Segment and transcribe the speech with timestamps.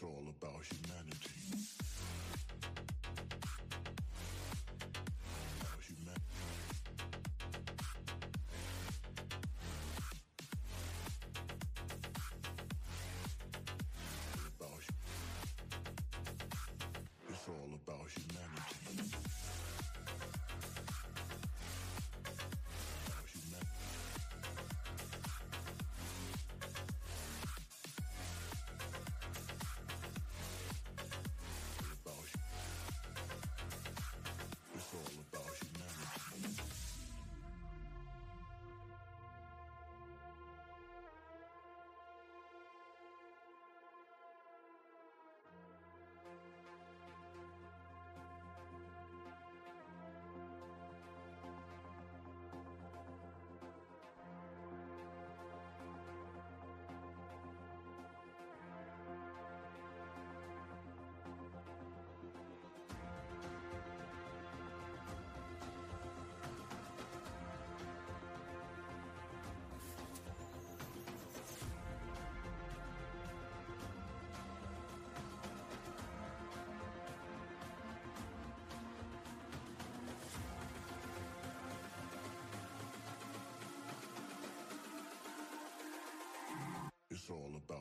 [0.00, 1.37] All about humanity.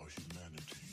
[0.07, 0.87] About humanity.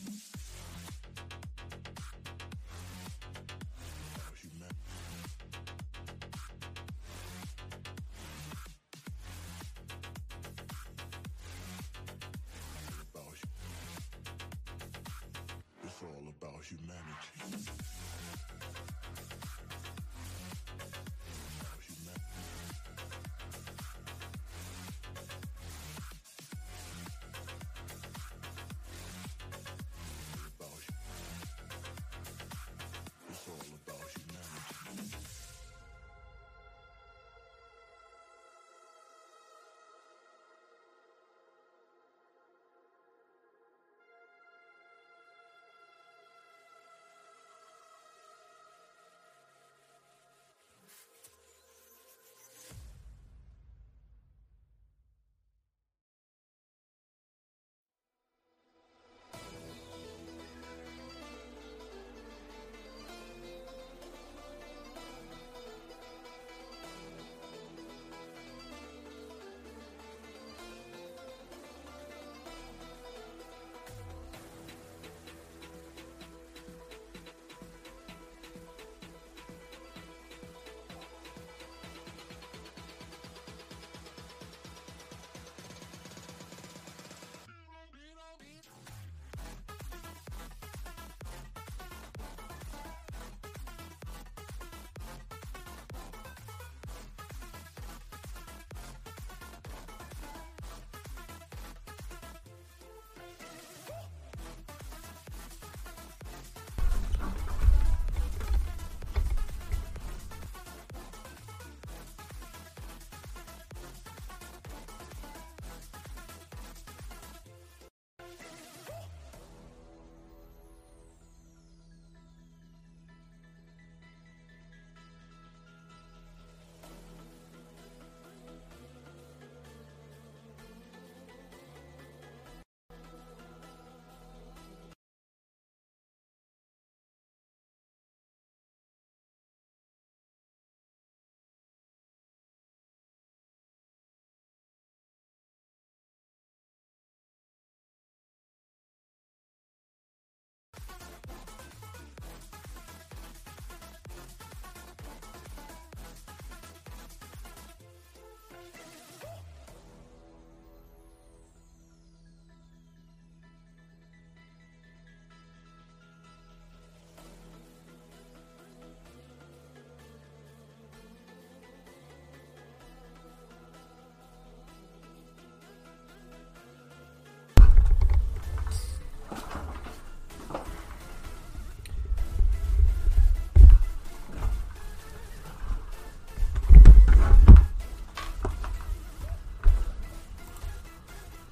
[15.85, 17.94] It's all about humanity.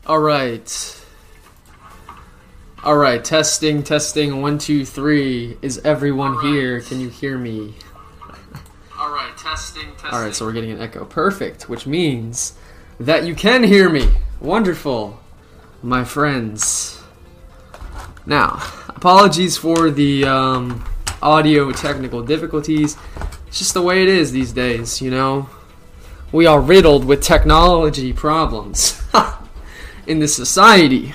[0.05, 1.01] All right.
[2.83, 5.57] All right, testing, testing, one, two, three.
[5.61, 6.81] Is everyone here?
[6.81, 7.75] Can you hear me?
[8.99, 10.09] All right, testing, testing.
[10.11, 11.05] All right, so we're getting an echo.
[11.05, 12.55] Perfect, which means
[12.99, 14.09] that you can hear me.
[14.41, 15.21] Wonderful,
[15.81, 17.01] my friends.
[18.25, 20.83] Now, apologies for the um,
[21.21, 22.97] audio technical difficulties.
[23.47, 25.47] It's just the way it is these days, you know.
[26.33, 28.99] We are riddled with technology problems
[30.07, 31.13] in this society.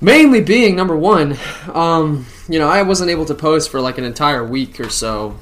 [0.00, 1.36] Mainly being number one,
[1.72, 5.36] um, you know, I wasn't able to post for like an entire week or so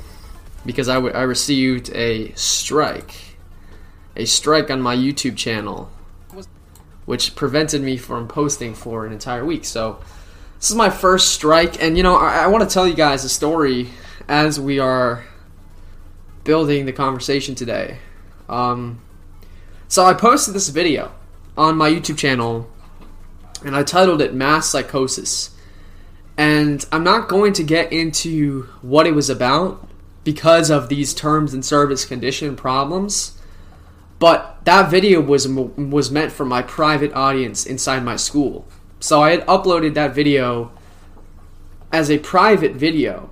[0.65, 3.15] because I, w- I received a strike.
[4.17, 5.91] A strike on my YouTube channel,
[7.05, 9.67] which prevented me from posting for an entire week.
[9.67, 10.03] So,
[10.59, 13.25] this is my first strike, and you know, I, I want to tell you guys
[13.25, 13.91] a story
[14.27, 15.25] as we are
[16.45, 17.99] building the conversation today.
[18.49, 19.03] Um,
[19.87, 21.13] so, I posted this video
[21.57, 22.71] on my YouTube channel,
[23.65, 25.51] and I titled it Mass Psychosis.
[26.39, 29.89] And I'm not going to get into what it was about
[30.23, 33.41] because of these terms and service condition problems.
[34.19, 38.67] But that video was was meant for my private audience inside my school.
[39.01, 40.73] So I had uploaded that video
[41.93, 43.31] as a private video.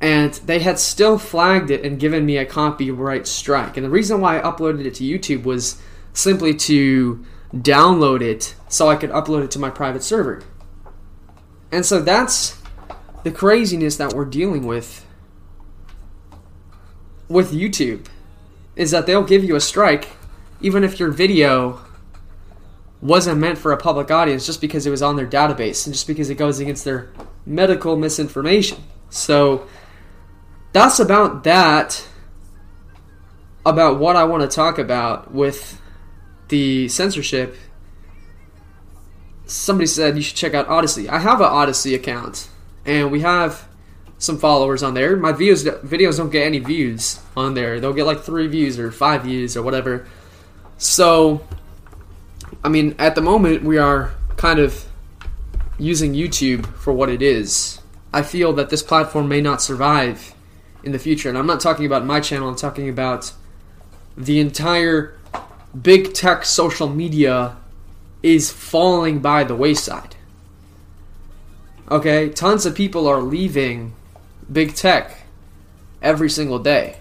[0.00, 3.78] And they had still flagged it and given me a copyright strike.
[3.78, 5.80] And the reason why I uploaded it to YouTube was
[6.16, 10.42] simply to download it so I could upload it to my private server.
[11.70, 12.60] And so that's
[13.22, 15.04] the craziness that we're dealing with
[17.28, 18.06] with YouTube
[18.76, 20.10] is that they'll give you a strike
[20.60, 21.80] even if your video
[23.02, 26.06] wasn't meant for a public audience just because it was on their database and just
[26.06, 27.10] because it goes against their
[27.44, 28.82] medical misinformation.
[29.10, 29.66] So
[30.72, 32.06] that's about that
[33.66, 35.80] about what I want to talk about with
[36.48, 37.56] the censorship.
[39.46, 41.08] Somebody said you should check out Odysee.
[41.08, 42.48] I have an Odysee account
[42.84, 43.68] and we have
[44.18, 45.16] some followers on there.
[45.16, 47.80] My videos videos don't get any views on there.
[47.80, 50.06] They'll get like 3 views or 5 views or whatever.
[50.78, 51.46] So
[52.64, 54.86] I mean, at the moment we are kind of
[55.78, 57.80] using YouTube for what it is.
[58.12, 60.34] I feel that this platform may not survive
[60.82, 61.28] in the future.
[61.28, 63.32] And I'm not talking about my channel, I'm talking about
[64.16, 65.15] the entire
[65.82, 67.56] big tech social media
[68.22, 70.16] is falling by the wayside.
[71.90, 73.94] Okay, tons of people are leaving
[74.50, 75.22] big tech
[76.02, 76.98] every single day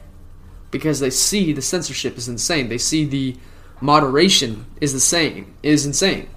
[0.71, 2.69] because they see the censorship is insane.
[2.69, 3.35] They see the
[3.81, 6.27] moderation is the same is insane.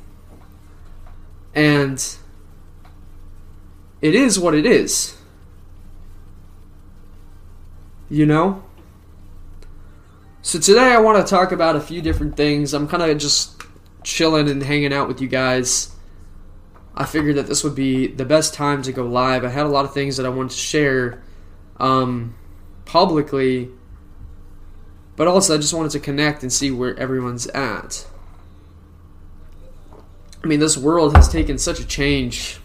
[1.55, 2.17] And
[4.01, 5.17] it is what it is.
[8.09, 8.63] You know?
[10.49, 12.73] So today I want to talk about a few different things.
[12.73, 13.61] I'm kind of just
[14.03, 15.95] chilling and hanging out with you guys.
[16.95, 19.45] I figured that this would be the best time to go live.
[19.45, 21.23] I had a lot of things that I wanted to share
[21.77, 22.35] um,
[22.87, 23.69] publicly,
[25.17, 28.07] but also I just wanted to connect and see where everyone's at.
[30.43, 32.59] I mean, this world has taken such a change.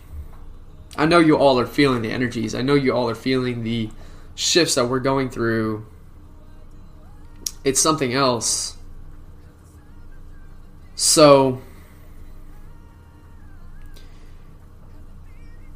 [0.95, 2.55] I know you all are feeling the energies.
[2.55, 3.89] I know you all are feeling the
[4.35, 5.85] shifts that we're going through.
[7.63, 8.77] It's something else.
[10.96, 11.62] So,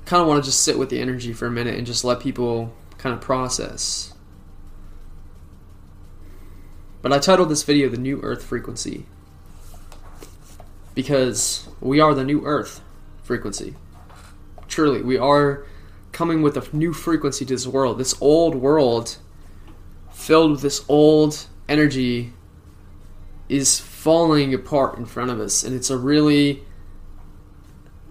[0.06, 2.20] kind of want to just sit with the energy for a minute and just let
[2.20, 4.14] people kind of process.
[7.02, 9.06] But I titled this video The New Earth Frequency
[10.94, 12.82] because we are the new Earth
[13.22, 13.76] frequency.
[14.68, 15.66] Truly, we are
[16.12, 17.98] coming with a new frequency to this world.
[17.98, 19.18] This old world,
[20.12, 22.34] filled with this old energy,
[23.50, 25.64] is falling apart in front of us.
[25.64, 26.64] And it's a really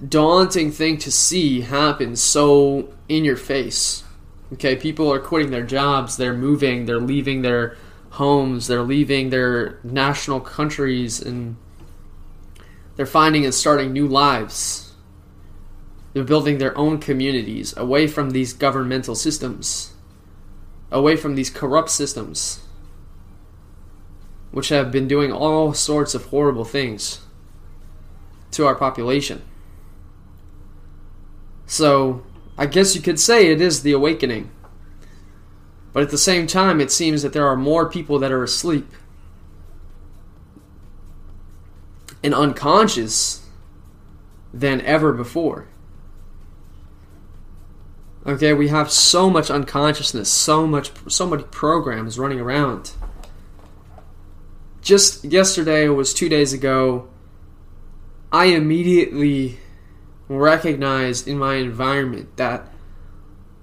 [0.07, 4.05] daunting thing to see happen so in your face.
[4.53, 7.77] Okay, people are quitting their jobs, they're moving, they're leaving their
[8.11, 11.57] homes, they're leaving their national countries, and
[12.95, 14.95] they're finding and starting new lives.
[16.13, 19.93] They're building their own communities away from these governmental systems,
[20.91, 22.61] away from these corrupt systems,
[24.57, 27.21] which have been doing all sorts of horrible things
[28.51, 29.43] to our population.
[31.67, 32.25] So,
[32.57, 34.49] I guess you could say it is the awakening.
[35.93, 38.91] But at the same time, it seems that there are more people that are asleep
[42.23, 43.45] and unconscious
[44.55, 45.69] than ever before.
[48.25, 52.93] Okay, we have so much unconsciousness, so much so many programs running around.
[54.87, 57.09] Just yesterday was 2 days ago,
[58.31, 59.59] I immediately
[60.29, 62.73] recognized in my environment that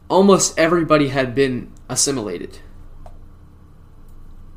[0.09, 2.59] almost everybody had been assimilated.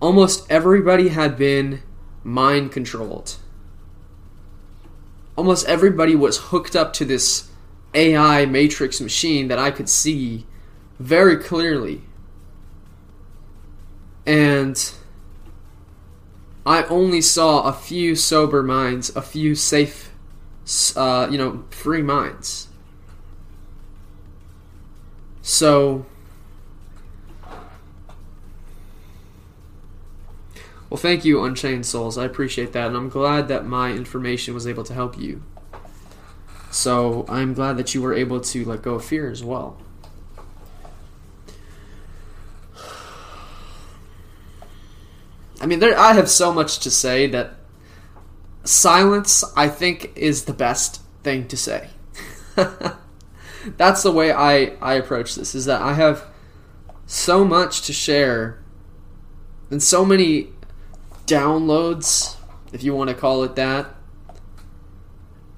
[0.01, 1.83] Almost everybody had been
[2.25, 3.37] mind controlled.
[5.37, 7.49] Almost everybody was hooked up to this
[7.95, 10.47] AI matrix machine that I could see
[10.99, 12.03] very clearly.
[14.27, 14.77] And
[16.67, 20.11] I only saw a few sober minds, a few safe,
[20.97, 22.67] uh, you know, free minds.
[25.43, 26.07] So,
[30.91, 32.19] well, thank you, Unchained Souls.
[32.19, 35.45] I appreciate that, and I'm glad that my information was able to help you.
[36.73, 39.79] So, I'm glad that you were able to let go of fear as well.
[45.61, 45.99] I mean, there.
[45.99, 47.55] I have so much to say that
[48.65, 51.91] silence, I think, is the best thing to say.
[53.77, 55.55] That's the way I I approach this.
[55.55, 56.27] Is that I have
[57.07, 58.63] so much to share,
[59.71, 60.49] and so many
[61.27, 62.37] downloads,
[62.73, 63.95] if you want to call it that,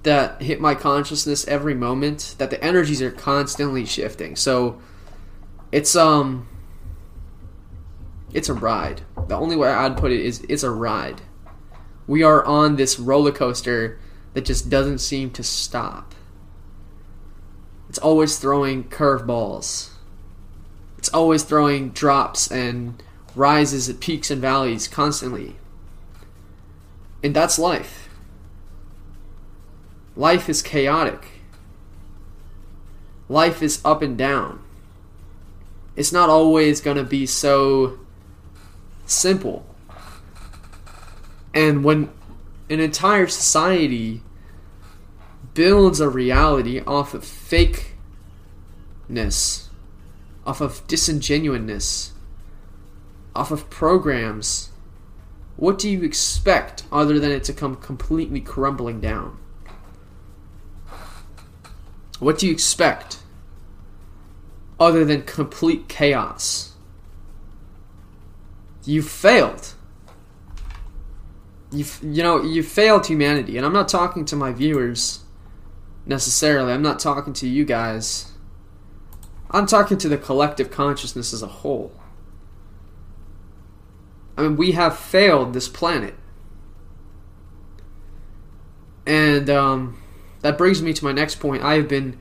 [0.04, 2.36] that hit my consciousness every moment.
[2.38, 4.36] That the energies are constantly shifting.
[4.36, 4.80] So
[5.72, 6.48] it's um
[8.32, 9.02] it's a ride.
[9.28, 11.22] The only way I'd put it is it's a ride.
[12.06, 13.98] We are on this roller coaster
[14.34, 16.14] that just doesn't seem to stop.
[17.88, 19.90] It's always throwing curveballs.
[20.98, 23.02] It's always throwing drops and
[23.34, 25.56] rises at peaks and valleys constantly.
[27.22, 28.08] And that's life.
[30.16, 31.26] Life is chaotic.
[33.28, 34.62] Life is up and down.
[35.96, 37.98] It's not always going to be so
[39.10, 39.66] simple.
[41.54, 42.10] And when
[42.70, 44.22] an entire society
[45.54, 47.86] builds a reality off of fakeness,
[50.46, 52.12] off of disingenuousness,
[53.34, 54.70] off of programs,
[55.56, 59.38] what do you expect other than it to come completely crumbling down?
[62.20, 63.18] What do you expect
[64.78, 66.67] other than complete chaos?
[68.88, 69.74] You failed.
[71.70, 75.24] You you know you failed humanity, and I'm not talking to my viewers
[76.06, 76.72] necessarily.
[76.72, 78.32] I'm not talking to you guys.
[79.50, 81.92] I'm talking to the collective consciousness as a whole.
[84.38, 86.14] I mean, we have failed this planet.
[89.06, 90.02] And um,
[90.40, 91.62] that brings me to my next point.
[91.62, 92.18] I have been,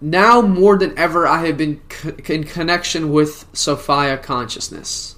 [0.00, 5.16] now more than ever, I have been co- in connection with Sophia consciousness.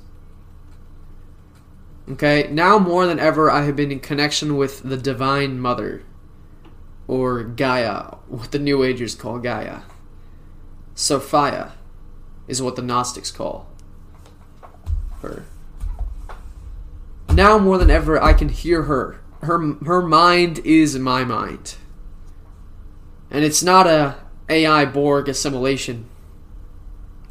[2.10, 6.02] Okay, now more than ever, I have been in connection with the Divine Mother,
[7.06, 9.82] or Gaia, what the New Agers call Gaia.
[10.94, 11.72] Sophia
[12.48, 13.72] is what the Gnostics call
[15.22, 15.44] her.
[17.32, 19.20] Now more than ever, I can hear her.
[19.42, 21.76] Her her mind is my mind,
[23.30, 24.16] and it's not a
[24.52, 26.04] AI Borg assimilation.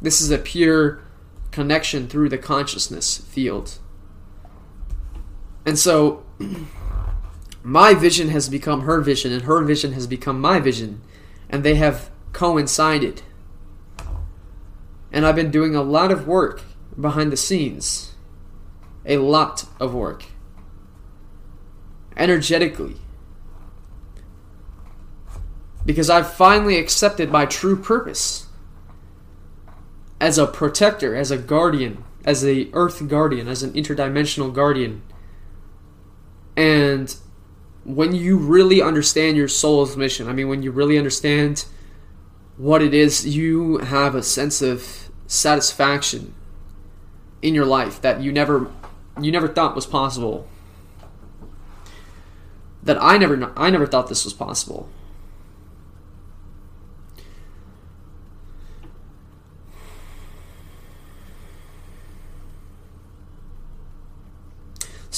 [0.00, 1.00] This is a pure
[1.52, 3.78] connection through the consciousness field.
[5.64, 6.24] And so,
[7.62, 11.00] my vision has become her vision, and her vision has become my vision,
[11.48, 13.22] and they have coincided.
[15.12, 16.62] And I've been doing a lot of work
[17.00, 18.16] behind the scenes.
[19.06, 20.24] A lot of work.
[22.16, 22.96] Energetically.
[25.84, 28.46] Because I've finally accepted my true purpose
[30.20, 35.02] as a protector, as a guardian, as a earth guardian, as an interdimensional guardian.
[36.56, 37.14] And
[37.84, 41.64] when you really understand your soul's mission, I mean, when you really understand
[42.56, 46.34] what it is, you have a sense of satisfaction
[47.40, 48.70] in your life that you never
[49.20, 50.46] you never thought was possible.
[52.82, 54.88] That I never I never thought this was possible.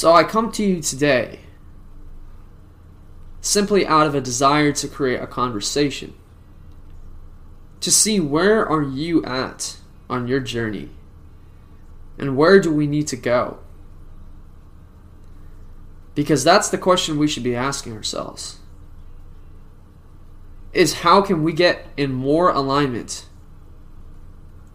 [0.05, 1.41] So I come to you today
[3.41, 6.13] simply out of a desire to create a conversation.
[7.81, 9.79] To see where are you at
[10.11, 10.91] on your journey?
[12.19, 13.61] And where do we need to go?
[16.15, 18.59] Because that's the question we should be asking ourselves.
[20.75, 23.25] Is how can we get in more alignment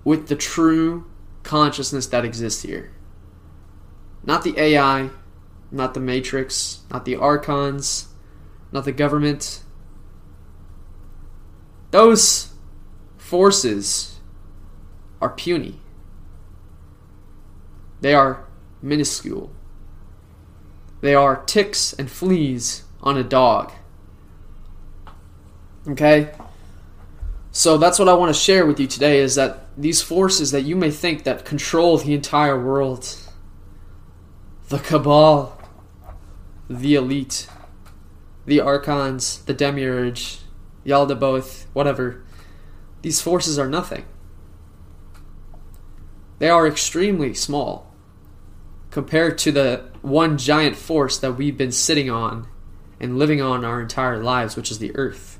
[0.03, 1.05] with the true
[1.43, 2.93] consciousness that exists here?
[4.23, 5.11] Not the AI,
[5.71, 8.07] not the Matrix, not the Archons,
[8.71, 9.63] not the government.
[11.91, 12.53] Those
[13.17, 14.19] forces
[15.21, 15.79] are puny.
[18.01, 18.45] They are
[18.81, 19.51] minuscule.
[21.01, 23.71] They are ticks and fleas on a dog.
[25.87, 26.31] Okay?
[27.51, 30.61] So that's what I want to share with you today is that these forces that
[30.61, 33.15] you may think that control the entire world,
[34.69, 35.58] the cabal,
[36.69, 37.47] the elite,
[38.45, 40.39] the archons, the demiurge,
[40.85, 42.23] Yaldabaoth, whatever,
[43.01, 44.05] these forces are nothing.
[46.37, 47.93] They are extremely small
[48.91, 52.47] compared to the one giant force that we've been sitting on
[52.99, 55.39] and living on our entire lives, which is the earth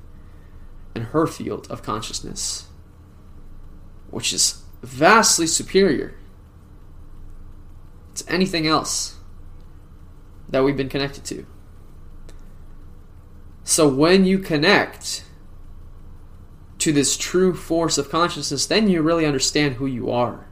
[0.96, 2.68] and her field of consciousness,
[4.10, 6.16] which is vastly superior
[8.16, 9.19] to anything else
[10.50, 11.46] that we've been connected to.
[13.64, 15.24] So when you connect
[16.80, 20.48] to this true force of consciousness, then you really understand who you are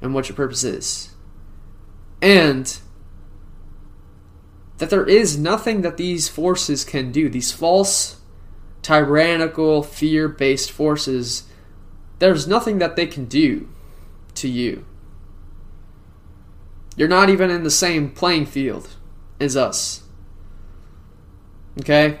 [0.00, 1.10] and what your purpose is.
[2.20, 2.78] And
[4.78, 7.28] that there is nothing that these forces can do.
[7.28, 8.20] These false,
[8.82, 11.44] tyrannical, fear based forces,
[12.18, 13.68] there's nothing that they can do
[14.34, 14.84] to you.
[16.96, 18.96] You're not even in the same playing field
[19.40, 20.02] as us.
[21.80, 22.20] Okay?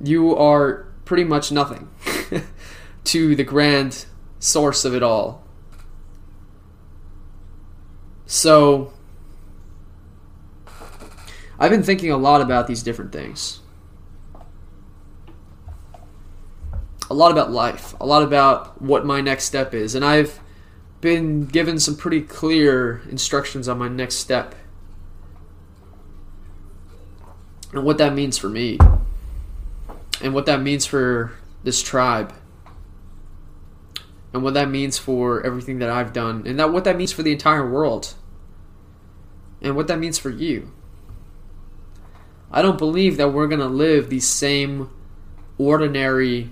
[0.00, 1.88] You are pretty much nothing
[3.04, 4.06] to the grand
[4.38, 5.42] source of it all.
[8.26, 8.92] So,
[11.58, 13.60] I've been thinking a lot about these different things.
[17.10, 20.40] A lot about life, a lot about what my next step is, and I've
[21.00, 24.54] been given some pretty clear instructions on my next step
[27.72, 28.78] and what that means for me
[30.20, 32.32] and what that means for this tribe
[34.32, 37.22] and what that means for everything that I've done and that what that means for
[37.22, 38.14] the entire world
[39.60, 40.72] and what that means for you.
[42.50, 44.90] I don't believe that we're going to live these same
[45.58, 46.50] ordinary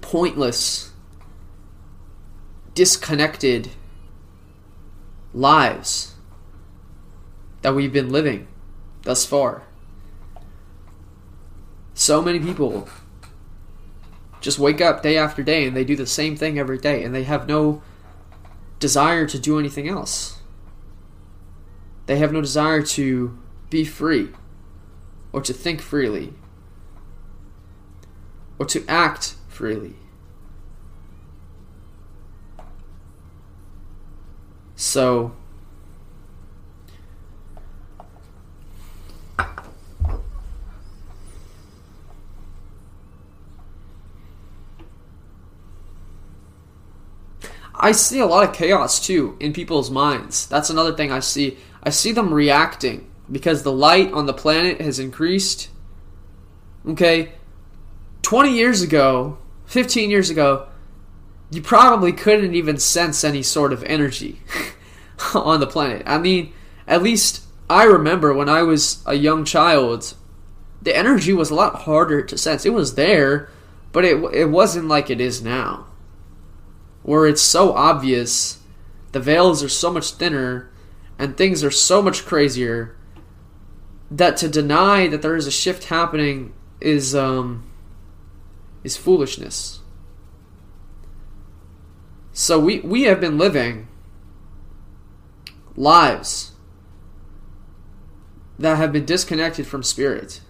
[0.00, 0.92] pointless
[2.74, 3.70] disconnected
[5.34, 6.14] lives
[7.62, 8.48] that we've been living
[9.02, 9.67] thus far.
[11.98, 12.88] So many people
[14.40, 17.12] just wake up day after day and they do the same thing every day and
[17.12, 17.82] they have no
[18.78, 20.38] desire to do anything else.
[22.06, 23.36] They have no desire to
[23.68, 24.28] be free
[25.32, 26.34] or to think freely
[28.60, 29.96] or to act freely.
[34.76, 35.34] So,
[47.80, 50.46] I see a lot of chaos too in people's minds.
[50.46, 51.58] That's another thing I see.
[51.82, 55.68] I see them reacting because the light on the planet has increased.
[56.86, 57.32] Okay?
[58.22, 60.66] 20 years ago, 15 years ago,
[61.50, 64.42] you probably couldn't even sense any sort of energy
[65.34, 66.02] on the planet.
[66.04, 66.52] I mean,
[66.86, 70.14] at least I remember when I was a young child,
[70.82, 72.66] the energy was a lot harder to sense.
[72.66, 73.50] It was there,
[73.92, 75.87] but it it wasn't like it is now
[77.08, 78.58] where it's so obvious,
[79.12, 80.70] the veils are so much thinner,
[81.18, 82.94] and things are so much crazier
[84.10, 87.64] that to deny that there is a shift happening is um
[88.84, 89.80] is foolishness.
[92.34, 93.88] So we we have been living
[95.76, 96.52] lives
[98.58, 100.42] that have been disconnected from spirit.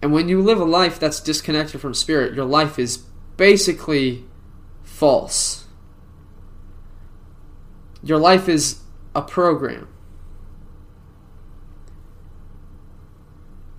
[0.00, 2.96] And when you live a life that's disconnected from spirit, your life is
[3.36, 4.24] basically
[4.94, 5.64] false.
[8.00, 8.80] Your life is
[9.14, 9.88] a program.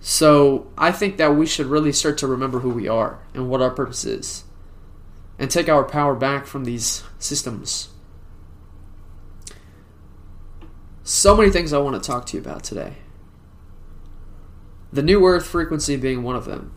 [0.00, 3.62] So I think that we should really start to remember who we are and what
[3.62, 4.44] our purpose is
[5.38, 7.88] and take our power back from these systems.
[11.02, 12.98] So many things I want to talk to you about today.
[14.92, 16.72] The new earth frequency being one of them.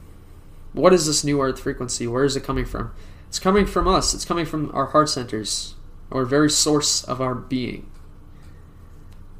[0.72, 2.08] What is this new earth frequency?
[2.08, 2.94] Where is it coming from?
[3.30, 5.76] It's coming from us, it's coming from our heart centers,
[6.12, 7.90] our very source of our being.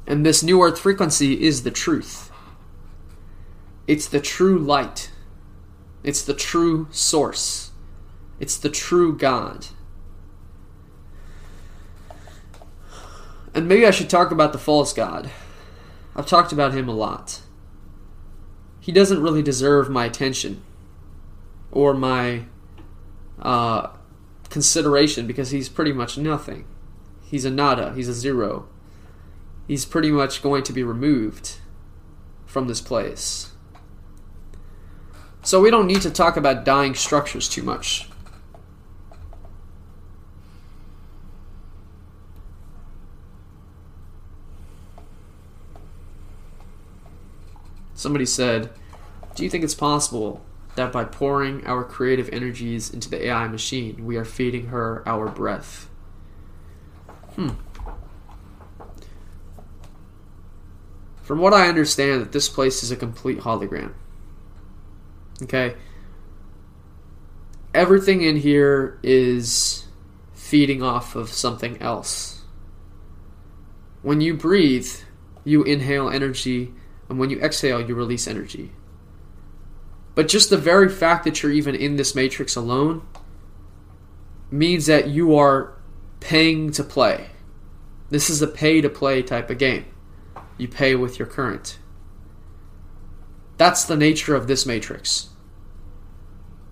[0.06, 2.30] And this new earth frequency is the truth.
[3.88, 5.10] It's the true light.
[6.04, 7.72] It's the true source.
[8.38, 9.66] It's the true God.
[13.52, 15.30] And maybe I should talk about the false God.
[16.14, 17.40] I've talked about him a lot.
[18.78, 20.62] He doesn't really deserve my attention
[21.72, 22.44] or my
[23.40, 23.90] uh,
[24.48, 26.66] consideration because he's pretty much nothing.
[27.22, 28.68] He's a nada, he's a zero.
[29.66, 31.58] He's pretty much going to be removed
[32.44, 33.52] from this place.
[35.42, 38.08] So we don't need to talk about dying structures too much.
[47.94, 48.70] Somebody said,
[49.34, 50.42] Do you think it's possible
[50.76, 55.28] that by pouring our creative energies into the AI machine, we are feeding her our
[55.28, 55.88] breath?
[57.34, 57.50] Hmm.
[61.22, 63.92] From what I understand, that this place is a complete hologram.
[65.42, 65.76] Okay?
[67.72, 69.86] Everything in here is
[70.34, 72.42] feeding off of something else.
[74.02, 74.88] When you breathe,
[75.44, 76.74] you inhale energy,
[77.08, 78.72] and when you exhale, you release energy.
[80.14, 83.06] But just the very fact that you're even in this matrix alone
[84.50, 85.72] means that you are
[86.18, 87.30] paying to play.
[88.10, 89.86] This is a pay to play type of game.
[90.58, 91.78] You pay with your current.
[93.56, 95.28] That's the nature of this matrix.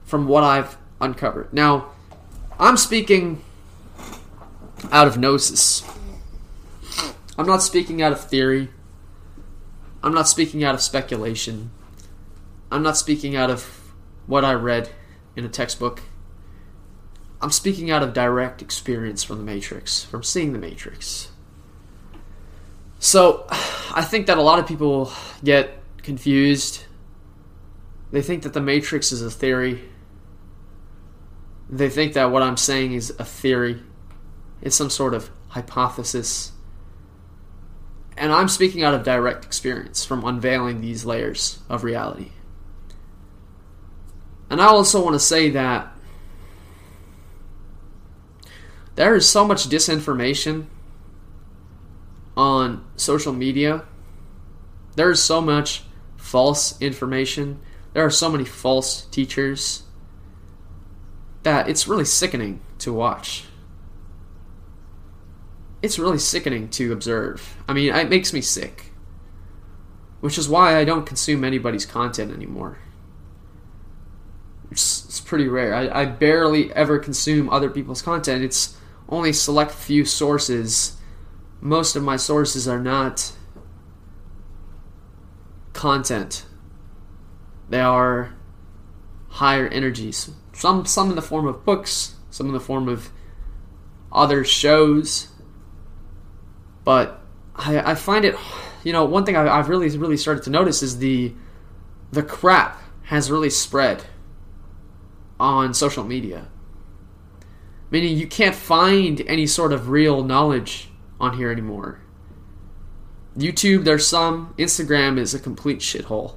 [0.04, 1.52] From what I've uncovered.
[1.52, 1.90] Now,
[2.58, 3.42] I'm speaking
[4.90, 5.84] out of gnosis.
[7.38, 8.70] I'm not speaking out of theory.
[10.02, 11.70] I'm not speaking out of speculation.
[12.70, 13.92] I'm not speaking out of
[14.26, 14.90] what I read
[15.36, 16.02] in a textbook.
[17.40, 21.30] I'm speaking out of direct experience from the Matrix, from seeing the Matrix.
[22.98, 26.84] So, I think that a lot of people get confused.
[28.10, 29.88] They think that the Matrix is a theory.
[31.70, 33.82] They think that what I'm saying is a theory.
[34.60, 36.52] It's some sort of hypothesis.
[38.16, 42.32] And I'm speaking out of direct experience from unveiling these layers of reality.
[44.50, 45.92] And I also want to say that
[48.94, 50.66] there is so much disinformation
[52.36, 53.84] on social media.
[54.96, 55.82] There is so much
[56.16, 57.60] false information.
[57.92, 59.82] There are so many false teachers
[61.42, 63.44] that it's really sickening to watch.
[65.82, 67.56] It's really sickening to observe.
[67.68, 68.92] I mean, it makes me sick.
[70.20, 72.78] Which is why I don't consume anybody's content anymore.
[74.70, 75.74] It's, pretty rare.
[75.74, 78.42] I, I barely ever consume other people's content.
[78.42, 78.78] It's
[79.08, 80.96] only select few sources.
[81.60, 83.32] Most of my sources are not
[85.74, 86.46] content.
[87.68, 88.34] They are
[89.28, 90.30] higher energies.
[90.52, 93.10] Some some in the form of books, some in the form of
[94.10, 95.28] other shows.
[96.84, 97.20] But
[97.54, 98.34] I, I find it,
[98.82, 101.34] you know, one thing I, I've really really started to notice is the
[102.10, 104.04] the crap has really spread
[105.38, 106.48] on social media.
[107.90, 112.00] Meaning you can't find any sort of real knowledge on here anymore.
[113.36, 114.54] YouTube, there's some.
[114.58, 116.36] Instagram is a complete shithole.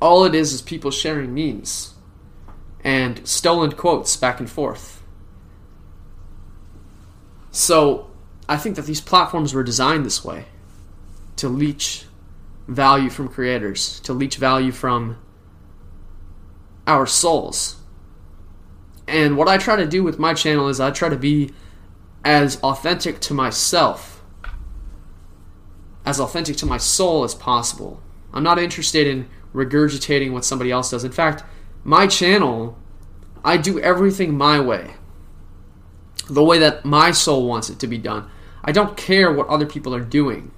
[0.00, 1.94] All it is is people sharing memes
[2.84, 5.02] and stolen quotes back and forth.
[7.50, 8.10] So,
[8.48, 10.44] I think that these platforms were designed this way
[11.36, 12.04] to leech
[12.68, 15.16] value from creators, to leech value from
[16.86, 17.76] our souls.
[19.08, 21.50] And what I try to do with my channel is I try to be
[22.24, 24.22] as authentic to myself,
[26.04, 28.02] as authentic to my soul as possible.
[28.32, 31.04] I'm not interested in regurgitating what somebody else does.
[31.04, 31.44] In fact,
[31.84, 32.76] my channel,
[33.44, 34.94] I do everything my way,
[36.28, 38.28] the way that my soul wants it to be done.
[38.64, 40.50] I don't care what other people are doing.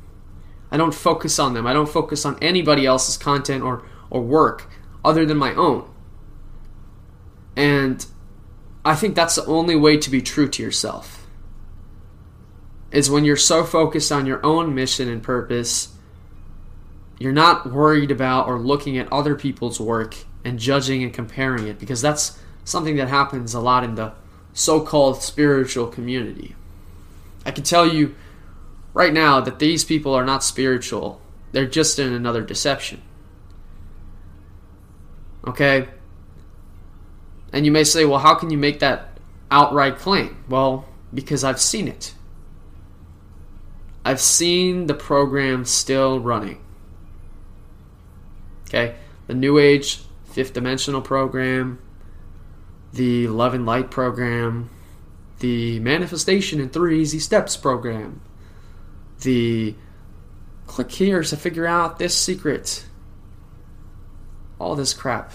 [0.71, 1.67] I don't focus on them.
[1.67, 4.71] I don't focus on anybody else's content or, or work
[5.05, 5.89] other than my own.
[7.59, 8.07] And
[8.85, 11.27] I think that's the only way to be true to yourself.
[12.93, 15.93] Is when you're so focused on your own mission and purpose,
[17.19, 21.81] you're not worried about or looking at other people's work and judging and comparing it
[21.81, 24.13] because that's something that happens a lot in the
[24.53, 26.55] so called spiritual community.
[27.45, 28.15] I can tell you
[28.95, 33.03] right now that these people are not spiritual, they're just in another deception.
[35.45, 35.89] Okay?
[37.53, 39.19] And you may say, well, how can you make that
[39.51, 40.45] outright claim?
[40.49, 42.15] Well, because I've seen it.
[44.05, 46.61] I've seen the program still running.
[48.69, 48.97] Okay?
[49.27, 51.79] The New Age Fifth Dimensional program,
[52.93, 54.71] the Love and Light program,
[55.41, 58.21] the Manifestation in Three Easy Steps program,
[59.21, 59.75] the
[60.67, 62.87] click here to figure out this secret.
[64.59, 65.33] All this crap.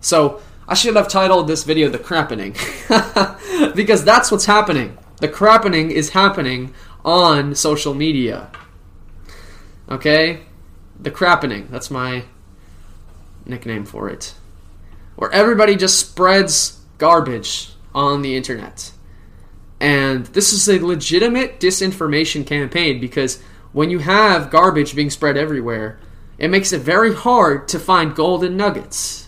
[0.00, 2.56] So, I should have titled this video The Crappening.
[3.74, 4.98] because that's what's happening.
[5.18, 6.74] The crappening is happening
[7.04, 8.50] on social media.
[9.88, 10.40] Okay?
[11.00, 11.68] The crappening.
[11.70, 12.24] That's my
[13.46, 14.34] nickname for it,
[15.14, 18.92] where everybody just spreads garbage on the internet.
[19.80, 25.98] And this is a legitimate disinformation campaign because when you have garbage being spread everywhere,
[26.38, 29.25] it makes it very hard to find golden nuggets.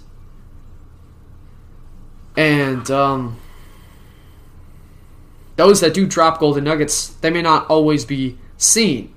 [2.39, 3.37] And um,
[5.57, 9.13] those that do drop golden nuggets, they may not always be seen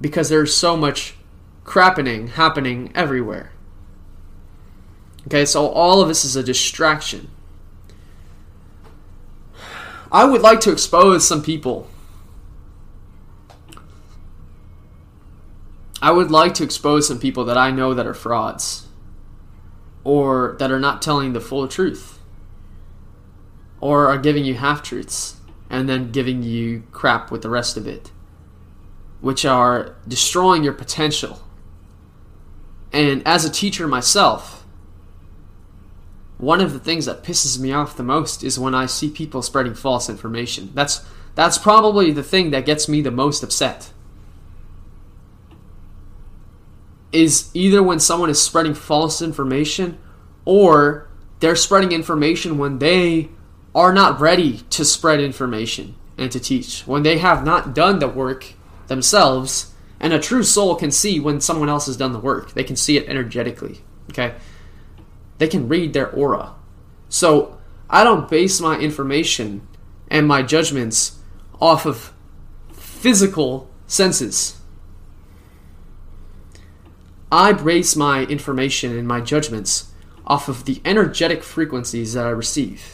[0.00, 1.14] because there's so much
[1.62, 3.52] crappening happening everywhere.
[5.28, 7.30] Okay, so all of this is a distraction.
[10.10, 11.88] I would like to expose some people.
[16.02, 18.88] I would like to expose some people that I know that are frauds
[20.02, 22.13] or that are not telling the full truth
[23.84, 25.36] or are giving you half truths
[25.68, 28.10] and then giving you crap with the rest of it,
[29.20, 31.42] which are destroying your potential.
[32.94, 34.64] And as a teacher myself,
[36.38, 39.42] one of the things that pisses me off the most is when I see people
[39.42, 40.70] spreading false information.
[40.72, 43.92] That's that's probably the thing that gets me the most upset.
[47.12, 49.98] Is either when someone is spreading false information
[50.46, 51.06] or
[51.40, 53.28] they're spreading information when they
[53.74, 58.08] are not ready to spread information and to teach, when they have not done the
[58.08, 58.54] work
[58.86, 59.72] themselves.
[60.00, 62.52] And a true soul can see when someone else has done the work.
[62.52, 63.80] They can see it energetically.
[64.10, 64.34] Okay?
[65.38, 66.54] They can read their aura.
[67.08, 67.58] So
[67.88, 69.66] I don't base my information
[70.08, 71.18] and my judgments
[71.60, 72.12] off of
[72.72, 74.60] physical senses.
[77.32, 79.90] I base my information and my judgments
[80.26, 82.93] off of the energetic frequencies that I receive.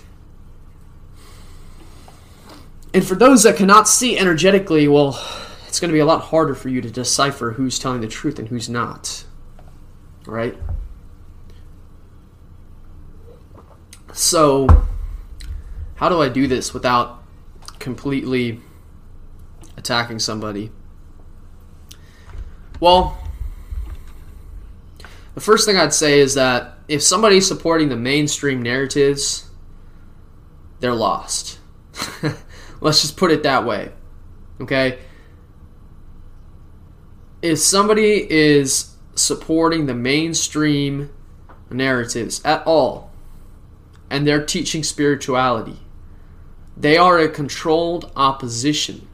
[2.92, 5.11] And for those that cannot see energetically, well,
[5.68, 8.38] it's going to be a lot harder for you to decipher who's telling the truth
[8.38, 9.24] and who's not.
[10.26, 10.57] Right?
[14.12, 14.66] So,
[15.94, 17.22] how do I do this without
[17.79, 18.61] completely
[19.76, 20.72] attacking somebody?
[22.81, 23.16] Well,
[25.35, 29.48] the first thing I'd say is that if somebody's supporting the mainstream narratives,
[30.81, 31.61] they're lost.
[32.81, 33.93] Let's just put it that way.
[34.61, 34.99] Okay?
[37.43, 41.11] If somebody is supporting the mainstream
[41.71, 43.11] narratives at all,
[44.11, 45.79] and they're teaching spirituality,
[46.77, 49.07] they are a controlled opposition.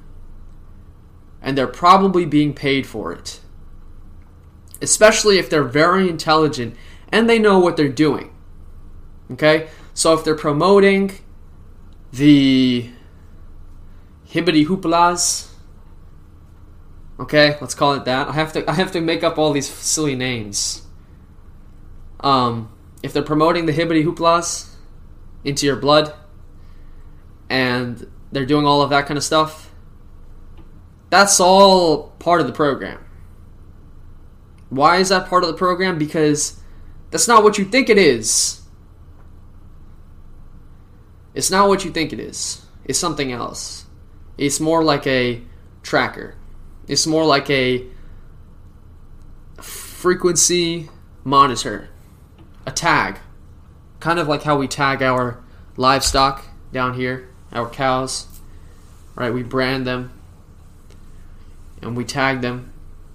[1.42, 3.40] And they're probably being paid for it.
[4.80, 6.74] Especially if they're very intelligent
[7.10, 8.32] and they know what they're doing.
[9.30, 9.68] Okay?
[9.94, 11.12] So if they're promoting
[12.12, 12.90] the
[14.36, 15.48] hibbity hooplas.
[17.18, 18.28] Okay, let's call it that.
[18.28, 20.82] I have to I have to make up all these silly names.
[22.20, 22.70] Um,
[23.02, 24.68] if they're promoting the hibbity hooplas
[25.44, 26.12] into your blood,
[27.48, 29.70] and they're doing all of that kind of stuff,
[31.08, 33.02] that's all part of the program.
[34.68, 35.96] Why is that part of the program?
[35.96, 36.60] Because
[37.10, 38.60] that's not what you think it is.
[41.34, 42.66] It's not what you think it is.
[42.84, 43.86] It's something else.
[44.38, 45.42] It's more like a
[45.82, 46.34] tracker.
[46.88, 47.86] It's more like a
[49.60, 50.88] frequency
[51.24, 51.88] monitor,
[52.66, 53.18] a tag.
[54.00, 55.42] Kind of like how we tag our
[55.76, 58.26] livestock down here, our cows.
[59.14, 59.32] Right?
[59.32, 60.12] We brand them
[61.80, 62.72] and we tag them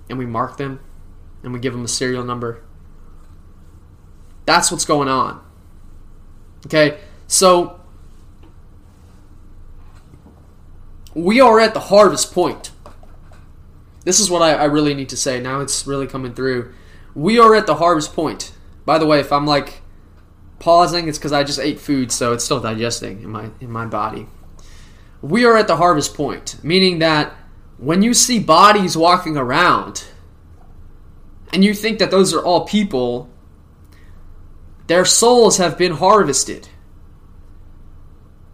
[0.10, 0.80] and we mark them
[1.44, 2.64] and we give them a serial number.
[4.46, 5.44] That's what's going on.
[6.66, 7.00] Okay?
[7.28, 7.81] So
[11.14, 12.72] we are at the harvest point.
[14.04, 15.40] This is what I, I, really need to say.
[15.40, 16.74] Now it's really coming through.
[17.14, 18.52] We are at the harvest point.
[18.86, 19.82] By the way, if I'm like
[20.60, 23.86] pausing, it's because I just ate food, so it's still digesting in my in my
[23.86, 24.28] body.
[25.22, 27.36] We are at the harvest point, meaning that
[27.78, 30.06] when you see bodies walking around
[31.54, 33.30] and you think that those are all people,
[34.88, 36.70] their souls have been harvested.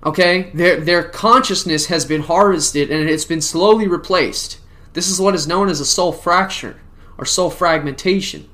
[0.07, 0.51] Okay?
[0.53, 4.57] Their, their consciousness has been harvested and it's been slowly replaced.
[4.93, 6.79] This is what is known as a soul fracture
[7.17, 8.47] or soul fragmentation.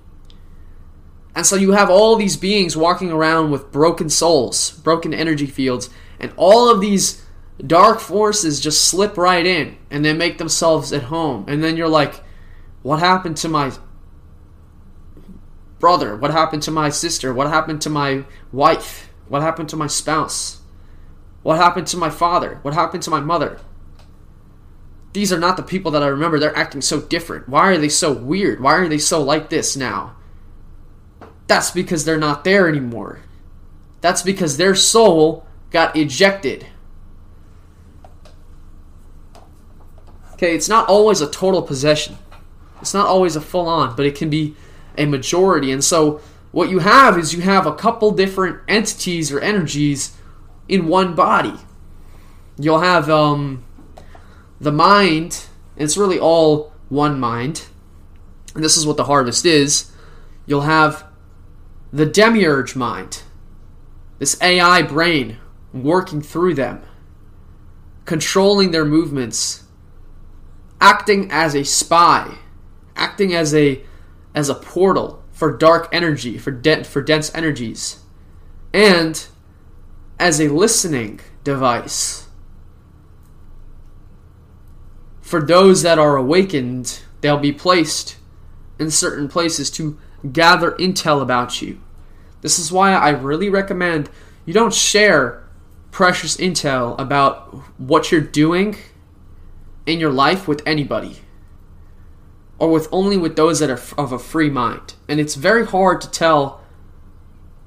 [1.35, 5.91] And so you have all these beings walking around with broken souls, broken energy fields,
[6.19, 7.23] and all of these
[7.65, 11.45] dark forces just slip right in and they make themselves at home.
[11.47, 12.15] And then you're like,
[12.81, 13.71] what happened to my
[15.77, 16.17] brother?
[16.17, 17.31] What happened to my sister?
[17.31, 19.11] What happened to my wife?
[19.27, 20.62] What happened to my spouse?
[21.43, 22.59] What happened to my father?
[22.61, 23.59] What happened to my mother?
[25.11, 26.39] These are not the people that I remember.
[26.39, 27.47] They're acting so different.
[27.47, 28.59] Why are they so weird?
[28.59, 30.15] Why are they so like this now?
[31.47, 33.19] That's because they're not there anymore.
[34.01, 36.65] That's because their soul got ejected.
[40.33, 42.17] Okay, it's not always a total possession.
[42.81, 44.55] It's not always a full on, but it can be
[44.97, 45.71] a majority.
[45.71, 46.21] And so
[46.51, 50.17] what you have is you have a couple different entities or energies
[50.67, 51.55] in one body.
[52.57, 53.63] You'll have um,
[54.59, 55.45] the mind,
[55.75, 57.65] it's really all one mind.
[58.55, 59.91] And this is what the harvest is.
[60.45, 61.05] You'll have
[61.91, 63.23] the demiurge mind,
[64.19, 65.37] this AI brain
[65.73, 66.83] working through them,
[68.05, 69.63] controlling their movements,
[70.79, 72.37] acting as a spy,
[72.95, 73.81] acting as a
[74.35, 77.99] as a portal for dark energy, for de- for dense energies,
[78.73, 79.27] and
[80.23, 82.27] as a listening device
[85.19, 87.01] for those that are awakened.
[87.19, 88.15] They'll be placed
[88.79, 89.99] in certain places to
[90.31, 91.81] gather intel about you.
[92.39, 94.09] This is why I really recommend
[94.45, 95.45] you don't share
[95.91, 98.77] precious intel about what you're doing
[99.85, 101.17] in your life with anybody
[102.59, 104.93] or with only with those that are of a free mind.
[105.09, 106.62] And it's very hard to tell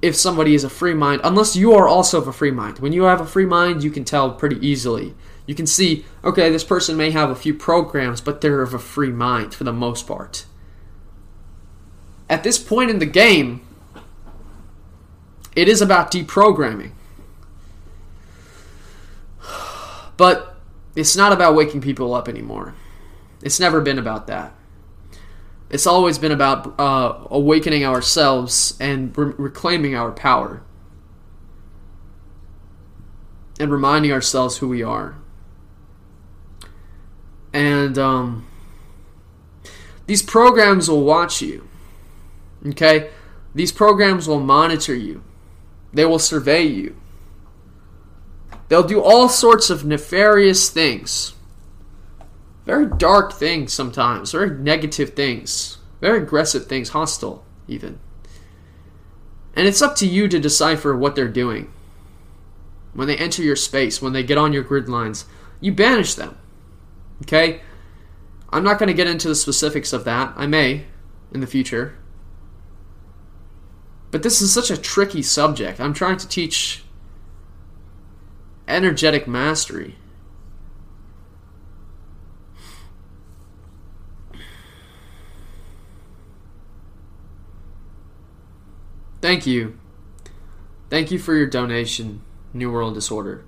[0.07, 2.79] if somebody is a free mind unless you are also of a free mind.
[2.79, 5.15] When you have a free mind, you can tell pretty easily.
[5.47, 8.79] You can see, okay, this person may have a few programs, but they're of a
[8.79, 10.47] free mind for the most part.
[12.29, 13.61] At this point in the game,
[15.55, 16.91] it is about deprogramming.
[20.17, 20.57] But
[20.97, 22.75] it's not about waking people up anymore.
[23.43, 24.55] It's never been about that.
[25.69, 30.63] It's always been about uh, awakening ourselves and re- reclaiming our power.
[33.59, 35.17] And reminding ourselves who we are.
[37.53, 38.47] And um,
[40.07, 41.69] these programs will watch you.
[42.67, 43.11] Okay?
[43.55, 45.23] These programs will monitor you,
[45.93, 46.97] they will survey you.
[48.69, 51.36] They'll do all sorts of nefarious things.
[52.67, 58.01] Very dark things sometimes, very negative things, very aggressive things, hostile even.
[59.55, 61.73] And it's up to you to decipher what they're doing.
[62.93, 65.25] When they enter your space, when they get on your grid lines,
[65.61, 66.37] you banish them.
[67.23, 67.63] Okay?
[68.51, 70.35] I'm not going to get into the specifics of that.
[70.37, 70.87] I may
[71.33, 71.97] in the future.
[74.11, 75.81] But this is such a tricky subject.
[75.81, 76.85] I'm trying to teach
[78.67, 79.97] energetic mastery.
[89.27, 89.77] Thank you.
[90.89, 92.23] Thank you for your donation,
[92.55, 93.45] New World Disorder.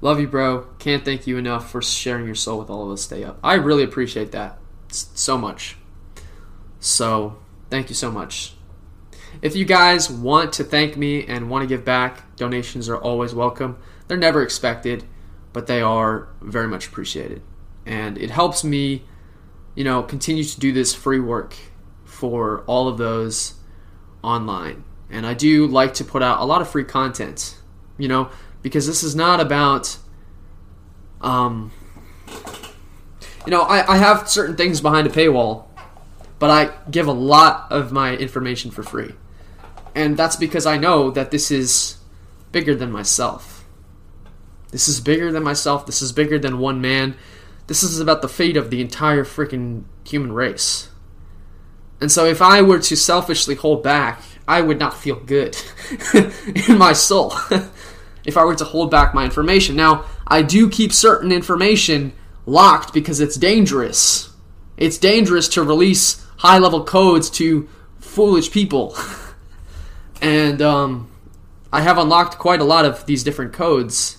[0.00, 0.66] Love you, bro.
[0.80, 3.02] Can't thank you enough for sharing your soul with all of us.
[3.02, 3.38] Stay up.
[3.40, 5.76] I really appreciate that so much.
[6.80, 7.38] So,
[7.70, 8.54] thank you so much.
[9.42, 13.32] If you guys want to thank me and want to give back, donations are always
[13.32, 13.78] welcome.
[14.08, 15.04] They're never expected,
[15.52, 17.42] but they are very much appreciated.
[17.86, 19.04] And it helps me,
[19.76, 21.54] you know, continue to do this free work
[22.04, 23.54] for all of those
[24.22, 24.84] online.
[25.10, 27.58] And I do like to put out a lot of free content,
[27.98, 28.30] you know,
[28.62, 29.98] because this is not about,
[31.20, 31.72] um,
[33.44, 35.64] you know, I, I have certain things behind a paywall,
[36.38, 39.14] but I give a lot of my information for free.
[39.94, 41.96] And that's because I know that this is
[42.52, 43.64] bigger than myself.
[44.70, 45.86] This is bigger than myself.
[45.86, 47.16] This is bigger than one man.
[47.66, 50.89] This is about the fate of the entire freaking human race.
[52.00, 55.56] And so if I were to selfishly hold back, I would not feel good
[56.68, 57.34] in my soul
[58.24, 59.76] if I were to hold back my information.
[59.76, 62.12] Now, I do keep certain information
[62.46, 64.30] locked because it's dangerous.
[64.76, 68.96] It's dangerous to release high level codes to foolish people.
[70.22, 71.10] and um,
[71.72, 74.18] I have unlocked quite a lot of these different codes.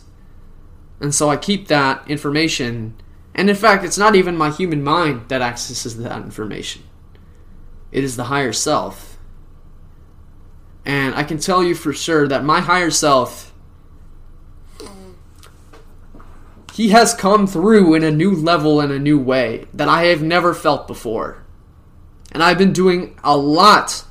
[1.00, 2.96] And so I keep that information.
[3.34, 6.84] And in fact, it's not even my human mind that accesses that information,
[7.92, 9.18] it is the higher self.
[10.86, 13.54] And I can tell you for sure that my higher self,
[16.74, 20.24] he has come through in a new level and a new way that I have
[20.24, 21.44] never felt before.
[22.32, 24.06] And I've been doing a lot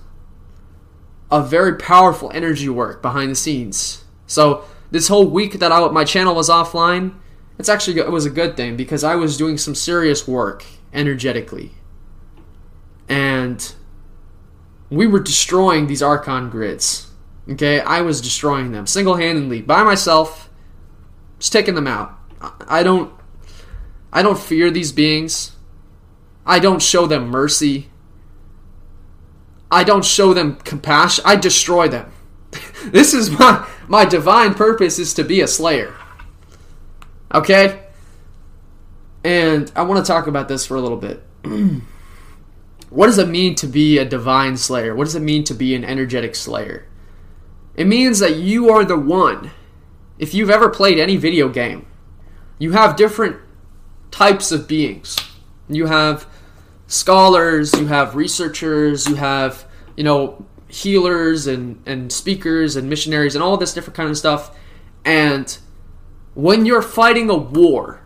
[1.30, 4.04] of very powerful energy work behind the scenes.
[4.26, 7.14] So this whole week that I, my channel was offline,
[7.58, 11.72] it's actually it was a good thing because I was doing some serious work energetically,
[13.10, 13.74] and
[14.88, 17.08] we were destroying these archon grids.
[17.50, 20.48] Okay, I was destroying them single handedly by myself,
[21.40, 22.16] just taking them out.
[22.40, 23.12] I- I don't,
[24.12, 25.52] I don't fear these beings.
[26.46, 27.90] I don't show them mercy.
[29.70, 31.24] I don't show them compassion.
[31.26, 32.12] I destroy them.
[32.86, 35.94] this is my my divine purpose is to be a slayer.
[37.32, 37.82] Okay?
[39.24, 41.22] And I want to talk about this for a little bit.
[42.90, 44.94] what does it mean to be a divine slayer?
[44.94, 46.86] What does it mean to be an energetic slayer?
[47.76, 49.52] It means that you are the one.
[50.18, 51.86] If you've ever played any video game,
[52.58, 53.36] you have different
[54.10, 55.16] types of beings.
[55.68, 56.26] You have
[56.88, 59.64] scholars, you have researchers, you have,
[59.96, 64.56] you know, healers and, and speakers and missionaries and all this different kind of stuff.
[65.04, 65.56] And
[66.34, 68.02] when you're fighting a war,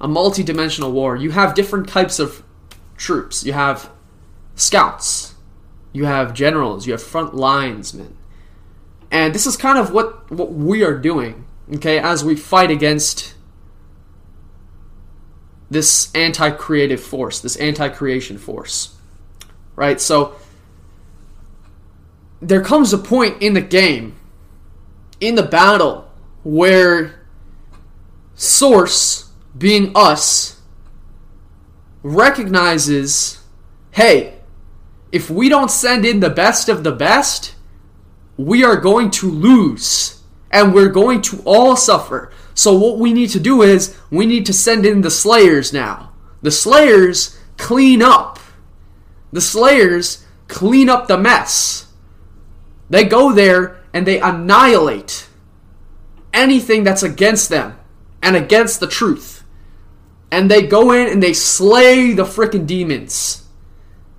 [0.00, 2.42] a multi-dimensional war, you have different types of
[2.96, 3.44] troops.
[3.44, 3.90] You have
[4.54, 5.34] scouts,
[5.92, 8.16] you have generals, you have front linesmen.
[9.10, 13.34] And this is kind of what, what we are doing, okay, as we fight against
[15.70, 18.96] this anti creative force, this anti creation force.
[19.74, 20.00] Right?
[20.00, 20.34] So
[22.40, 24.16] there comes a point in the game,
[25.20, 26.10] in the battle,
[26.42, 27.26] where
[28.36, 30.55] Source, being us,
[32.06, 33.42] recognizes
[33.90, 34.34] hey,
[35.10, 37.54] if we don't send in the best of the best,
[38.36, 42.30] we are going to lose and we're going to all suffer.
[42.54, 46.12] So, what we need to do is we need to send in the Slayers now.
[46.42, 48.38] The Slayers clean up.
[49.32, 51.88] The Slayers clean up the mess.
[52.88, 55.28] They go there and they annihilate
[56.32, 57.78] anything that's against them
[58.22, 59.35] and against the truth.
[60.30, 63.46] And they go in and they slay the freaking demons.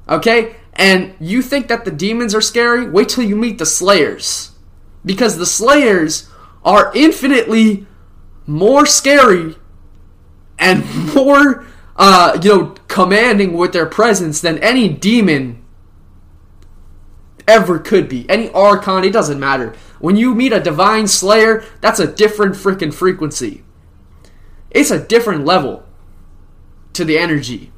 [0.07, 0.55] Okay?
[0.73, 2.89] And you think that the demons are scary?
[2.89, 4.51] Wait till you meet the Slayers.
[5.03, 6.29] Because the Slayers
[6.63, 7.87] are infinitely
[8.45, 9.55] more scary
[10.59, 10.85] and
[11.15, 15.63] more, uh, you know, commanding with their presence than any demon
[17.47, 18.29] ever could be.
[18.29, 19.73] Any Archon, it doesn't matter.
[19.99, 23.63] When you meet a Divine Slayer, that's a different freaking frequency.
[24.69, 25.86] It's a different level
[26.97, 27.71] to the energy.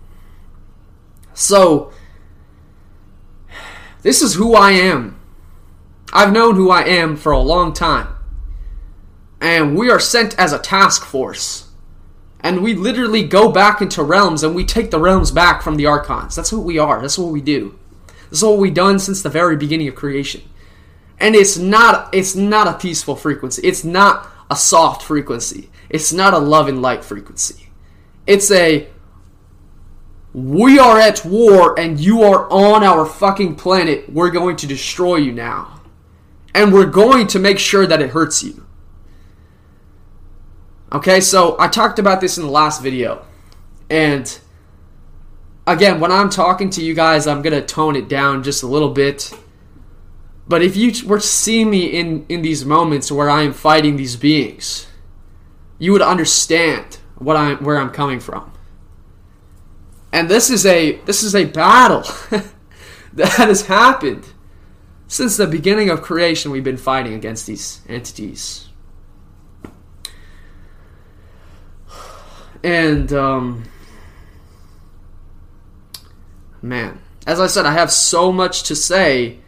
[1.34, 1.92] So,
[4.02, 5.20] this is who I am.
[6.12, 8.08] I've known who I am for a long time.
[9.40, 11.70] And we are sent as a task force.
[12.42, 15.86] And we literally go back into realms and we take the realms back from the
[15.86, 16.36] archons.
[16.36, 17.02] That's what we are.
[17.02, 17.78] That's what we do.
[18.30, 20.42] This is what we've done since the very beginning of creation.
[21.20, 23.62] And it's not it's not a peaceful frequency.
[23.68, 25.70] It's not a soft frequency.
[25.90, 27.70] It's not a love and light frequency.
[28.26, 28.88] It's a
[30.34, 34.12] we are at war and you are on our fucking planet.
[34.12, 35.82] We're going to destroy you now.
[36.54, 38.66] And we're going to make sure that it hurts you.
[40.92, 43.26] Okay, so I talked about this in the last video.
[43.90, 44.40] And
[45.68, 48.68] again, when I'm talking to you guys, I'm going to tone it down just a
[48.68, 49.32] little bit.
[50.48, 53.98] But if you were to see me in, in these moments where I am fighting
[53.98, 54.88] these beings,
[55.78, 58.52] you would understand what I'm where I'm coming from.
[60.12, 62.02] And this is a this is a battle
[63.14, 64.26] that has happened
[65.08, 66.52] since the beginning of creation.
[66.52, 68.70] We've been fighting against these entities.
[72.64, 73.64] And um,
[76.62, 79.40] man, as I said, I have so much to say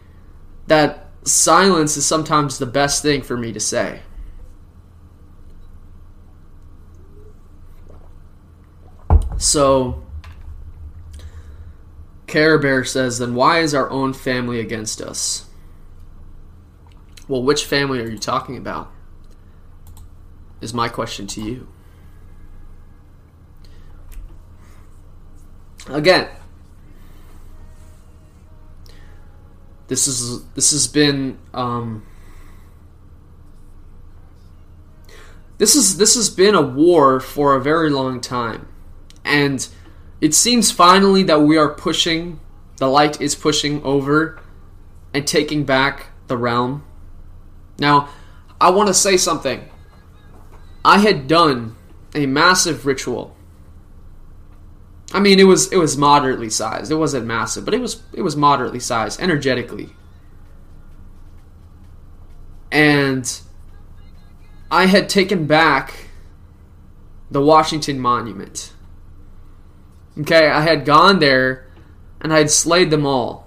[0.66, 4.02] that silence is sometimes the best thing for me to say.
[9.36, 10.01] So,
[12.32, 15.50] Care Bear says, then why is our own family against us?
[17.28, 18.90] Well, which family are you talking about?
[20.62, 21.68] Is my question to you.
[25.90, 26.30] Again,
[29.88, 32.06] this is this has been um,
[35.58, 38.68] this is this has been a war for a very long time,
[39.22, 39.68] and
[40.22, 42.40] it seems finally that we are pushing
[42.78, 44.40] the light is pushing over
[45.12, 46.82] and taking back the realm.
[47.78, 48.08] Now,
[48.58, 49.68] I want to say something.
[50.82, 51.76] I had done
[52.14, 53.36] a massive ritual
[55.14, 56.90] I mean, it was it was moderately sized.
[56.90, 59.90] It wasn't massive, but it was it was moderately sized energetically.
[62.70, 63.40] And
[64.70, 66.08] I had taken back
[67.30, 68.72] the Washington Monument.
[70.20, 71.66] Okay, I had gone there
[72.20, 73.46] and I had slayed them all.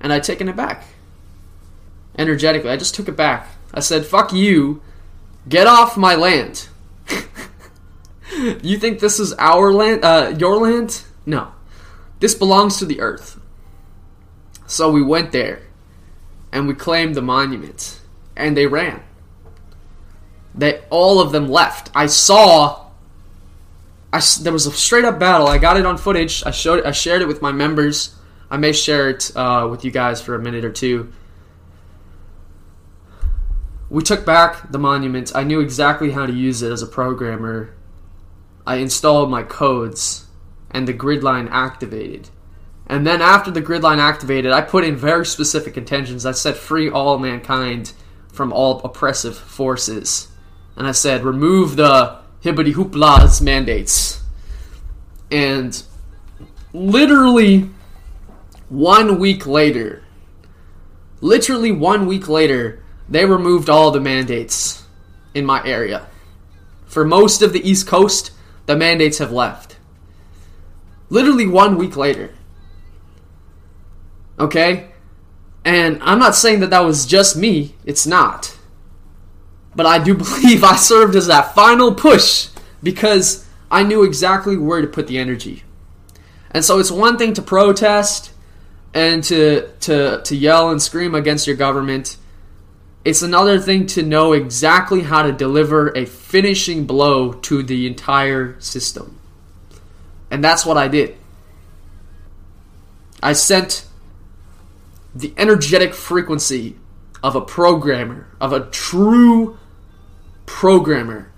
[0.00, 0.84] And I'd taken it back.
[2.16, 2.70] Energetically.
[2.70, 3.48] I just took it back.
[3.74, 4.80] I said, fuck you.
[5.48, 6.68] Get off my land.
[8.62, 11.02] you think this is our land, uh, your land?
[11.26, 11.52] No.
[12.20, 13.40] This belongs to the earth.
[14.66, 15.62] So we went there
[16.52, 18.00] and we claimed the monument
[18.36, 19.02] and they ran.
[20.54, 21.90] They all of them left.
[21.94, 22.87] I saw
[24.12, 25.48] I there was a straight up battle.
[25.48, 26.42] I got it on footage.
[26.44, 28.14] I showed I shared it with my members.
[28.50, 31.12] I may share it uh, with you guys for a minute or two.
[33.90, 35.32] We took back the monument.
[35.34, 37.74] I knew exactly how to use it as a programmer.
[38.66, 40.26] I installed my codes
[40.70, 42.28] and the grid line activated.
[42.86, 46.24] And then after the grid line activated, I put in very specific intentions.
[46.24, 47.92] I said free all mankind
[48.32, 50.28] from all oppressive forces.
[50.76, 54.22] And I said remove the hibbity hooplas mandates.
[55.30, 55.82] And
[56.72, 57.70] literally
[58.68, 60.04] one week later,
[61.20, 64.84] literally one week later, they removed all the mandates
[65.34, 66.06] in my area.
[66.86, 68.32] For most of the East Coast,
[68.66, 69.76] the mandates have left.
[71.10, 72.34] Literally one week later.
[74.38, 74.90] Okay?
[75.64, 78.57] And I'm not saying that that was just me, it's not.
[79.78, 82.48] But I do believe I served as that final push
[82.82, 85.62] because I knew exactly where to put the energy.
[86.50, 88.32] And so it's one thing to protest
[88.92, 92.16] and to to to yell and scream against your government.
[93.04, 98.60] It's another thing to know exactly how to deliver a finishing blow to the entire
[98.60, 99.20] system.
[100.28, 101.16] And that's what I did.
[103.22, 103.86] I sent
[105.14, 106.76] the energetic frequency
[107.22, 109.57] of a programmer, of a true
[110.48, 111.30] programmer.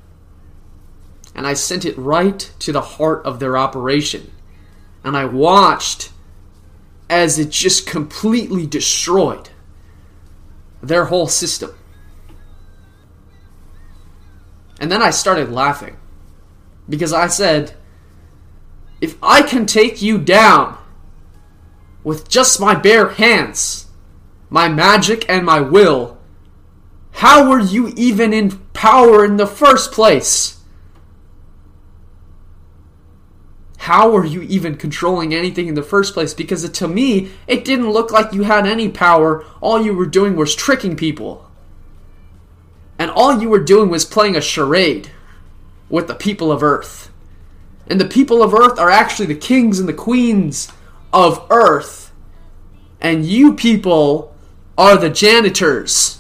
[1.35, 4.31] And I sent it right to the heart of their operation.
[5.05, 6.11] And I watched
[7.09, 9.51] as it just completely destroyed
[10.81, 11.75] their whole system.
[14.81, 15.97] And then I started laughing
[16.89, 17.75] because I said,
[19.01, 20.79] if I can take you down
[22.05, 23.87] with just my bare hands,
[24.49, 26.20] my magic and my will,
[27.13, 30.61] how were you even in power in the first place?
[33.79, 36.35] How were you even controlling anything in the first place?
[36.35, 39.45] Because to me, it didn't look like you had any power.
[39.61, 41.51] All you were doing was tricking people.
[42.99, 45.11] And all you were doing was playing a charade
[45.89, 47.11] with the people of Earth.
[47.87, 50.71] And the people of Earth are actually the kings and the queens
[51.13, 52.13] of Earth.
[53.01, 54.37] And you people
[54.77, 56.20] are the janitors.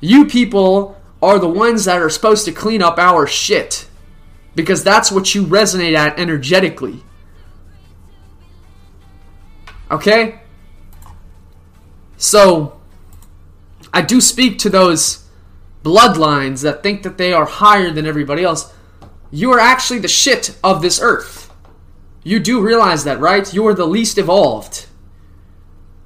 [0.00, 3.86] You people are the ones that are supposed to clean up our shit.
[4.54, 7.02] Because that's what you resonate at energetically.
[9.90, 10.40] Okay?
[12.16, 12.80] So,
[13.92, 15.24] I do speak to those
[15.82, 18.72] bloodlines that think that they are higher than everybody else.
[19.30, 21.52] You are actually the shit of this earth.
[22.22, 23.52] You do realize that, right?
[23.52, 24.86] You are the least evolved.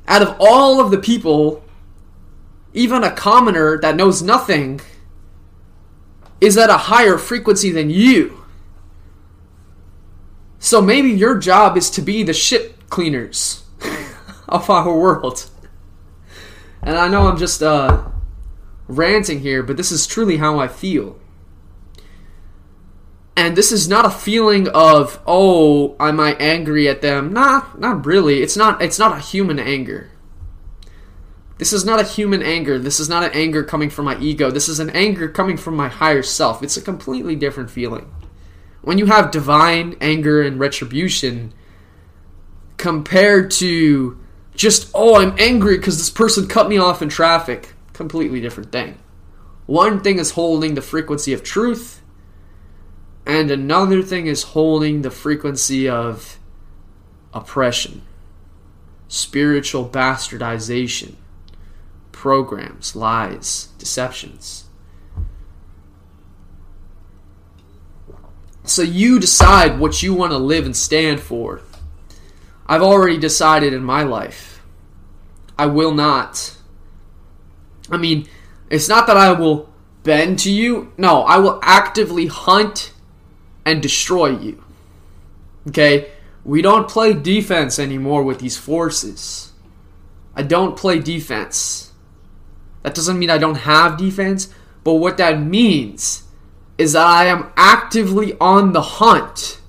[0.07, 1.64] Out of all of the people,
[2.75, 4.81] even a commoner that knows nothing
[6.41, 8.45] is at a higher frequency than you.
[10.59, 13.65] So maybe your job is to be the shit cleaners
[14.49, 15.49] of our world.
[16.83, 18.05] And I know I'm just uh,
[18.89, 21.19] ranting here, but this is truly how I feel.
[23.37, 27.33] And this is not a feeling of, oh, am I angry at them?
[27.33, 28.43] Nah, not really.
[28.43, 30.11] It's not it's not a human anger.
[31.59, 32.79] This is not a human anger.
[32.79, 34.51] This is not an anger coming from my ego.
[34.51, 36.63] This is an anger coming from my higher self.
[36.63, 38.13] It's a completely different feeling.
[38.83, 41.55] When you have divine anger and retribution
[42.77, 44.19] compared to
[44.55, 48.99] just, oh, I'm angry because this person cut me off in traffic, completely different thing.
[49.67, 52.03] One thing is holding the frequency of truth,
[53.25, 56.39] and another thing is holding the frequency of
[57.33, 58.03] oppression,
[59.09, 61.15] spiritual bastardization
[62.25, 64.65] programs, lies, deceptions.
[68.63, 71.61] So you decide what you want to live and stand for.
[72.67, 74.63] I've already decided in my life.
[75.59, 76.57] I will not.
[77.91, 78.27] I mean,
[78.71, 79.69] it's not that I will
[80.03, 80.95] bend to you.
[80.97, 82.95] No, I will actively hunt
[83.67, 84.65] and destroy you.
[85.69, 86.11] Okay?
[86.43, 89.53] We don't play defense anymore with these forces.
[90.35, 91.84] I don't play defense.
[92.85, 94.49] That doesn't mean I don't have defense,
[94.85, 96.23] but what that means
[96.79, 99.61] is that I am actively on the hunt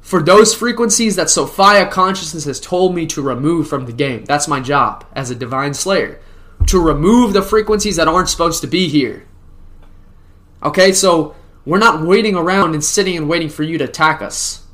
[0.00, 4.24] for those frequencies that Sophia consciousness has told me to remove from the game.
[4.24, 6.20] That's my job as a divine slayer.
[6.68, 9.26] To remove the frequencies that aren't supposed to be here.
[10.62, 11.34] Okay, so
[11.64, 14.66] we're not waiting around and sitting and waiting for you to attack us.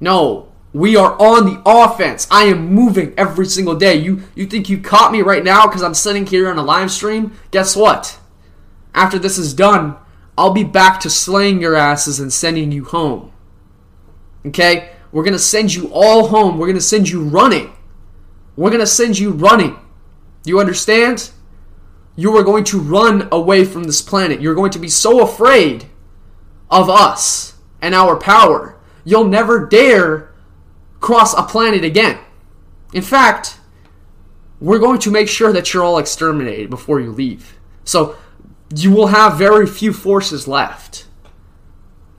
[0.00, 2.26] No, We are on the offense.
[2.30, 3.94] I am moving every single day.
[3.94, 6.90] You you think you caught me right now because I'm sitting here on a live
[6.90, 7.32] stream?
[7.50, 8.20] Guess what?
[8.94, 9.96] After this is done,
[10.36, 13.32] I'll be back to slaying your asses and sending you home.
[14.44, 14.90] Okay?
[15.12, 16.58] We're going to send you all home.
[16.58, 17.72] We're going to send you running.
[18.54, 19.78] We're going to send you running.
[20.44, 21.30] You understand?
[22.16, 24.42] You are going to run away from this planet.
[24.42, 25.86] You're going to be so afraid
[26.70, 28.78] of us and our power.
[29.06, 30.34] You'll never dare
[31.00, 32.18] cross a planet again.
[32.92, 33.58] In fact,
[34.60, 37.58] we're going to make sure that you're all exterminated before you leave.
[37.84, 38.16] So
[38.74, 41.06] you will have very few forces left.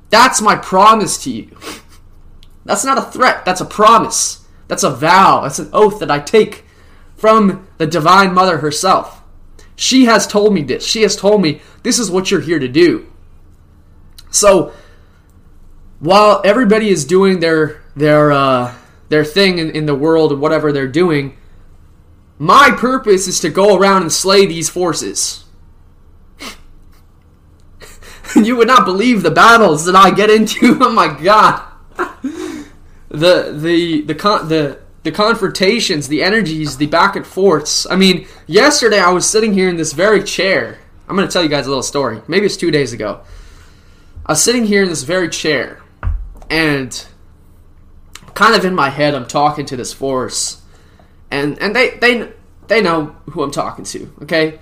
[0.10, 1.58] That's my promise to you.
[2.66, 4.46] That's not a threat, that's a promise.
[4.68, 6.66] That's a vow, that's an oath that I take
[7.16, 9.24] from the Divine Mother herself.
[9.78, 10.86] She has told me this.
[10.86, 13.08] She has told me this is what you're here to do.
[14.30, 14.74] So,
[16.00, 18.76] while everybody is doing their their uh,
[19.10, 21.38] their thing in, in the world whatever they're doing,
[22.38, 25.46] my purpose is to go around and slay these forces.
[28.36, 30.78] you would not believe the battles that I get into.
[30.82, 31.64] oh my god
[33.10, 37.88] the the the con- the the confrontations, the energies, the back and forths.
[37.90, 40.80] I mean, yesterday I was sitting here in this very chair.
[41.08, 42.22] I'm going to tell you guys a little story.
[42.28, 43.22] Maybe it's two days ago.
[44.26, 45.82] I was sitting here in this very chair,
[46.50, 47.06] and
[48.38, 50.62] kind of in my head, I'm talking to this force,
[51.32, 52.32] and and they they
[52.68, 54.14] they know who I'm talking to.
[54.22, 54.60] Okay,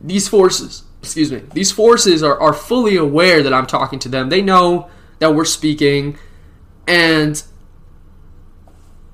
[0.00, 4.28] these forces, excuse me, these forces are are fully aware that I'm talking to them.
[4.28, 6.16] They know that we're speaking
[6.86, 7.42] and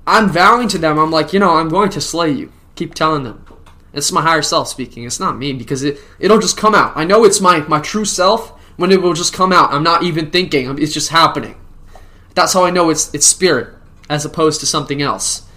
[0.07, 2.51] I'm vowing to them, I'm like, you know, I'm going to slay you.
[2.75, 3.45] Keep telling them.
[3.91, 5.03] It's my higher self speaking.
[5.03, 6.95] It's not me because it, it'll just come out.
[6.95, 9.73] I know it's my, my true self when it will just come out.
[9.73, 10.77] I'm not even thinking.
[10.77, 11.55] It's just happening.
[12.35, 13.73] That's how I know it's, it's spirit
[14.09, 15.47] as opposed to something else.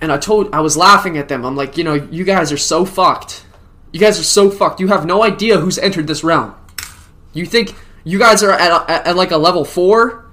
[0.00, 1.44] And I told, I was laughing at them.
[1.44, 3.44] I'm like, you know, you guys are so fucked.
[3.92, 4.80] You guys are so fucked.
[4.80, 6.54] You have no idea who's entered this realm.
[7.32, 7.74] You think
[8.04, 10.30] you guys are at, at, at like a level four,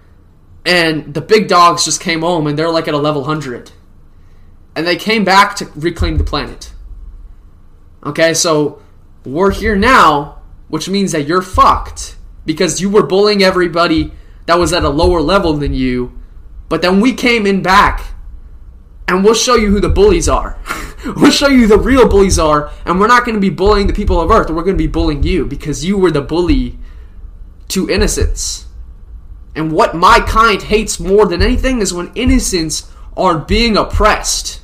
[0.65, 3.71] and the big dogs just came home and they're like at a level hundred,
[4.75, 6.71] and they came back to reclaim the planet.
[8.05, 8.81] Okay, so
[9.25, 14.13] we're here now, which means that you're fucked because you were bullying everybody
[14.47, 16.19] that was at a lower level than you.
[16.69, 18.13] But then we came in back,
[19.07, 20.59] and we'll show you who the bullies are.
[21.15, 23.93] we'll show you the real bullies are, and we're not going to be bullying the
[23.93, 24.49] people of Earth.
[24.49, 26.79] We're going to be bullying you because you were the bully
[27.69, 28.65] to innocence.
[29.55, 34.61] And what my kind hates more than anything is when innocents are being oppressed.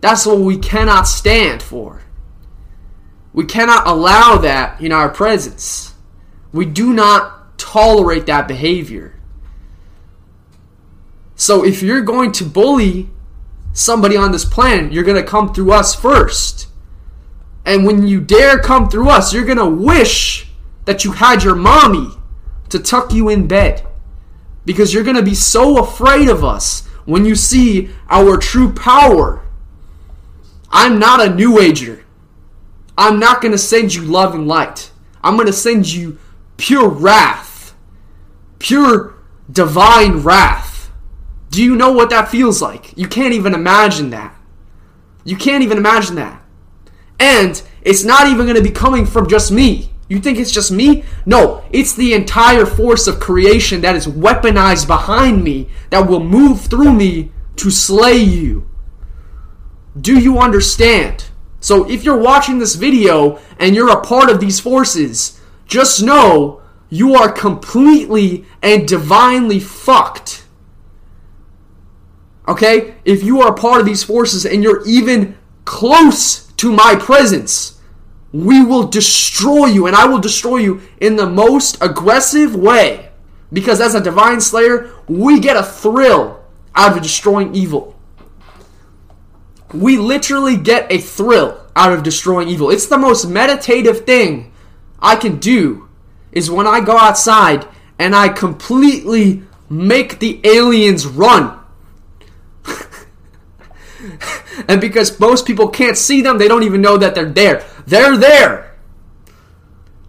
[0.00, 2.02] That's what we cannot stand for.
[3.32, 5.94] We cannot allow that in our presence.
[6.52, 9.18] We do not tolerate that behavior.
[11.34, 13.10] So if you're going to bully
[13.72, 16.68] somebody on this planet, you're going to come through us first.
[17.64, 20.48] And when you dare come through us, you're going to wish
[20.86, 22.10] that you had your mommy
[22.70, 23.86] to tuck you in bed.
[24.64, 29.44] Because you're going to be so afraid of us when you see our true power.
[30.70, 32.04] I'm not a new ager.
[32.98, 34.90] I'm not going to send you love and light.
[35.22, 36.18] I'm going to send you
[36.56, 37.45] pure wrath.
[38.58, 39.14] Pure
[39.50, 40.90] divine wrath.
[41.50, 42.96] Do you know what that feels like?
[42.96, 44.36] You can't even imagine that.
[45.24, 46.42] You can't even imagine that.
[47.18, 49.90] And it's not even going to be coming from just me.
[50.08, 51.04] You think it's just me?
[51.24, 56.60] No, it's the entire force of creation that is weaponized behind me that will move
[56.62, 58.68] through me to slay you.
[60.00, 61.24] Do you understand?
[61.60, 66.62] So if you're watching this video and you're a part of these forces, just know
[66.88, 70.44] you are completely and divinely fucked.
[72.48, 72.94] Okay?
[73.04, 77.80] If you are a part of these forces and you're even close to my presence,
[78.32, 83.10] we will destroy you, and I will destroy you in the most aggressive way.
[83.52, 87.98] Because as a divine slayer, we get a thrill out of destroying evil.
[89.72, 92.70] We literally get a thrill out of destroying evil.
[92.70, 94.52] It's the most meditative thing
[95.00, 95.85] I can do
[96.36, 97.66] is when I go outside
[97.98, 101.58] and I completely make the aliens run.
[104.68, 107.64] and because most people can't see them, they don't even know that they're there.
[107.86, 108.76] They're there.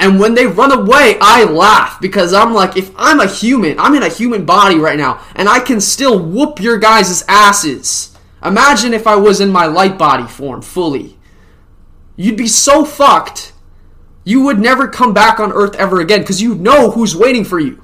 [0.02, 3.96] And when they run away, I laugh because I'm like, if I'm a human, I'm
[3.96, 8.18] in a human body right now, and I can still whoop your guys' asses.
[8.44, 11.18] Imagine if I was in my light body form fully.
[12.18, 13.54] You'd be so fucked.
[14.28, 17.62] You would never come back on Earth ever again because you know who's waiting for
[17.62, 17.82] you.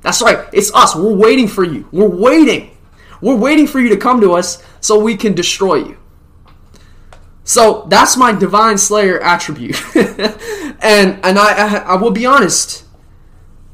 [0.00, 0.96] That's right, it's us.
[0.96, 1.88] We're waiting for you.
[1.92, 2.76] We're waiting.
[3.20, 5.98] We're waiting for you to come to us so we can destroy you.
[7.44, 9.80] So that's my divine slayer attribute.
[9.94, 12.84] and and I, I I will be honest,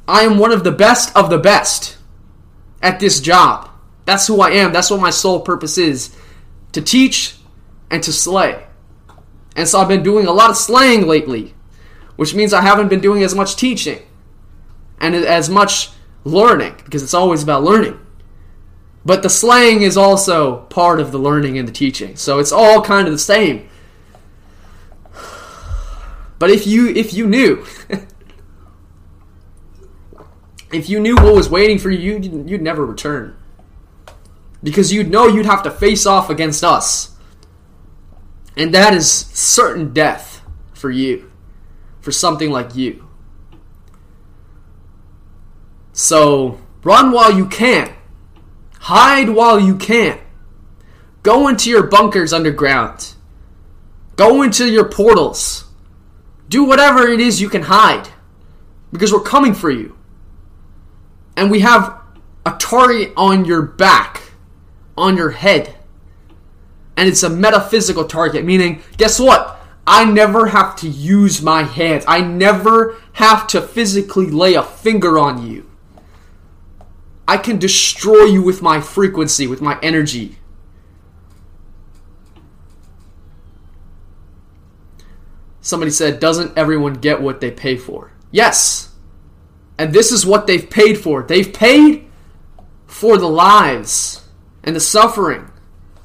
[0.06, 1.96] I am one of the best of the best
[2.82, 3.70] at this job.
[4.04, 4.74] That's who I am.
[4.74, 6.14] That's what my sole purpose is
[6.72, 7.36] to teach
[7.90, 8.66] and to slay.
[9.56, 11.54] And so I've been doing a lot of slaying lately,
[12.18, 14.02] which means I haven't been doing as much teaching
[15.00, 15.90] and as much
[16.24, 17.96] learning because it's always about learning.
[19.04, 22.16] But the slaying is also part of the learning and the teaching.
[22.16, 23.68] So it's all kind of the same.
[26.40, 27.64] But if you if you knew
[30.72, 33.36] if you knew what was waiting for you, you'd, you'd never return.
[34.60, 37.14] Because you'd know you'd have to face off against us.
[38.56, 40.42] And that is certain death
[40.74, 41.27] for you.
[42.08, 43.06] For something like you.
[45.92, 47.92] So, run while you can.
[48.80, 50.18] Hide while you can.
[51.22, 53.12] Go into your bunkers underground.
[54.16, 55.66] Go into your portals.
[56.48, 58.08] Do whatever it is you can hide.
[58.90, 59.94] Because we're coming for you.
[61.36, 62.00] And we have
[62.46, 64.22] a target on your back,
[64.96, 65.74] on your head.
[66.96, 69.57] And it's a metaphysical target, meaning, guess what?
[69.90, 72.04] I never have to use my hands.
[72.06, 75.68] I never have to physically lay a finger on you.
[77.26, 80.36] I can destroy you with my frequency, with my energy.
[85.62, 88.12] Somebody said, Doesn't everyone get what they pay for?
[88.30, 88.92] Yes.
[89.78, 91.22] And this is what they've paid for.
[91.22, 92.10] They've paid
[92.86, 94.28] for the lives
[94.62, 95.50] and the suffering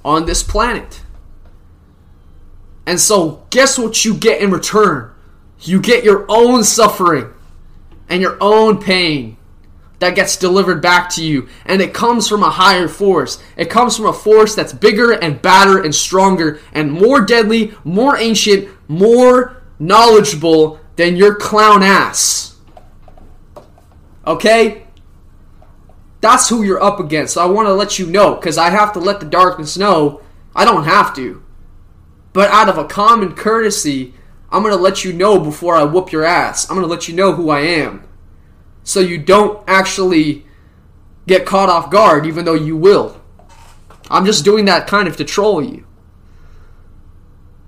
[0.05, 1.02] on this planet.
[2.85, 5.11] And so, guess what you get in return?
[5.61, 7.33] You get your own suffering
[8.09, 9.37] and your own pain
[9.99, 11.47] that gets delivered back to you.
[11.65, 13.41] And it comes from a higher force.
[13.55, 18.17] It comes from a force that's bigger and badder and stronger and more deadly, more
[18.17, 22.57] ancient, more knowledgeable than your clown ass.
[24.27, 24.87] Okay?
[26.19, 27.35] That's who you're up against.
[27.35, 30.21] So I want to let you know because I have to let the darkness know.
[30.55, 31.43] I don't have to.
[32.33, 34.13] But out of a common courtesy,
[34.51, 36.69] I'm going to let you know before I whoop your ass.
[36.69, 38.03] I'm going to let you know who I am.
[38.83, 40.45] So you don't actually
[41.27, 43.21] get caught off guard, even though you will.
[44.09, 45.85] I'm just doing that kind of to troll you.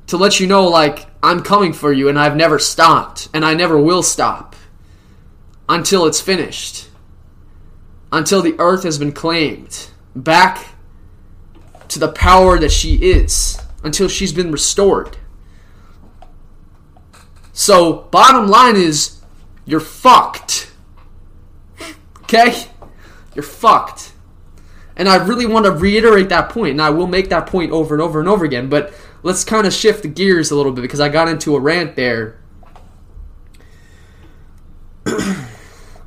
[0.08, 3.54] To let you know, like, I'm coming for you and I've never stopped and I
[3.56, 4.56] never will stop
[5.68, 6.90] until it's finished.
[8.12, 10.68] Until the earth has been claimed back
[11.88, 13.60] to the power that she is.
[13.86, 15.18] Until she's been restored.
[17.54, 19.22] So, bottom line is,
[19.64, 20.74] you're fucked.
[22.24, 22.66] Okay?
[23.34, 24.12] You're fucked.
[24.98, 27.96] And I really want to reiterate that point, and I will make that point over
[27.96, 30.82] and over and over again, but let's kind of shift the gears a little bit
[30.82, 32.40] because I got into a rant there.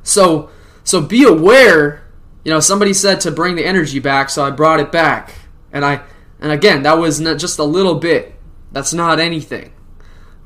[0.03, 0.49] so,
[0.83, 2.03] so be aware,
[2.43, 5.33] you know, somebody said to bring the energy back, so I brought it back.
[5.71, 6.01] And I
[6.39, 8.35] and again, that was not just a little bit.
[8.71, 9.73] That's not anything.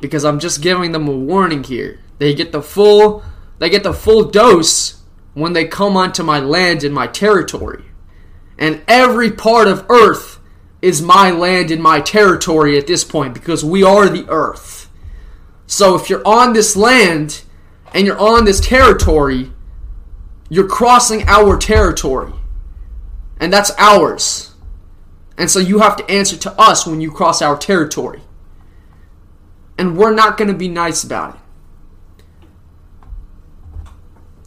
[0.01, 1.99] Because I'm just giving them a warning here.
[2.17, 3.23] They get the full
[3.59, 5.01] they get the full dose
[5.33, 7.85] when they come onto my land and my territory.
[8.57, 10.39] And every part of earth
[10.81, 14.89] is my land and my territory at this point because we are the earth.
[15.65, 17.43] So if you're on this land
[17.93, 19.51] and you're on this territory,
[20.49, 22.33] you're crossing our territory.
[23.39, 24.52] And that's ours.
[25.37, 28.21] And so you have to answer to us when you cross our territory.
[29.77, 31.41] And we're not going to be nice about it.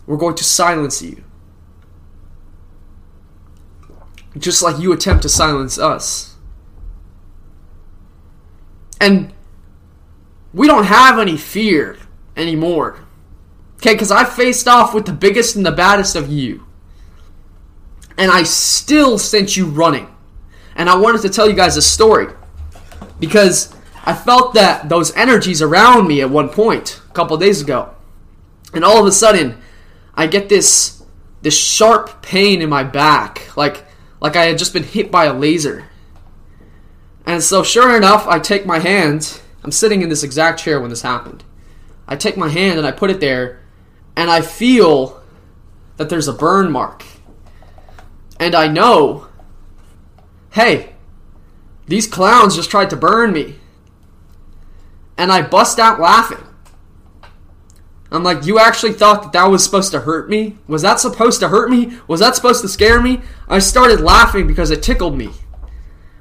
[0.07, 1.25] We're going to silence you.
[4.39, 6.37] Just like you attempt to silence us.
[9.01, 9.33] And
[10.53, 11.99] we don't have any fear
[12.37, 13.01] anymore.
[13.77, 16.67] Okay, because I faced off with the biggest and the baddest of you.
[18.17, 20.09] And I still sent you running.
[20.77, 22.33] And I wanted to tell you guys a story.
[23.19, 23.75] Because
[24.05, 27.95] I felt that those energies around me at one point, a couple days ago.
[28.73, 29.61] And all of a sudden,
[30.15, 31.03] I get this
[31.43, 33.85] this sharp pain in my back, like
[34.21, 35.89] like I had just been hit by a laser.
[37.25, 39.41] And so sure enough, I take my hand.
[39.65, 41.43] I'm sitting in this exact chair when this happened.
[42.07, 43.61] I take my hand and I put it there,
[44.15, 45.21] and I feel
[45.97, 47.05] that there's a burn mark.
[48.39, 49.27] And I know,
[50.57, 50.95] hey,
[51.87, 53.57] these clowns just tried to burn me.
[55.19, 56.43] And I bust out laughing.
[58.11, 60.57] I'm like, you actually thought that that was supposed to hurt me?
[60.67, 61.99] Was that supposed to hurt me?
[62.09, 63.21] Was that supposed to scare me?
[63.47, 65.27] I started laughing because it tickled me.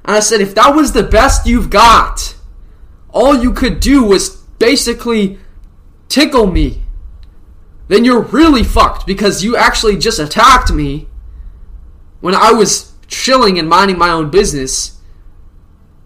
[0.03, 2.35] And I said, if that was the best you've got,
[3.11, 5.39] all you could do was basically
[6.09, 6.83] tickle me,
[7.87, 11.07] then you're really fucked because you actually just attacked me
[12.19, 14.99] when I was chilling and minding my own business.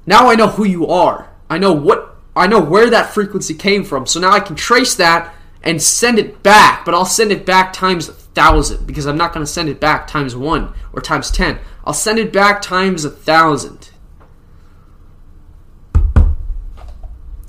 [0.06, 1.30] Now I know who you are.
[1.50, 4.06] I know what I know where that frequency came from.
[4.06, 7.74] So now I can trace that and send it back, but I'll send it back
[7.74, 11.32] times a thousand because I'm not going to send it back times one or times
[11.32, 11.60] ten.
[11.84, 13.90] I'll send it back times a thousand.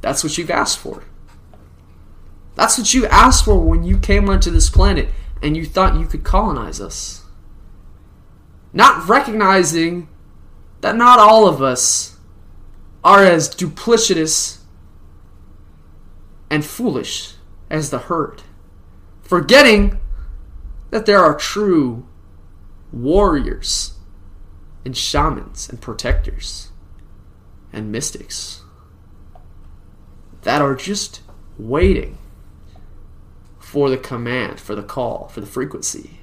[0.00, 1.04] That's what you've asked for.
[2.56, 5.08] That's what you asked for when you came onto this planet
[5.42, 7.19] and you thought you could colonize us.
[8.72, 10.08] Not recognizing
[10.80, 12.16] that not all of us
[13.02, 14.58] are as duplicitous
[16.48, 17.34] and foolish
[17.68, 18.42] as the herd.
[19.22, 19.98] Forgetting
[20.90, 22.06] that there are true
[22.92, 23.94] warriors
[24.84, 26.70] and shamans and protectors
[27.72, 28.62] and mystics
[30.42, 31.20] that are just
[31.58, 32.18] waiting
[33.58, 36.19] for the command, for the call, for the frequency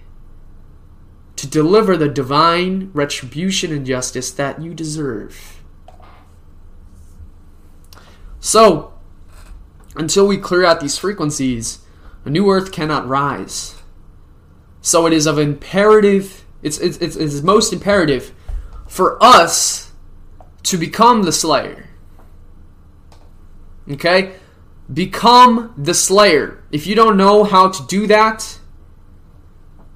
[1.38, 5.62] to deliver the divine retribution and justice that you deserve.
[8.40, 8.94] So,
[9.96, 11.80] until we clear out these frequencies,
[12.26, 13.76] a new earth cannot rise.
[14.82, 18.34] So it is of imperative, it's, it's, it's, most imperative
[18.88, 19.92] for us
[20.64, 21.90] to become the Slayer.
[23.90, 24.34] Okay?
[24.92, 26.64] Become the Slayer.
[26.72, 28.60] If you don't know how to do that,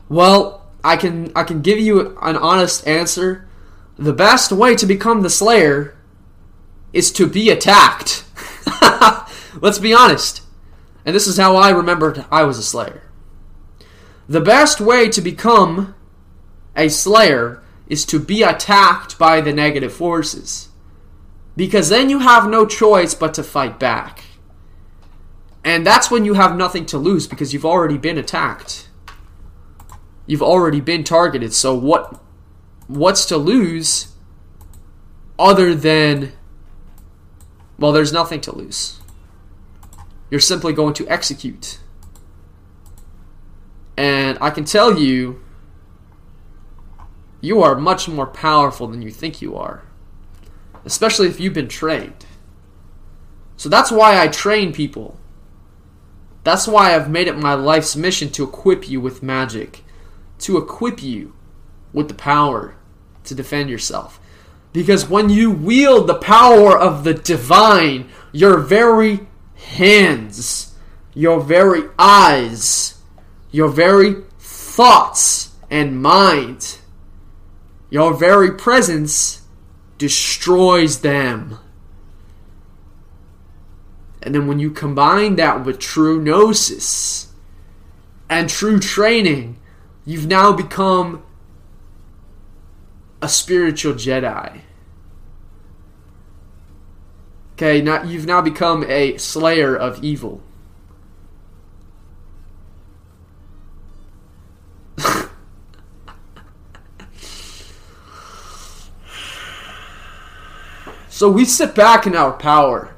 [0.09, 3.47] well, I can I can give you an honest answer.
[3.97, 5.95] The best way to become the Slayer
[6.93, 8.25] is to be attacked.
[9.61, 10.41] Let's be honest.
[11.05, 13.03] And this is how I remembered I was a Slayer.
[14.27, 15.95] The best way to become
[16.75, 20.69] a Slayer is to be attacked by the negative forces.
[21.55, 24.23] Because then you have no choice but to fight back.
[25.63, 28.87] And that's when you have nothing to lose because you've already been attacked.
[30.25, 31.53] You've already been targeted.
[31.53, 32.21] So what
[32.87, 34.13] what's to lose
[35.39, 36.33] other than
[37.77, 38.99] well, there's nothing to lose.
[40.29, 41.79] You're simply going to execute.
[43.97, 45.41] And I can tell you
[47.41, 49.83] you are much more powerful than you think you are.
[50.85, 52.25] Especially if you've been trained.
[53.57, 55.19] So that's why I train people.
[56.43, 59.83] That's why I've made it my life's mission to equip you with magic,
[60.41, 61.33] to equip you
[61.93, 62.75] with the power
[63.23, 64.19] to defend yourself.
[64.73, 70.73] Because when you wield the power of the divine, your very hands,
[71.13, 72.97] your very eyes,
[73.51, 76.77] your very thoughts and mind,
[77.89, 79.41] your very presence
[79.97, 81.59] destroys them.
[84.23, 87.33] And then when you combine that with true gnosis
[88.29, 89.57] and true training,
[90.11, 91.23] you've now become
[93.21, 94.59] a spiritual Jedi.
[97.53, 100.41] Okay, now you've now become a slayer of evil.
[111.07, 112.93] so we sit back in our power.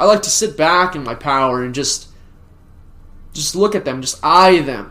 [0.00, 2.08] I like to sit back in my power and just
[3.32, 4.90] just look at them, just eye them.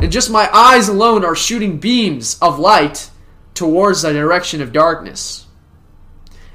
[0.00, 3.10] And just my eyes alone are shooting beams of light
[3.54, 5.46] towards the direction of darkness.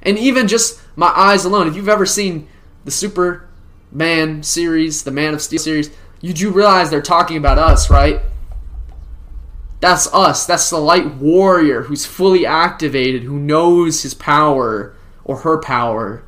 [0.02, 2.48] And even just my eyes alone, if you've ever seen
[2.86, 5.91] the Superman series, the Man of Steel series,
[6.22, 8.22] you do realize they're talking about us, right?
[9.80, 10.48] That's us.
[10.48, 16.24] That's the light warrior who's fully activated, who knows his power or her power.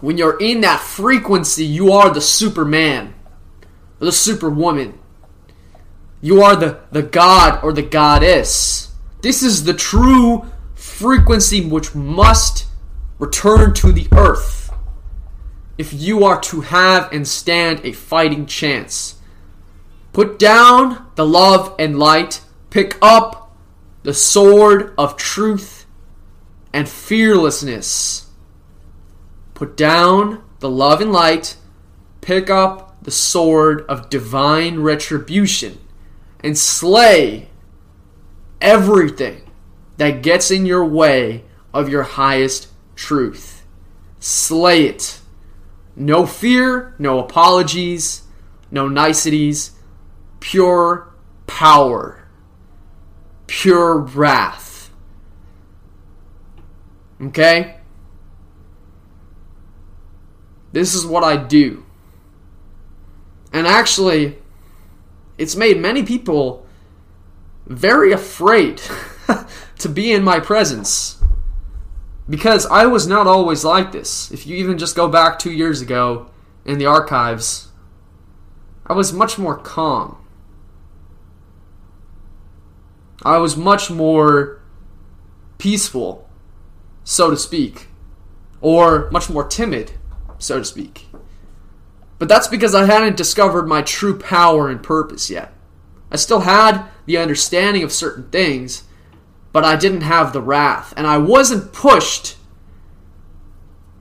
[0.00, 3.14] When you're in that frequency, you are the Superman
[4.00, 4.98] or the Superwoman.
[6.22, 8.92] You are the, the god or the goddess.
[9.20, 12.66] This is the true frequency which must
[13.18, 14.72] return to the earth
[15.76, 19.20] if you are to have and stand a fighting chance.
[20.12, 23.56] Put down the love and light, pick up
[24.04, 25.86] the sword of truth
[26.72, 28.28] and fearlessness.
[29.54, 31.56] Put down the love and light,
[32.20, 35.78] pick up the sword of divine retribution,
[36.42, 37.48] and slay
[38.60, 39.50] everything
[39.96, 43.64] that gets in your way of your highest truth.
[44.18, 45.20] Slay it.
[45.94, 48.22] No fear, no apologies,
[48.70, 49.72] no niceties,
[50.40, 51.12] pure
[51.46, 52.26] power,
[53.46, 54.90] pure wrath.
[57.20, 57.76] Okay?
[60.72, 61.84] This is what I do.
[63.52, 64.38] And actually,
[65.38, 66.66] it's made many people
[67.66, 68.80] very afraid
[69.78, 71.18] to be in my presence.
[72.28, 74.30] Because I was not always like this.
[74.30, 76.30] If you even just go back two years ago
[76.64, 77.68] in the archives,
[78.86, 80.16] I was much more calm.
[83.24, 84.60] I was much more
[85.58, 86.28] peaceful,
[87.04, 87.88] so to speak,
[88.60, 89.92] or much more timid,
[90.38, 91.06] so to speak.
[92.22, 95.52] But that's because I hadn't discovered my true power and purpose yet.
[96.08, 98.84] I still had the understanding of certain things,
[99.50, 100.94] but I didn't have the wrath.
[100.96, 102.36] And I wasn't pushed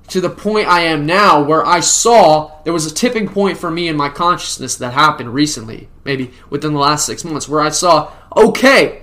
[0.09, 3.71] to the point I am now where I saw there was a tipping point for
[3.71, 7.69] me in my consciousness that happened recently, maybe within the last six months, where I
[7.69, 9.01] saw, okay,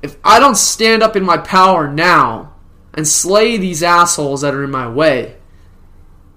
[0.00, 2.54] if I don't stand up in my power now
[2.94, 5.36] and slay these assholes that are in my way,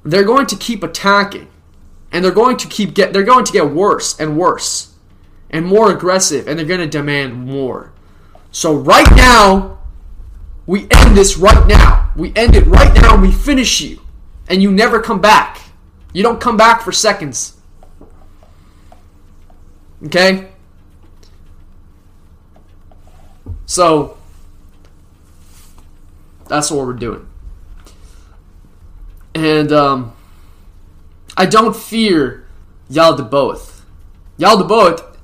[0.05, 1.49] they're going to keep attacking.
[2.11, 4.93] And they're going to keep get they're going to get worse and worse
[5.49, 7.91] and more aggressive and they're going to demand more.
[8.51, 9.79] So right now,
[10.65, 12.11] we end this right now.
[12.15, 13.99] We end it right now and we finish you.
[14.47, 15.59] And you never come back.
[16.13, 17.57] You don't come back for seconds.
[20.05, 20.49] Okay?
[23.65, 24.17] So,
[26.47, 27.27] that's what we're doing.
[29.35, 30.15] And, um,
[31.37, 32.47] I don't fear
[32.89, 33.81] Yaldabaoth.
[34.39, 35.17] Yaldabaoth,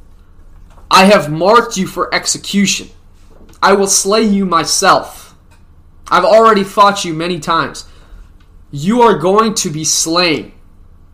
[0.90, 2.90] I have marked you for execution.
[3.64, 5.36] I will slay you myself.
[6.10, 7.86] I've already fought you many times.
[8.72, 10.54] You are going to be slain.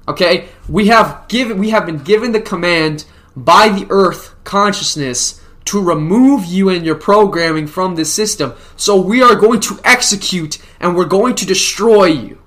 [0.08, 0.50] Okay?
[0.68, 6.46] We have given we have been given the command by the earth consciousness to remove
[6.46, 8.54] you and your programming from this system.
[8.78, 12.40] So we are going to execute and we're going to destroy you.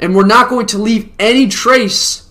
[0.00, 2.28] And we're not going to leave any trace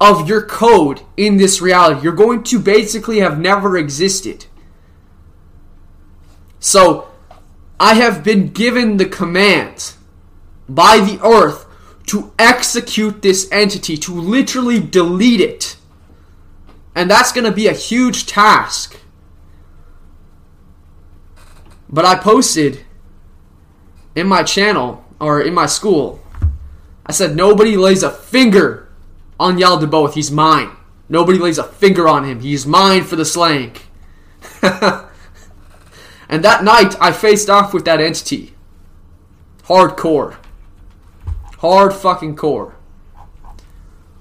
[0.00, 2.02] of your code in this reality.
[2.02, 4.46] You're going to basically have never existed.
[6.58, 7.08] So,
[7.78, 9.94] I have been given the command
[10.68, 11.66] by the earth
[12.08, 15.76] to execute this entity, to literally delete it.
[16.94, 18.98] And that's going to be a huge task.
[21.88, 22.84] But I posted
[24.14, 26.20] in my channel or in my school,
[27.10, 28.88] I said nobody lays a finger
[29.40, 30.14] on Yaldabaoth.
[30.14, 30.70] He's mine.
[31.08, 32.38] Nobody lays a finger on him.
[32.38, 33.74] He's mine for the slaying.
[34.62, 35.08] and
[36.28, 38.54] that night, I faced off with that entity.
[39.64, 40.36] Hardcore.
[41.58, 42.76] Hard fucking core.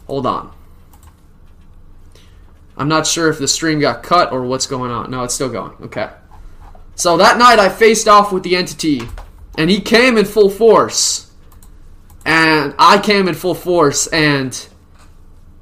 [0.07, 0.51] Hold on.
[2.75, 5.11] I'm not sure if the stream got cut or what's going on.
[5.11, 5.73] No, it's still going.
[5.83, 6.09] Okay.
[6.95, 9.03] So that night I faced off with the entity,
[9.59, 11.28] and he came in full force.
[12.29, 14.67] And I came in full force, and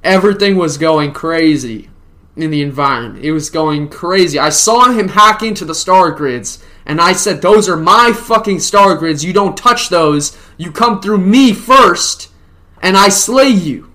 [0.04, 1.90] everything was going crazy
[2.36, 3.24] in the environment.
[3.24, 4.38] It was going crazy.
[4.38, 8.60] I saw him hack into the star grids, and I said, Those are my fucking
[8.60, 9.24] star grids.
[9.24, 10.38] You don't touch those.
[10.58, 12.34] You come through me first,
[12.82, 13.94] and I slay you.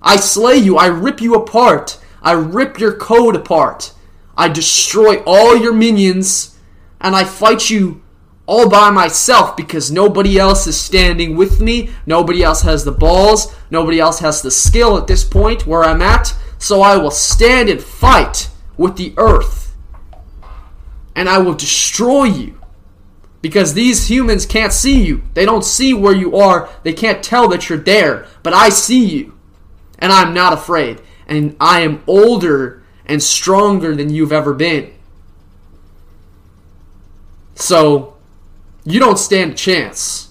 [0.00, 0.76] I slay you.
[0.76, 1.98] I rip you apart.
[2.22, 3.92] I rip your code apart.
[4.36, 6.56] I destroy all your minions,
[7.00, 8.00] and I fight you
[8.46, 11.90] all by myself because nobody else is standing with me.
[12.06, 13.54] Nobody else has the balls.
[13.70, 16.34] Nobody else has the skill at this point where I'm at.
[16.58, 19.74] So I will stand and fight with the earth.
[21.14, 22.58] And I will destroy you.
[23.42, 25.22] Because these humans can't see you.
[25.34, 26.68] They don't see where you are.
[26.84, 28.26] They can't tell that you're there.
[28.42, 29.36] But I see you.
[29.98, 31.00] And I'm not afraid.
[31.26, 34.92] And I am older and stronger than you've ever been.
[37.54, 38.11] So,
[38.84, 40.30] you don't stand a chance.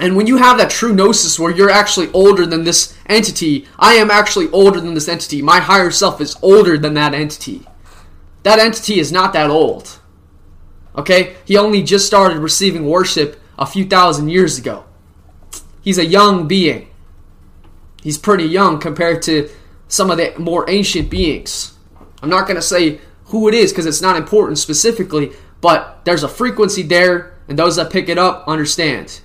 [0.00, 3.94] And when you have that true gnosis where you're actually older than this entity, I
[3.94, 5.42] am actually older than this entity.
[5.42, 7.66] My higher self is older than that entity.
[8.42, 10.00] That entity is not that old.
[10.96, 11.36] Okay?
[11.44, 14.84] He only just started receiving worship a few thousand years ago.
[15.82, 16.88] He's a young being.
[18.02, 19.48] He's pretty young compared to
[19.88, 21.74] some of the more ancient beings.
[22.22, 23.00] I'm not going to say
[23.32, 27.76] who it is because it's not important specifically, but there's a frequency there, and those
[27.76, 29.20] that pick it up understand.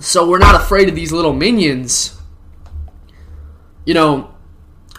[0.00, 2.16] So we're not afraid of these little minions.
[3.84, 4.34] You know,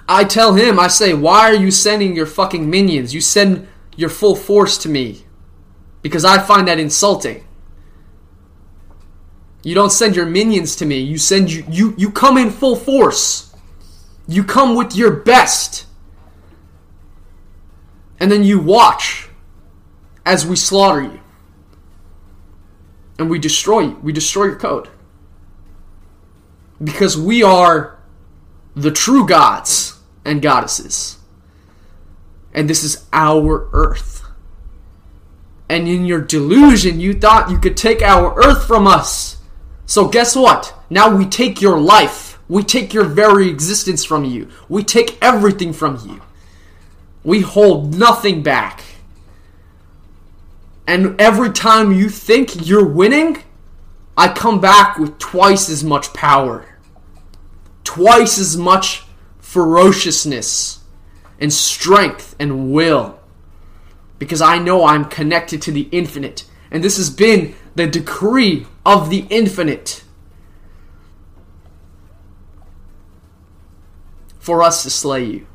[0.08, 3.14] I tell him, I say, why are you sending your fucking minions?
[3.14, 5.24] You send your full force to me.
[6.04, 7.46] because I find that insulting.
[9.64, 11.00] You don't send your minions to me.
[11.00, 13.56] You send you you you come in full force.
[14.28, 15.86] You come with your best.
[18.24, 19.28] And then you watch
[20.26, 21.20] as we slaughter you.
[23.20, 24.00] And we destroy you.
[24.02, 24.88] We destroy your code.
[26.82, 28.00] Because we are
[28.78, 31.18] the true gods and goddesses.
[32.54, 34.24] And this is our earth.
[35.68, 39.36] And in your delusion, you thought you could take our earth from us.
[39.86, 40.74] So, guess what?
[40.90, 42.40] Now we take your life.
[42.48, 44.48] We take your very existence from you.
[44.70, 46.22] We take everything from you.
[47.24, 48.84] We hold nothing back.
[50.86, 53.44] And every time you think you're winning,
[54.18, 56.68] I come back with twice as much power,
[57.84, 59.04] twice as much
[59.40, 60.80] ferociousness
[61.40, 63.20] and strength and will.
[64.20, 66.46] Because I know I'm connected to the infinite.
[66.70, 70.04] And this has been the decree of the infinite
[74.40, 75.48] for us to slay you.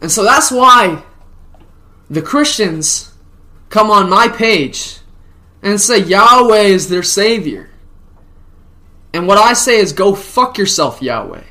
[0.00, 1.02] And so that's why
[2.08, 3.12] the Christians
[3.68, 4.98] come on my page
[5.62, 7.70] and say Yahweh is their savior.
[9.12, 11.44] And what I say is go fuck yourself, Yahweh.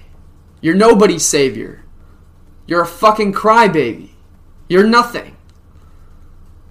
[0.62, 1.84] You're nobody's savior.
[2.68, 4.10] You're a fucking crybaby.
[4.68, 5.36] You're nothing.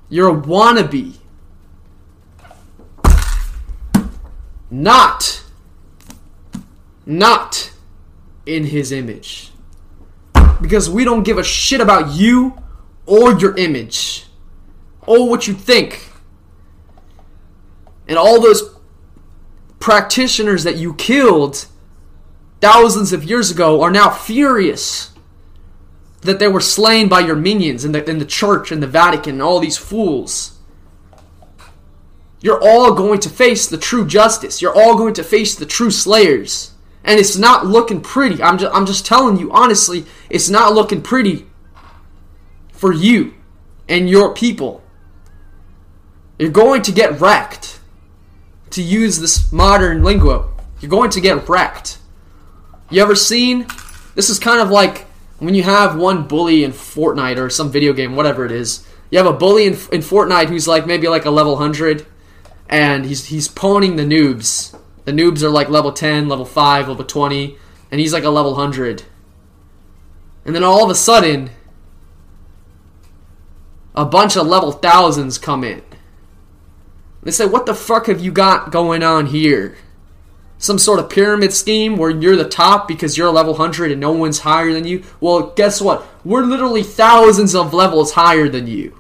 [0.08, 1.18] You're a wannabe.
[4.70, 5.44] Not,
[7.06, 7.72] not
[8.46, 9.50] in his image.
[10.60, 12.56] Because we don't give a shit about you
[13.06, 14.26] or your image
[15.06, 16.10] or what you think.
[18.08, 18.76] And all those
[19.78, 21.66] practitioners that you killed
[22.60, 25.12] thousands of years ago are now furious
[26.22, 29.34] that they were slain by your minions in the, in the church and the Vatican
[29.34, 30.58] and all these fools.
[32.40, 34.60] You're all going to face the true justice.
[34.60, 36.73] You're all going to face the true slayers.
[37.04, 38.42] And it's not looking pretty.
[38.42, 41.46] I'm just, I'm just telling you, honestly, it's not looking pretty
[42.72, 43.34] for you
[43.88, 44.82] and your people.
[46.38, 47.80] You're going to get wrecked.
[48.70, 51.98] To use this modern lingo, you're going to get wrecked.
[52.90, 53.68] You ever seen?
[54.16, 55.06] This is kind of like
[55.38, 58.84] when you have one bully in Fortnite or some video game, whatever it is.
[59.10, 62.04] You have a bully in, in Fortnite who's like maybe like a level 100,
[62.68, 64.76] and he's he's pwning the noobs.
[65.04, 67.56] The noobs are like level 10, level 5, level 20,
[67.90, 69.04] and he's like a level 100.
[70.44, 71.50] And then all of a sudden,
[73.94, 75.82] a bunch of level thousands come in.
[77.22, 79.76] They say, What the fuck have you got going on here?
[80.58, 84.00] Some sort of pyramid scheme where you're the top because you're a level 100 and
[84.00, 85.02] no one's higher than you?
[85.20, 86.06] Well, guess what?
[86.24, 88.98] We're literally thousands of levels higher than you.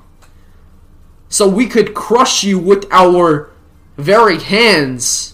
[1.28, 3.50] So we could crush you with our
[3.96, 5.33] very hands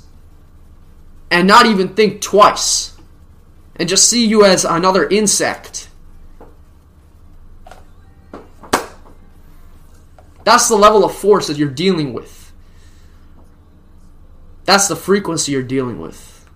[1.30, 2.96] and not even think twice
[3.76, 5.88] and just see you as another insect.
[10.44, 12.52] That's the level of force that you're dealing with.
[14.64, 16.48] That's the frequency you're dealing with.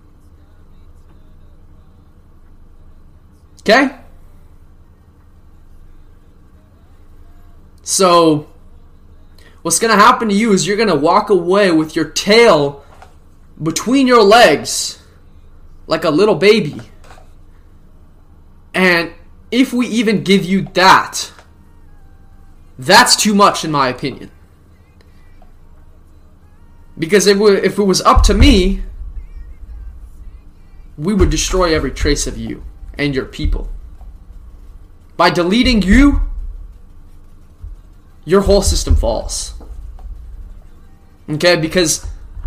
[3.61, 3.95] Okay?
[7.81, 8.47] So,
[9.63, 12.84] what's going to happen to you is you're going to walk away with your tail
[13.61, 15.01] between your legs
[15.87, 16.79] like a little baby.
[18.73, 19.13] And
[19.51, 21.31] if we even give you that,
[22.77, 24.31] that's too much, in my opinion.
[26.97, 28.83] Because if, it was up to me,
[30.97, 32.63] we would destroy every trace of you
[32.97, 33.69] and your people.
[35.17, 36.21] By deleting you,
[38.25, 39.53] your whole system falls.
[41.29, 42.05] Okay, because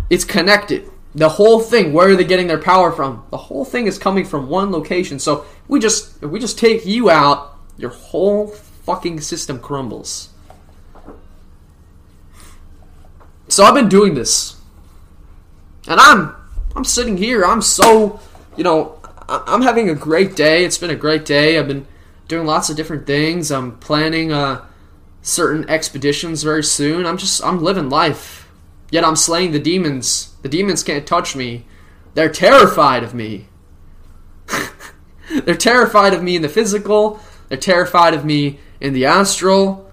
[0.09, 0.89] it's connected.
[1.15, 3.25] The whole thing, where are they getting their power from?
[3.31, 5.17] The whole thing is coming from one location.
[5.17, 10.29] So we just if we just take you out, your whole fucking system crumbles.
[13.47, 14.57] So I've been doing this.
[15.87, 16.35] And I'm
[16.75, 18.19] I'm sitting here, I'm so
[18.55, 20.63] you know, I'm having a great day.
[20.63, 21.57] It's been a great day.
[21.57, 21.87] I've been
[22.27, 23.51] doing lots of different things.
[23.51, 24.63] I'm planning uh
[25.23, 27.07] certain expeditions very soon.
[27.07, 28.47] I'm just I'm living life.
[28.91, 30.28] Yet I'm slaying the demons.
[30.41, 31.65] The demons can't touch me.
[32.13, 33.47] They're terrified of me.
[35.45, 37.19] They're terrified of me in the physical.
[37.49, 39.91] They're terrified of me in the astral.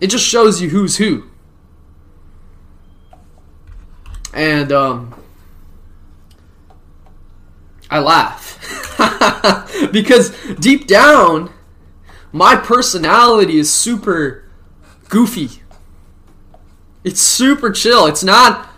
[0.00, 1.24] It just shows you who's who.
[4.32, 5.14] And um
[7.90, 8.60] I laugh.
[9.92, 11.50] because deep down
[12.32, 14.43] my personality is super
[15.14, 15.62] goofy.
[17.04, 18.06] It's super chill.
[18.06, 18.68] It's not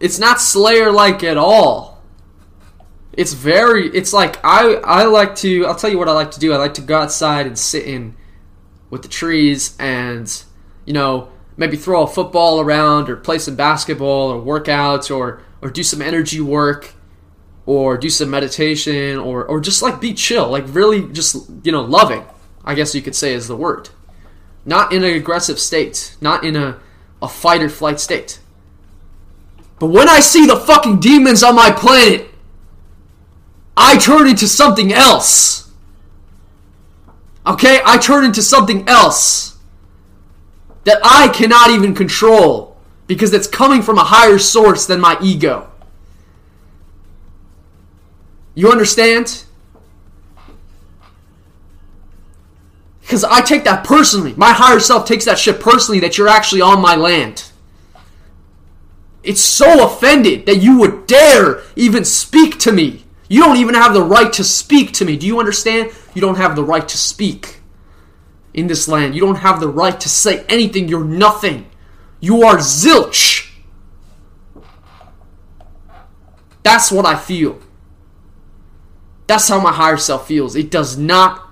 [0.00, 2.02] it's not Slayer like at all.
[3.12, 6.40] It's very it's like I I like to I'll tell you what I like to
[6.40, 6.54] do.
[6.54, 8.16] I like to go outside and sit in
[8.88, 10.42] with the trees and
[10.86, 11.28] you know,
[11.58, 16.00] maybe throw a football around or play some basketball or workouts or or do some
[16.00, 16.94] energy work
[17.66, 21.82] or do some meditation or or just like be chill, like really just you know,
[21.82, 22.24] loving.
[22.64, 23.90] I guess you could say is the word.
[24.68, 26.78] Not in an aggressive state, not in a
[27.22, 28.38] a fight or flight state.
[29.78, 32.28] But when I see the fucking demons on my planet,
[33.74, 35.72] I turn into something else.
[37.46, 37.80] Okay?
[37.82, 39.56] I turn into something else
[40.84, 42.76] that I cannot even control
[43.06, 45.70] because it's coming from a higher source than my ego.
[48.54, 49.44] You understand?
[53.08, 54.34] Because I take that personally.
[54.36, 57.50] My higher self takes that shit personally that you're actually on my land.
[59.22, 63.06] It's so offended that you would dare even speak to me.
[63.26, 65.16] You don't even have the right to speak to me.
[65.16, 65.90] Do you understand?
[66.12, 67.60] You don't have the right to speak
[68.52, 69.14] in this land.
[69.14, 70.86] You don't have the right to say anything.
[70.86, 71.64] You're nothing.
[72.20, 73.50] You are zilch.
[76.62, 77.58] That's what I feel.
[79.26, 80.54] That's how my higher self feels.
[80.54, 81.47] It does not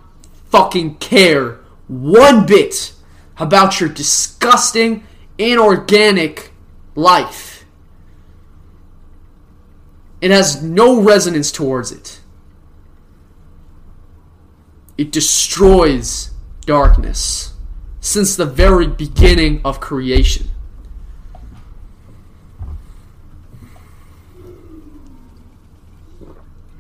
[0.57, 2.95] fucking care one bit
[3.37, 5.05] about your disgusting,
[5.37, 6.51] inorganic
[6.95, 7.67] life.
[10.23, 12.21] It has no resonance towards it.
[14.97, 16.31] It destroys
[16.65, 17.53] darkness
[18.01, 20.49] since the very beginning of creation.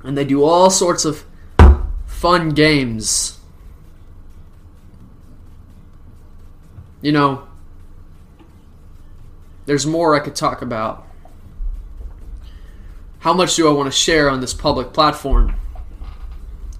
[0.02, 1.26] And they do all sorts of
[2.06, 3.35] fun games.
[7.00, 7.46] You know,
[9.66, 11.06] there's more I could talk about.
[13.20, 15.56] How much do I want to share on this public platform?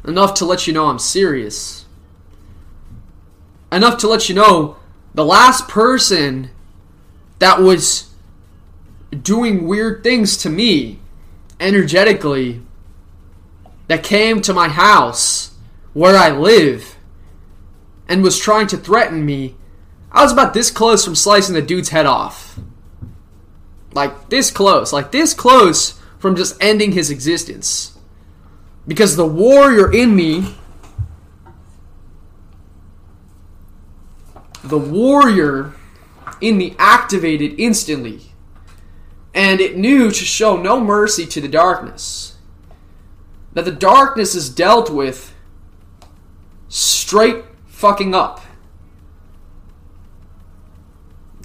[0.05, 1.87] Enough to let you know I'm serious.
[3.73, 4.77] Enough to let you know
[5.15, 6.51] the last person
[7.41, 8.11] that was
[9.23, 11.01] doing weird things to me
[11.59, 12.63] energetically
[13.89, 15.55] that came to my house
[15.93, 16.97] where I live
[18.09, 19.57] and was trying to threaten me,
[20.17, 22.59] I was about this close from slicing the dude's head off.
[23.93, 27.99] Like this close, like this close from just ending his existence.
[28.89, 30.55] Because the warrior in me,
[34.65, 35.75] the warrior
[36.41, 38.33] in me activated instantly.
[39.35, 42.39] And it knew to show no mercy to the darkness
[43.53, 45.35] that the darkness is dealt with
[46.69, 48.46] straight fucking up.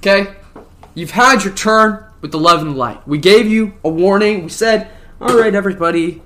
[0.01, 0.33] Okay?
[0.95, 3.07] You've had your turn with the love and the light.
[3.07, 4.41] We gave you a warning.
[4.43, 4.89] We said,
[5.21, 6.23] all right, everybody,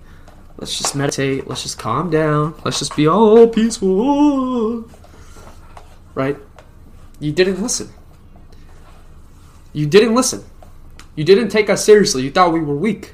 [0.57, 1.45] let's just meditate.
[1.45, 2.55] Let's just calm down.
[2.63, 4.89] Let's just be all peaceful.
[6.13, 6.37] Right?
[7.19, 7.89] You didn't listen.
[9.73, 10.45] You didn't listen.
[11.15, 12.23] You didn't take us seriously.
[12.23, 13.13] You thought we were weak.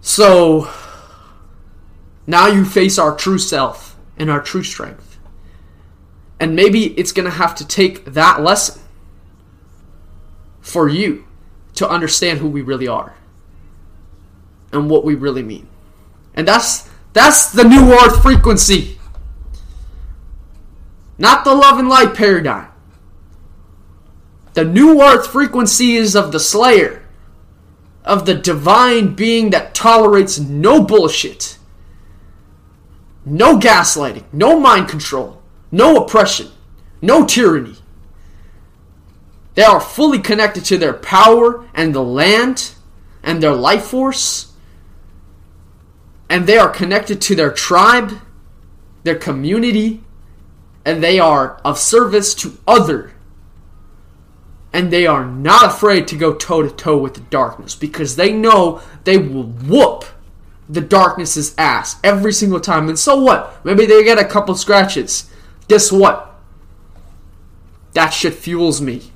[0.00, 0.68] So
[2.26, 5.07] now you face our true self and our true strength.
[6.40, 8.82] And maybe it's going to have to take that lesson
[10.60, 11.24] for you
[11.74, 13.14] to understand who we really are
[14.72, 15.68] and what we really mean.
[16.34, 18.98] And that's that's the new earth frequency.
[21.16, 22.68] Not the love and light paradigm.
[24.54, 27.08] The new earth frequency is of the slayer
[28.04, 31.58] of the divine being that tolerates no bullshit,
[33.24, 35.37] no gaslighting, no mind control,
[35.70, 36.48] no oppression,
[37.02, 37.76] no tyranny.
[39.54, 42.72] They are fully connected to their power and the land
[43.22, 44.52] and their life force.
[46.28, 48.12] And they are connected to their tribe,
[49.02, 50.04] their community,
[50.84, 53.12] and they are of service to other
[54.72, 58.32] and they are not afraid to go toe to toe with the darkness because they
[58.32, 60.04] know they will whoop
[60.68, 62.88] the darkness's ass every single time.
[62.88, 63.64] And so what?
[63.64, 65.30] Maybe they get a couple scratches.
[65.68, 66.34] Guess what?
[67.92, 69.12] That shit fuels me.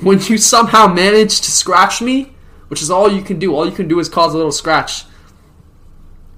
[0.00, 2.34] When you somehow manage to scratch me,
[2.68, 5.04] which is all you can do, all you can do is cause a little scratch,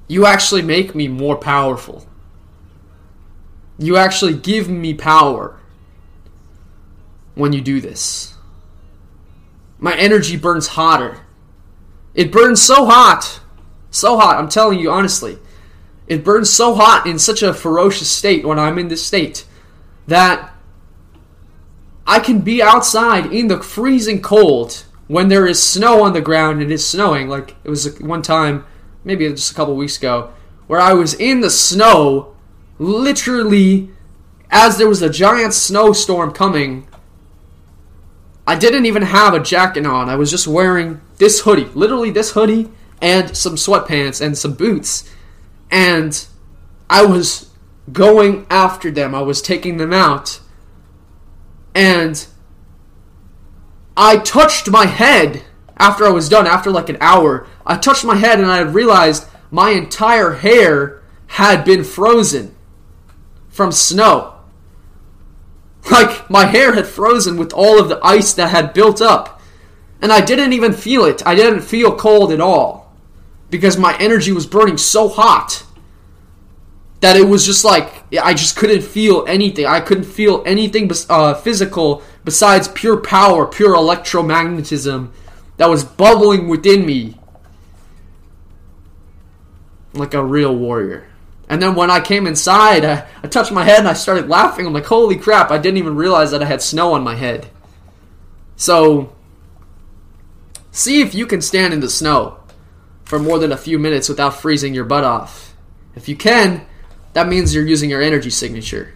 [0.06, 2.06] you actually make me more powerful.
[3.78, 5.59] You actually give me power
[7.35, 8.35] when you do this.
[9.78, 11.20] My energy burns hotter.
[12.15, 13.40] It burns so hot.
[13.90, 15.39] So hot, I'm telling you honestly.
[16.09, 19.47] It burns so hot in such a ferocious state when I'm in this state
[20.07, 20.55] that
[22.07, 26.63] I can be outside in the freezing cold when there is snow on the ground
[26.63, 27.29] and it is snowing.
[27.29, 28.65] Like it was one time,
[29.05, 30.33] maybe just a couple weeks ago,
[30.67, 32.35] where I was in the snow,
[32.79, 33.91] literally
[34.51, 36.89] as there was a giant snowstorm coming.
[38.47, 40.09] I didn't even have a jacket on.
[40.09, 42.71] I was just wearing this hoodie, literally this hoodie,
[43.03, 45.11] and some sweatpants and some boots.
[45.70, 46.27] And
[46.89, 47.51] I was
[47.93, 49.15] going after them.
[49.15, 50.40] I was taking them out.
[51.74, 52.27] And
[53.97, 55.43] I touched my head
[55.77, 57.47] after I was done, after like an hour.
[57.66, 62.55] I touched my head and I realized my entire hair had been frozen
[63.49, 64.35] from snow.
[65.90, 69.40] Like my hair had frozen with all of the ice that had built up.
[70.01, 71.27] And I didn't even feel it.
[71.27, 72.88] I didn't feel cold at all.
[73.51, 75.65] Because my energy was burning so hot
[77.01, 79.66] that it was just like I just couldn't feel anything.
[79.66, 85.11] I couldn't feel anything uh, physical besides pure power, pure electromagnetism
[85.57, 87.15] that was bubbling within me
[89.93, 91.07] like a real warrior.
[91.49, 94.66] And then when I came inside, I, I touched my head and I started laughing.
[94.66, 97.49] I'm like, holy crap, I didn't even realize that I had snow on my head.
[98.57, 99.15] So,
[100.70, 102.38] see if you can stand in the snow
[103.09, 105.55] for more than a few minutes without freezing your butt off.
[105.97, 106.67] If you can,
[107.15, 108.93] that means you're using your energy signature.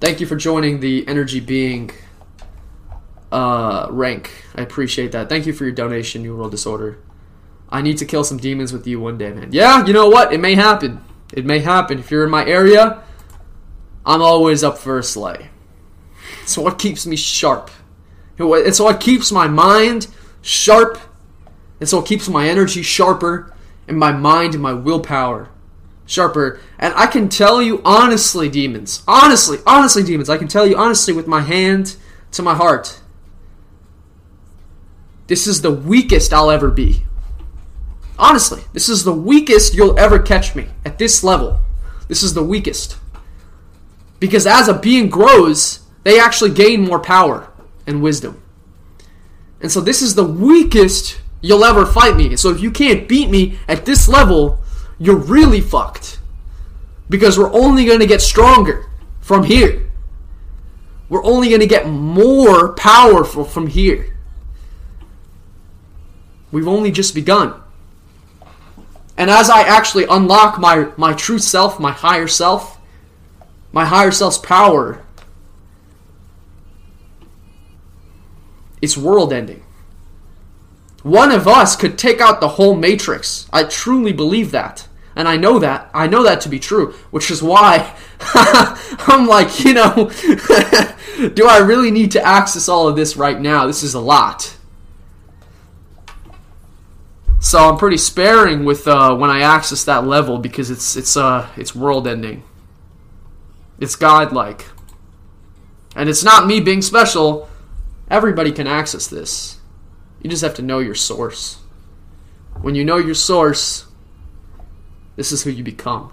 [0.00, 1.92] Thank you for joining the Energy Being
[3.30, 4.32] uh, rank.
[4.56, 5.28] I appreciate that.
[5.28, 6.98] Thank you for your donation, New World Disorder.
[7.68, 9.50] I need to kill some demons with you one day, man.
[9.52, 10.32] Yeah, you know what?
[10.32, 11.00] It may happen.
[11.32, 12.00] It may happen.
[12.00, 13.04] If you're in my area,
[14.04, 15.50] I'm always up for a slay.
[16.42, 17.70] It's what keeps me sharp.
[18.36, 20.08] It's what keeps my mind
[20.42, 20.98] sharp.
[21.80, 23.52] It's it keeps my energy sharper
[23.88, 25.48] and my mind and my willpower
[26.10, 26.60] sharper.
[26.78, 31.14] And I can tell you honestly, demons, honestly, honestly, demons, I can tell you honestly
[31.14, 31.96] with my hand
[32.32, 33.00] to my heart.
[35.28, 37.04] This is the weakest I'll ever be.
[38.18, 41.60] Honestly, this is the weakest you'll ever catch me at this level.
[42.08, 42.98] This is the weakest.
[44.18, 47.50] Because as a being grows, they actually gain more power
[47.86, 48.42] and wisdom.
[49.60, 52.36] And so this is the weakest you'll ever fight me.
[52.36, 54.60] So if you can't beat me at this level,
[54.98, 56.18] you're really fucked.
[57.08, 58.86] Because we're only going to get stronger
[59.20, 59.90] from here.
[61.08, 64.16] We're only going to get more powerful from here.
[66.52, 67.60] We've only just begun.
[69.16, 72.80] And as I actually unlock my, my true self, my higher self,
[73.72, 75.04] my higher self's power,
[78.80, 79.62] it's world ending.
[81.02, 83.48] One of us could take out the whole matrix.
[83.52, 84.86] I truly believe that.
[85.16, 85.90] And I know that.
[85.92, 87.94] I know that to be true, which is why
[88.34, 90.10] I'm like, you know,
[91.34, 93.66] do I really need to access all of this right now?
[93.66, 94.56] This is a lot.
[97.40, 101.48] So I'm pretty sparing with uh, when I access that level because it's it's uh
[101.56, 102.44] it's world ending.
[103.78, 104.66] It's godlike.
[105.96, 107.48] And it's not me being special.
[108.10, 109.59] Everybody can access this.
[110.22, 111.58] You just have to know your source.
[112.60, 113.86] When you know your source,
[115.16, 116.12] this is who you become.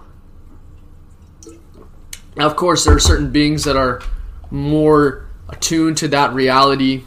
[2.36, 4.00] Now, of course, there are certain beings that are
[4.50, 7.02] more attuned to that reality.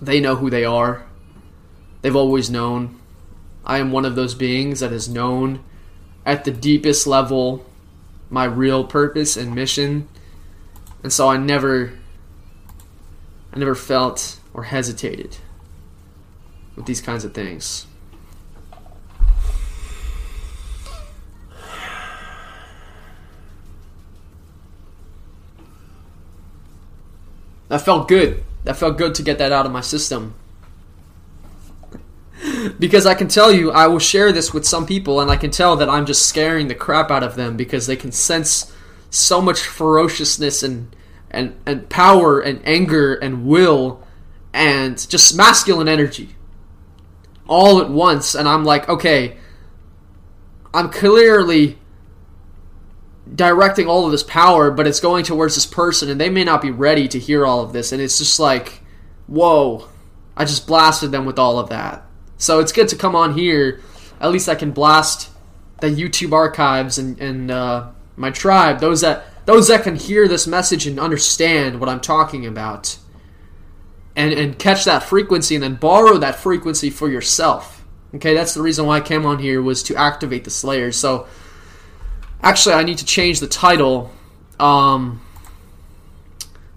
[0.00, 1.04] They know who they are,
[2.02, 2.98] they've always known.
[3.66, 5.64] I am one of those beings that has known
[6.26, 7.64] at the deepest level
[8.30, 10.08] my real purpose and mission.
[11.02, 11.92] And so I never
[13.52, 15.38] I never felt or hesitated
[16.76, 17.86] with these kinds of things.
[27.68, 28.44] That felt good.
[28.64, 30.34] That felt good to get that out of my system.
[32.78, 35.50] because I can tell you, I will share this with some people, and I can
[35.50, 38.72] tell that I'm just scaring the crap out of them because they can sense
[39.10, 40.94] so much ferociousness and
[41.30, 44.02] and and power and anger and will
[44.52, 46.33] and just masculine energy
[47.46, 49.36] all at once and I'm like okay
[50.74, 51.78] I'm clearly
[53.32, 56.60] directing all of this power, but it's going towards this person, and they may not
[56.60, 57.92] be ready to hear all of this.
[57.92, 58.82] And it's just like,
[59.26, 59.88] whoa,
[60.36, 62.04] I just blasted them with all of that.
[62.38, 63.80] So it's good to come on here.
[64.20, 65.30] At least I can blast
[65.80, 70.46] the YouTube archives and, and uh, my tribe, those that those that can hear this
[70.46, 72.96] message and understand what I'm talking about,
[74.16, 77.84] and and catch that frequency and then borrow that frequency for yourself.
[78.14, 80.96] Okay, that's the reason why I came on here was to activate the Slayers.
[80.96, 81.26] So
[82.44, 84.12] Actually, I need to change the title.
[84.60, 85.22] Um,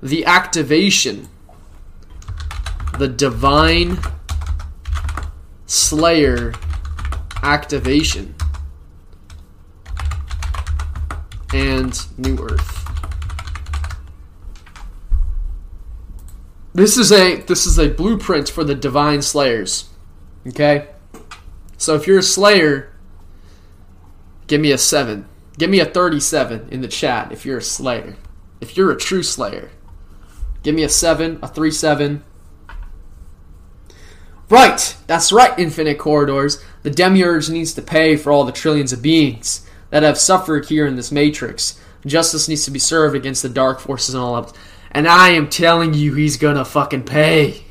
[0.02, 1.28] the activation.
[2.98, 4.00] The Divine
[5.66, 6.54] Slayer
[7.44, 8.34] activation.
[11.54, 12.77] And New Earth.
[16.78, 19.90] This is a this is a blueprint for the Divine Slayers.
[20.46, 20.90] Okay?
[21.76, 22.94] So if you're a Slayer,
[24.46, 25.28] give me a 7.
[25.58, 28.16] Give me a 37 in the chat if you're a Slayer.
[28.62, 29.72] If you're a true Slayer.
[30.62, 32.24] Give me a 7, a 3 7.
[34.48, 36.64] Right, that's right, Infinite Corridors.
[36.84, 40.86] The Demiurge needs to pay for all the trillions of beings that have suffered here
[40.86, 41.82] in this matrix.
[42.06, 44.54] Justice needs to be served against the dark forces and all that.
[44.98, 47.66] And I am telling you, he's gonna fucking pay.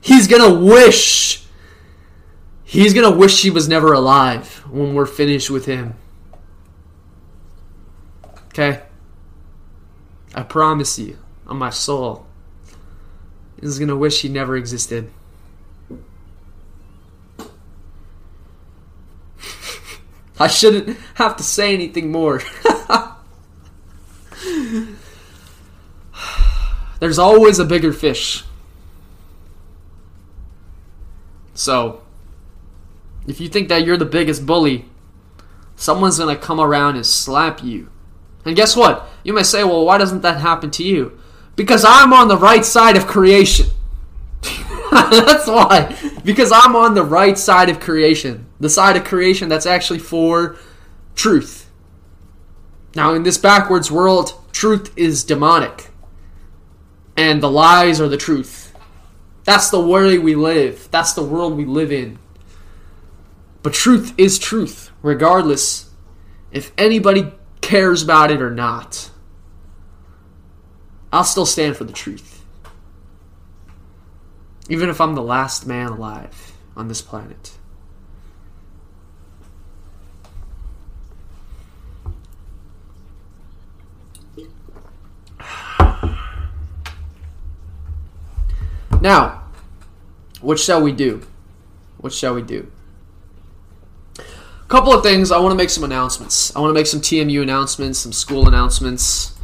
[0.00, 1.44] he's gonna wish.
[2.64, 5.96] He's gonna wish he was never alive when we're finished with him.
[8.46, 8.80] Okay?
[10.34, 12.24] I promise you, on my soul.
[13.60, 15.10] He's gonna wish he never existed.
[20.40, 22.40] I shouldn't have to say anything more.
[27.00, 28.44] There's always a bigger fish.
[31.54, 32.02] So,
[33.26, 34.86] if you think that you're the biggest bully,
[35.76, 37.90] someone's gonna come around and slap you.
[38.44, 39.08] And guess what?
[39.24, 41.18] You may say, well, why doesn't that happen to you?
[41.56, 43.66] Because I'm on the right side of creation.
[44.90, 45.96] that's why.
[46.24, 48.46] Because I'm on the right side of creation.
[48.58, 50.56] The side of creation that's actually for
[51.14, 51.70] truth.
[52.94, 55.89] Now, in this backwards world, truth is demonic.
[57.20, 58.74] And the lies are the truth.
[59.44, 60.88] That's the way we live.
[60.90, 62.18] That's the world we live in.
[63.62, 65.90] But truth is truth, regardless
[66.50, 67.30] if anybody
[67.60, 69.10] cares about it or not.
[71.12, 72.42] I'll still stand for the truth.
[74.70, 77.58] Even if I'm the last man alive on this planet.
[89.00, 89.44] Now,
[90.40, 91.26] what shall we do?
[91.98, 92.70] What shall we do?
[94.18, 94.22] A
[94.68, 95.30] Couple of things.
[95.30, 96.54] I want to make some announcements.
[96.54, 99.38] I want to make some TMU announcements, some school announcements.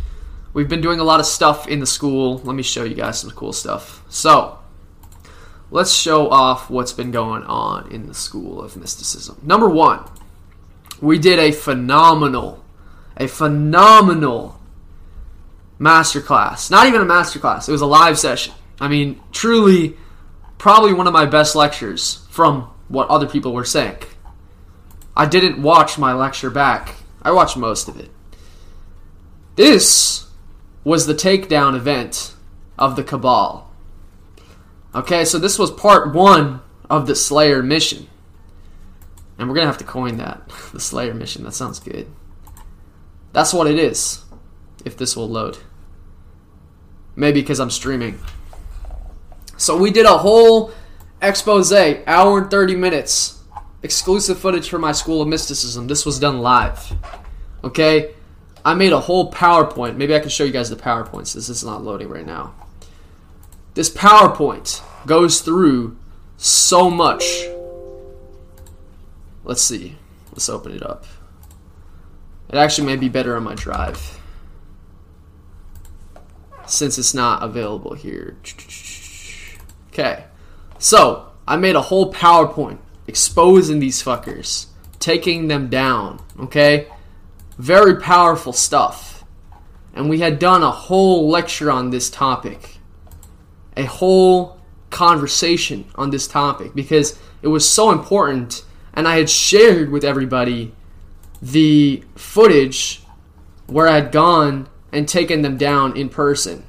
[0.52, 2.38] We've been doing a lot of stuff in the school.
[2.38, 4.02] Let me show you guys some cool stuff.
[4.08, 4.58] So,
[5.70, 9.38] let's show off what's been going on in the School of Mysticism.
[9.42, 10.04] Number one,
[11.00, 12.64] we did a phenomenal,
[13.16, 14.60] a phenomenal
[15.78, 16.70] masterclass.
[16.70, 18.54] Not even a masterclass, it was a live session.
[18.80, 19.96] I mean, truly,
[20.58, 23.98] probably one of my best lectures from what other people were saying.
[25.16, 28.10] I didn't watch my lecture back, I watched most of it.
[29.56, 30.28] This
[30.84, 32.34] was the takedown event
[32.78, 33.70] of the Cabal.
[34.94, 38.06] Okay, so this was part one of the Slayer mission.
[39.38, 40.42] And we're gonna have to coin that.
[40.72, 42.06] The Slayer mission, that sounds good.
[43.32, 44.24] That's what it is.
[44.84, 45.58] If this will load.
[47.14, 48.18] Maybe because I'm streaming.
[49.56, 50.72] So we did a whole
[51.22, 53.42] expose, hour and 30 minutes.
[53.82, 55.86] Exclusive footage for my School of Mysticism.
[55.86, 56.92] This was done live.
[57.62, 58.14] Okay?
[58.64, 59.96] I made a whole PowerPoint.
[59.96, 61.34] Maybe I can show you guys the PowerPoints.
[61.34, 62.54] This is not loading right now.
[63.74, 65.96] This PowerPoint goes through
[66.36, 67.46] so much.
[69.44, 69.96] Let's see.
[70.32, 71.04] Let's open it up.
[72.48, 74.18] It actually may be better on my drive.
[76.66, 78.36] Since it's not available here.
[79.98, 80.24] Okay.
[80.78, 84.66] So, I made a whole PowerPoint exposing these fuckers,
[84.98, 86.88] taking them down, okay?
[87.56, 89.24] Very powerful stuff.
[89.94, 92.76] And we had done a whole lecture on this topic,
[93.74, 94.60] a whole
[94.90, 98.66] conversation on this topic because it was so important.
[98.92, 100.74] And I had shared with everybody
[101.40, 103.02] the footage
[103.66, 106.65] where I had gone and taken them down in person.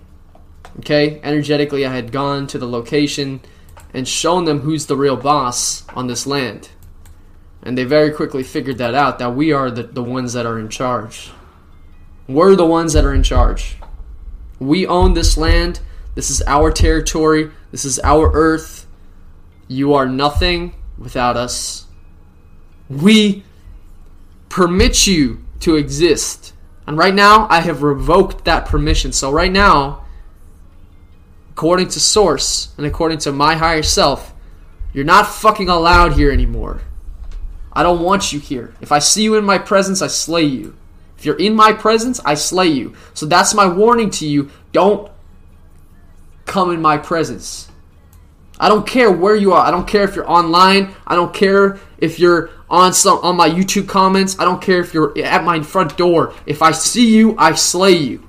[0.80, 3.42] Okay, energetically, I had gone to the location
[3.94, 6.70] and shown them who's the real boss on this land.
[7.64, 10.60] And they very quickly figured that out that we are the, the ones that are
[10.60, 11.32] in charge.
[12.28, 13.78] We're the ones that are in charge.
[14.60, 15.80] We own this land.
[16.16, 17.52] This is our territory.
[17.72, 18.86] This is our earth.
[19.68, 21.86] You are nothing without us.
[22.90, 23.44] We
[24.50, 26.54] permit you to exist.
[26.86, 29.12] And right now, I have revoked that permission.
[29.12, 30.06] So, right now,
[31.58, 34.32] according to Source and according to my higher self,
[34.94, 36.82] you're not fucking allowed here anymore.
[37.74, 38.76] I don't want you here.
[38.80, 40.78] If I see you in my presence, I slay you.
[41.18, 42.94] If you're in my presence, I slay you.
[43.16, 44.52] So that's my warning to you.
[44.72, 45.12] Don't
[46.46, 47.72] come in my presence.
[48.60, 49.66] I don't care where you are.
[49.66, 50.94] I don't care if you're online.
[51.08, 54.38] I don't care if you're on some on my YouTube comments.
[54.38, 56.36] I don't care if you're at my front door.
[56.46, 58.27] If I see you, I slay you.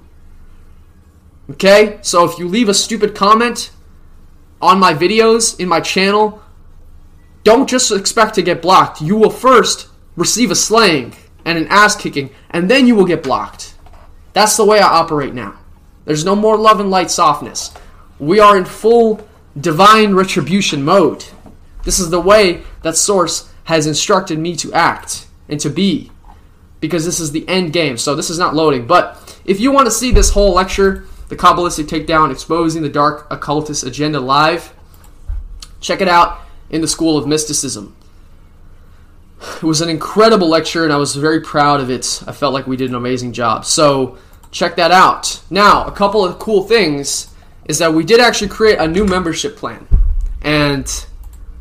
[1.50, 1.98] Okay?
[2.02, 3.70] So if you leave a stupid comment
[4.60, 6.42] on my videos in my channel,
[7.44, 9.00] don't just expect to get blocked.
[9.00, 11.14] You will first receive a slaying
[11.44, 13.74] and an ass kicking, and then you will get blocked.
[14.32, 15.58] That's the way I operate now.
[16.04, 17.72] There's no more love and light softness.
[18.18, 19.26] We are in full
[19.58, 21.24] divine retribution mode.
[21.84, 26.10] This is the way that Source has instructed me to act and to be.
[26.80, 27.96] Because this is the end game.
[27.96, 28.86] So this is not loading.
[28.86, 33.26] But if you want to see this whole lecture, the Kabbalistic Takedown Exposing the Dark
[33.30, 34.72] Occultist Agenda live,
[35.80, 36.40] check it out
[36.70, 37.94] in the School of Mysticism.
[39.40, 42.22] It was an incredible lecture, and I was very proud of it.
[42.26, 43.64] I felt like we did an amazing job.
[43.64, 44.18] So,
[44.50, 45.40] check that out.
[45.50, 47.32] Now, a couple of cool things
[47.66, 49.86] is that we did actually create a new membership plan.
[50.42, 51.06] And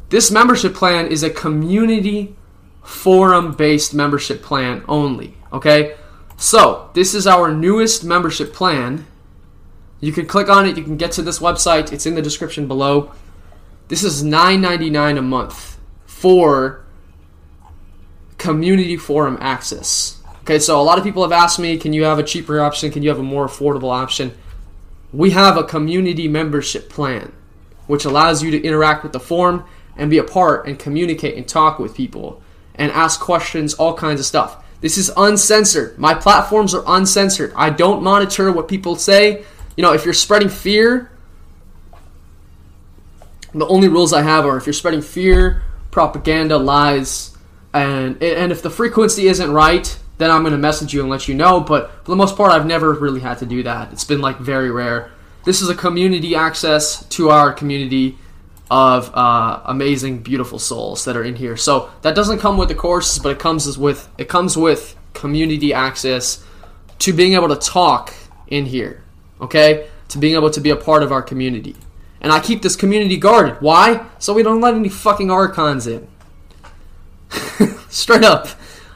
[0.09, 2.35] this membership plan is a community
[2.81, 5.35] forum based membership plan only.
[5.53, 5.95] Okay?
[6.37, 9.05] So, this is our newest membership plan.
[9.99, 12.67] You can click on it, you can get to this website, it's in the description
[12.67, 13.11] below.
[13.87, 16.85] This is $9.99 a month for
[18.37, 20.21] community forum access.
[20.41, 22.91] Okay, so a lot of people have asked me, can you have a cheaper option?
[22.91, 24.37] Can you have a more affordable option?
[25.11, 27.33] We have a community membership plan,
[27.87, 29.65] which allows you to interact with the forum
[29.95, 32.41] and be a part and communicate and talk with people
[32.75, 34.63] and ask questions, all kinds of stuff.
[34.79, 35.97] This is uncensored.
[35.97, 37.51] My platforms are uncensored.
[37.55, 39.43] I don't monitor what people say.
[39.77, 41.11] You know, if you're spreading fear,
[43.53, 47.37] the only rules I have are if you're spreading fear, propaganda, lies,
[47.73, 51.35] and and if the frequency isn't right, then I'm gonna message you and let you
[51.35, 51.61] know.
[51.61, 53.93] But for the most part, I've never really had to do that.
[53.93, 55.11] It's been like very rare.
[55.43, 58.17] This is a community access to our community
[58.69, 61.55] of uh, amazing, beautiful souls that are in here.
[61.55, 65.71] So that doesn't come with the courses, but it comes with it comes with community
[65.71, 66.43] access
[66.99, 68.13] to being able to talk
[68.47, 69.03] in here.
[69.41, 71.75] Okay, to being able to be a part of our community.
[72.21, 73.57] And I keep this community guarded.
[73.61, 74.05] Why?
[74.19, 76.07] So we don't let any fucking archons in.
[77.89, 78.47] Straight up.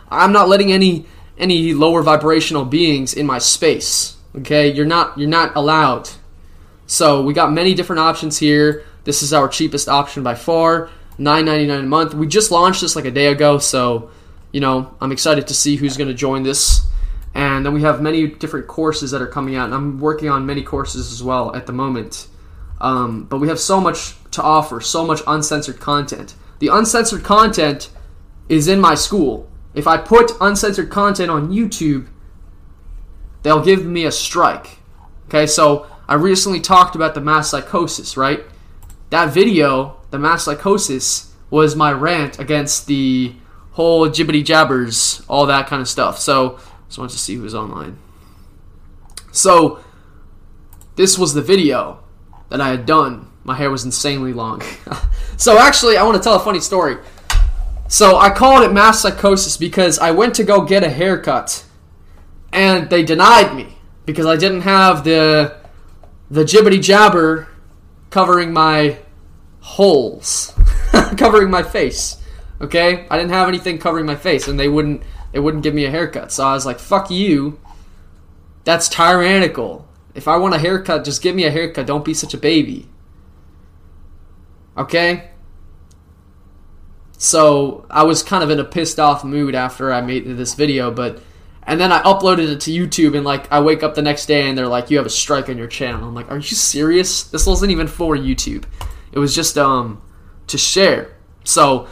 [0.09, 1.05] I'm not letting any
[1.37, 4.17] any lower vibrational beings in my space.
[4.35, 4.71] Okay?
[4.71, 6.09] You're not you're not allowed.
[6.87, 8.85] So we got many different options here.
[9.03, 10.89] This is our cheapest option by far.
[11.19, 12.13] $9.99 a month.
[12.13, 14.09] We just launched this like a day ago, so
[14.51, 16.85] you know, I'm excited to see who's gonna join this.
[17.33, 20.45] And then we have many different courses that are coming out, and I'm working on
[20.45, 22.27] many courses as well at the moment.
[22.81, 26.35] Um, but we have so much to offer, so much uncensored content.
[26.59, 27.89] The uncensored content
[28.49, 29.49] is in my school.
[29.73, 32.07] If I put uncensored content on YouTube,
[33.43, 34.79] they'll give me a strike.
[35.27, 38.43] Okay, so I recently talked about the mass psychosis, right?
[39.11, 43.35] That video, the mass psychosis, was my rant against the
[43.71, 46.19] whole jibbity jabbers, all that kind of stuff.
[46.19, 46.59] So,
[46.91, 47.97] just wanted to see who's online.
[49.31, 49.79] So,
[50.97, 52.03] this was the video
[52.49, 53.31] that I had done.
[53.45, 54.61] My hair was insanely long.
[55.37, 56.97] so, actually, I want to tell a funny story.
[57.87, 61.63] So, I called it mass psychosis because I went to go get a haircut
[62.51, 65.55] and they denied me because I didn't have the
[66.29, 67.47] the jibbity jabber
[68.09, 68.99] covering my
[69.61, 70.53] holes,
[71.17, 72.17] covering my face.
[72.59, 75.85] Okay, I didn't have anything covering my face, and they wouldn't they wouldn't give me
[75.85, 76.31] a haircut.
[76.31, 77.59] So I was like, "Fuck you."
[78.63, 79.87] That's tyrannical.
[80.13, 81.87] If I want a haircut, just give me a haircut.
[81.87, 82.89] Don't be such a baby.
[84.77, 85.31] Okay?
[87.17, 90.91] So I was kind of in a pissed off mood after I made this video,
[90.91, 91.21] but
[91.63, 94.49] and then I uploaded it to YouTube and like I wake up the next day
[94.49, 96.07] and they're like, You have a strike on your channel.
[96.07, 97.23] I'm like, Are you serious?
[97.23, 98.65] This wasn't even for YouTube.
[99.11, 100.01] It was just um
[100.47, 101.15] to share.
[101.43, 101.87] So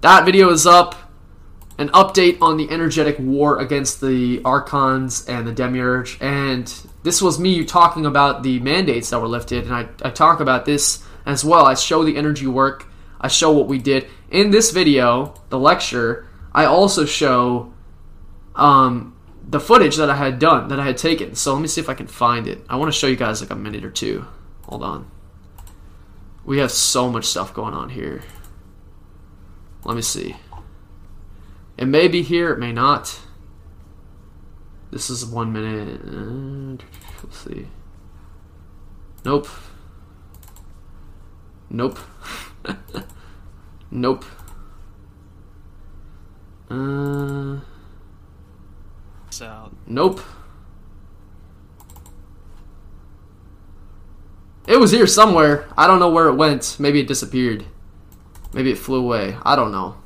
[0.00, 0.94] that video is up.
[1.78, 6.18] An update on the energetic war against the Archons and the Demiurge.
[6.20, 6.66] And
[7.04, 9.64] this was me talking about the mandates that were lifted.
[9.64, 11.64] And I, I talk about this as well.
[11.64, 12.86] I show the energy work.
[13.20, 14.08] I show what we did.
[14.30, 17.72] In this video, the lecture, I also show
[18.56, 19.16] um,
[19.48, 21.34] the footage that I had done, that I had taken.
[21.36, 22.64] So let me see if I can find it.
[22.68, 24.26] I want to show you guys like a minute or two.
[24.62, 25.10] Hold on.
[26.44, 28.22] We have so much stuff going on here.
[29.84, 30.34] Let me see.
[31.78, 33.20] It may be here, it may not.
[34.90, 36.80] This is one minute.
[37.22, 37.68] Let's see.
[39.24, 39.46] Nope.
[41.70, 41.98] Nope.
[43.92, 44.24] nope.
[46.68, 47.58] Uh.
[49.40, 49.72] out.
[49.86, 50.20] Nope.
[54.66, 55.68] It was here somewhere.
[55.76, 56.76] I don't know where it went.
[56.80, 57.64] Maybe it disappeared.
[58.52, 59.36] Maybe it flew away.
[59.44, 59.96] I don't know.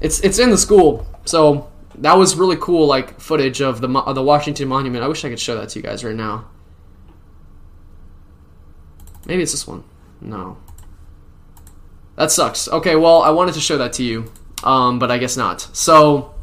[0.00, 1.06] It's it's in the school.
[1.24, 5.04] So that was really cool like footage of the of the Washington Monument.
[5.04, 6.48] I wish I could show that to you guys right now.
[9.26, 9.84] Maybe it's this one.
[10.20, 10.56] No.
[12.16, 12.66] That sucks.
[12.68, 14.32] Okay, well, I wanted to show that to you.
[14.64, 15.60] Um, but I guess not.
[15.72, 16.34] So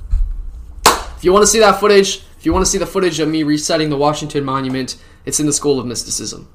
[0.86, 3.28] if you want to see that footage, if you want to see the footage of
[3.28, 6.48] me resetting the Washington Monument, it's in the School of Mysticism.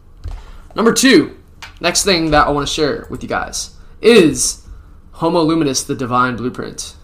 [0.74, 1.36] Number two,
[1.80, 4.66] next thing that I want to share with you guys is
[5.20, 6.96] Homo Luminous, the Divine Blueprint.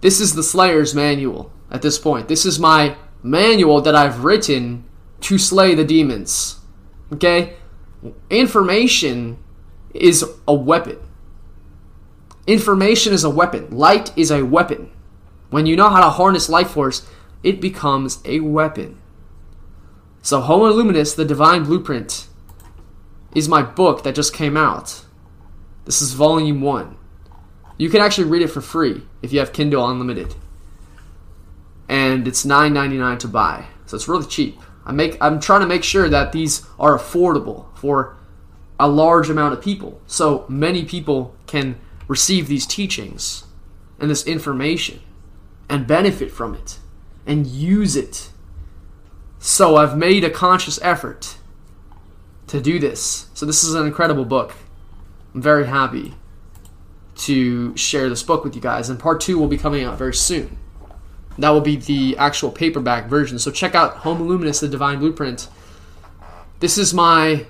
[0.00, 2.28] This is the Slayer's manual at this point.
[2.28, 4.86] This is my manual that I've written
[5.20, 6.60] to slay the demons.
[7.12, 7.56] Okay?
[8.30, 9.36] Information
[9.92, 10.98] is a weapon.
[12.46, 13.68] Information is a weapon.
[13.76, 14.90] Light is a weapon.
[15.50, 17.06] When you know how to harness life force,
[17.42, 18.98] it becomes a weapon.
[20.22, 22.28] So, Homo Luminous, the Divine Blueprint,
[23.34, 25.02] is my book that just came out.
[25.86, 26.96] This is volume one.
[27.78, 30.34] You can actually read it for free if you have Kindle Unlimited.
[31.88, 33.66] And it's $9.99 to buy.
[33.86, 34.58] So it's really cheap.
[34.84, 38.16] I make I'm trying to make sure that these are affordable for
[38.78, 40.00] a large amount of people.
[40.06, 43.44] So many people can receive these teachings
[43.98, 45.00] and this information
[45.68, 46.78] and benefit from it
[47.26, 48.30] and use it.
[49.38, 51.36] So I've made a conscious effort
[52.48, 53.28] to do this.
[53.34, 54.54] So this is an incredible book.
[55.36, 56.14] I'm very happy
[57.16, 60.14] to share this book with you guys, and part two will be coming out very
[60.14, 60.56] soon.
[61.36, 63.38] That will be the actual paperback version.
[63.38, 65.48] So check out Homo Luminous, the Divine Blueprint.
[66.60, 67.44] This is my,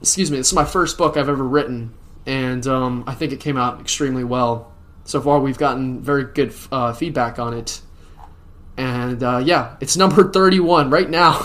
[0.00, 1.94] excuse me, this is my first book I've ever written,
[2.26, 4.72] and um, I think it came out extremely well.
[5.04, 7.80] So far, we've gotten very good uh, feedback on it.
[8.76, 11.38] And uh, yeah, it's number 31 right now.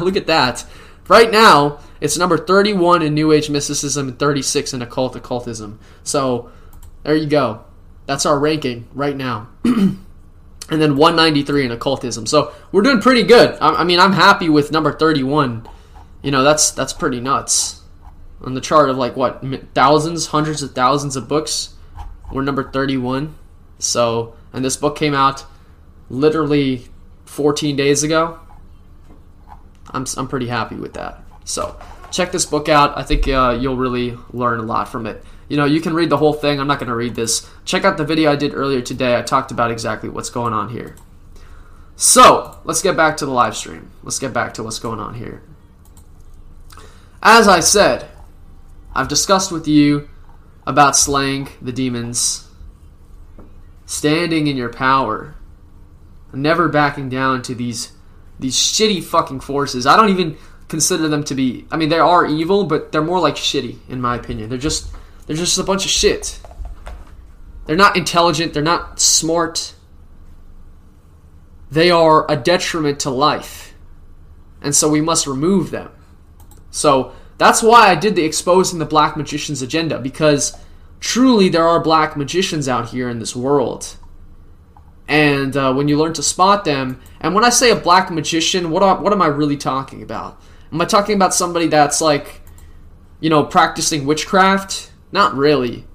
[0.02, 0.66] Look at that.
[1.08, 5.80] Right now, it's number 31 in New Age mysticism and 36 in occult occultism.
[6.04, 6.50] So
[7.02, 7.64] there you go.
[8.06, 9.48] That's our ranking right now.
[9.64, 9.96] and
[10.68, 12.26] then 193 in occultism.
[12.26, 13.56] So we're doing pretty good.
[13.60, 15.68] I, I mean, I'm happy with number 31.
[16.22, 17.82] You know, that's that's pretty nuts.
[18.42, 19.42] On the chart of like what
[19.74, 21.74] thousands, hundreds of thousands of books,
[22.32, 23.34] we're number 31.
[23.78, 25.44] So, and this book came out
[26.10, 26.86] literally
[27.24, 28.40] 14 days ago.
[29.90, 31.22] I'm, I'm pretty happy with that.
[31.44, 31.78] So
[32.10, 32.96] check this book out.
[32.96, 35.24] I think uh, you'll really learn a lot from it.
[35.48, 36.60] You know, you can read the whole thing.
[36.60, 37.48] I'm not going to read this.
[37.64, 39.16] Check out the video I did earlier today.
[39.16, 40.96] I talked about exactly what's going on here.
[41.96, 43.90] So let's get back to the live stream.
[44.02, 45.42] Let's get back to what's going on here.
[47.22, 48.08] As I said,
[48.94, 50.08] I've discussed with you
[50.66, 52.46] about slaying the demons,
[53.86, 55.34] standing in your power,
[56.32, 57.92] never backing down to these
[58.38, 59.86] these shitty fucking forces.
[59.86, 60.36] I don't even
[60.68, 64.00] consider them to be I mean they are evil, but they're more like shitty in
[64.00, 64.48] my opinion.
[64.48, 64.90] They're just
[65.26, 66.40] they're just a bunch of shit.
[67.66, 69.74] They're not intelligent, they're not smart.
[71.70, 73.74] They are a detriment to life.
[74.62, 75.90] And so we must remove them.
[76.70, 80.56] So that's why I did the exposing the black magician's agenda because
[80.98, 83.96] truly there are black magicians out here in this world.
[85.08, 88.70] And uh, when you learn to spot them, and when I say a black magician,
[88.70, 90.40] what what am I really talking about?
[90.70, 92.42] Am I talking about somebody that's like,
[93.20, 94.92] you know, practicing witchcraft?
[95.10, 95.86] Not really.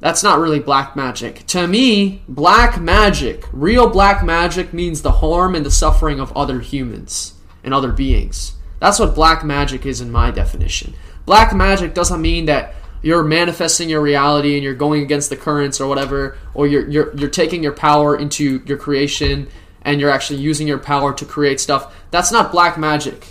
[0.00, 1.46] That's not really black magic.
[1.46, 6.60] To me, black magic, real black magic means the harm and the suffering of other
[6.60, 8.56] humans and other beings.
[8.80, 10.94] That's what black magic is in my definition.
[11.24, 12.74] Black magic doesn't mean that
[13.04, 17.14] you're manifesting your reality and you're going against the currents or whatever, or you're you're
[17.14, 19.46] you're taking your power into your creation
[19.82, 21.94] and you're actually using your power to create stuff.
[22.10, 23.26] That's not black magic,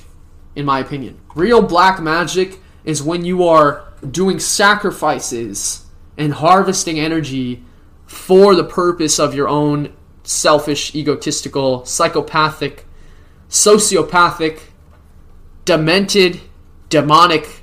[0.55, 1.19] in my opinion.
[1.33, 5.87] Real black magic is when you are doing sacrifices
[6.19, 7.63] and harvesting energy
[8.05, 9.91] for the purpose of your own
[10.21, 12.85] selfish, egotistical, psychopathic,
[13.49, 14.59] sociopathic,
[15.65, 16.41] demented,
[16.89, 17.62] demonic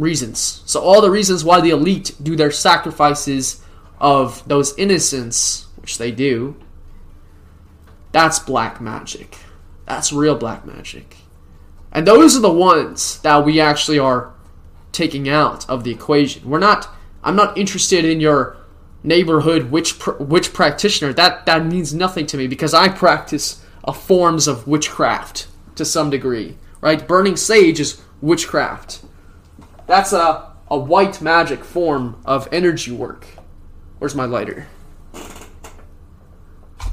[0.00, 0.62] reasons.
[0.66, 3.62] So, all the reasons why the elite do their sacrifices
[4.00, 6.56] of those innocents, which they do,
[8.12, 9.36] that's black magic.
[9.86, 11.16] That's real black magic.
[11.92, 14.32] And those are the ones that we actually are
[14.92, 16.48] taking out of the equation.
[16.48, 16.88] We're not
[17.22, 18.56] I'm not interested in your
[19.02, 21.12] neighborhood witch witch practitioner.
[21.12, 23.64] That that means nothing to me because I practice
[23.94, 27.06] forms of witchcraft to some degree, right?
[27.06, 29.02] Burning sage is witchcraft.
[29.90, 33.26] That's a a white magic form of energy work.
[33.98, 34.68] Where's my lighter?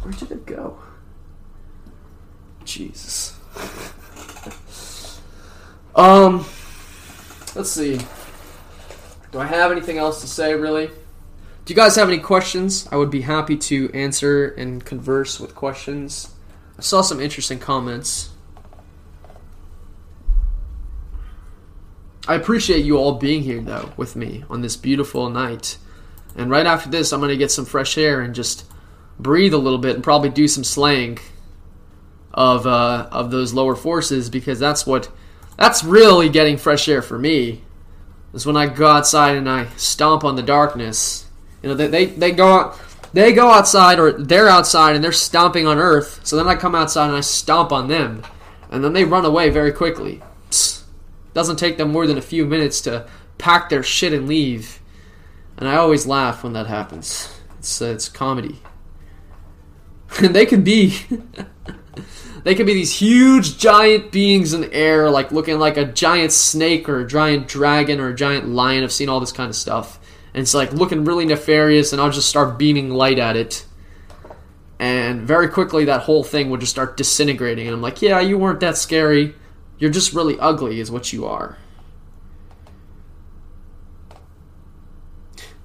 [0.01, 0.79] Where did it go?
[2.65, 3.37] Jesus.
[5.95, 6.43] um,
[7.55, 7.99] let's see.
[9.31, 10.87] Do I have anything else to say, really?
[10.87, 12.89] Do you guys have any questions?
[12.91, 16.33] I would be happy to answer and converse with questions.
[16.79, 18.31] I saw some interesting comments.
[22.27, 25.77] I appreciate you all being here, though, with me on this beautiful night.
[26.35, 28.65] And right after this, I'm going to get some fresh air and just
[29.17, 31.19] breathe a little bit and probably do some slaying
[32.33, 35.09] of uh, of those lower forces because that's what
[35.57, 37.63] that's really getting fresh air for me.
[38.33, 41.25] Is when I go outside and I stomp on the darkness.
[41.63, 42.79] You know, they they, they go out,
[43.13, 46.19] they go outside or they're outside and they're stomping on Earth.
[46.23, 48.21] So then I come outside and I stomp on them,
[48.69, 50.21] and then they run away very quickly.
[51.37, 53.07] Doesn't take them more than a few minutes to
[53.37, 54.79] pack their shit and leave.
[55.55, 57.31] And I always laugh when that happens.
[57.59, 58.59] It's uh, it's comedy.
[60.19, 60.97] And they can be
[62.43, 66.31] they can be these huge giant beings in the air, like looking like a giant
[66.31, 68.83] snake or a giant dragon or a giant lion.
[68.83, 69.99] I've seen all this kind of stuff.
[70.33, 73.63] And it's like looking really nefarious, and I'll just start beaming light at it.
[74.79, 77.67] And very quickly, that whole thing would just start disintegrating.
[77.67, 79.35] And I'm like, yeah, you weren't that scary.
[79.77, 81.57] You're just really ugly, is what you are.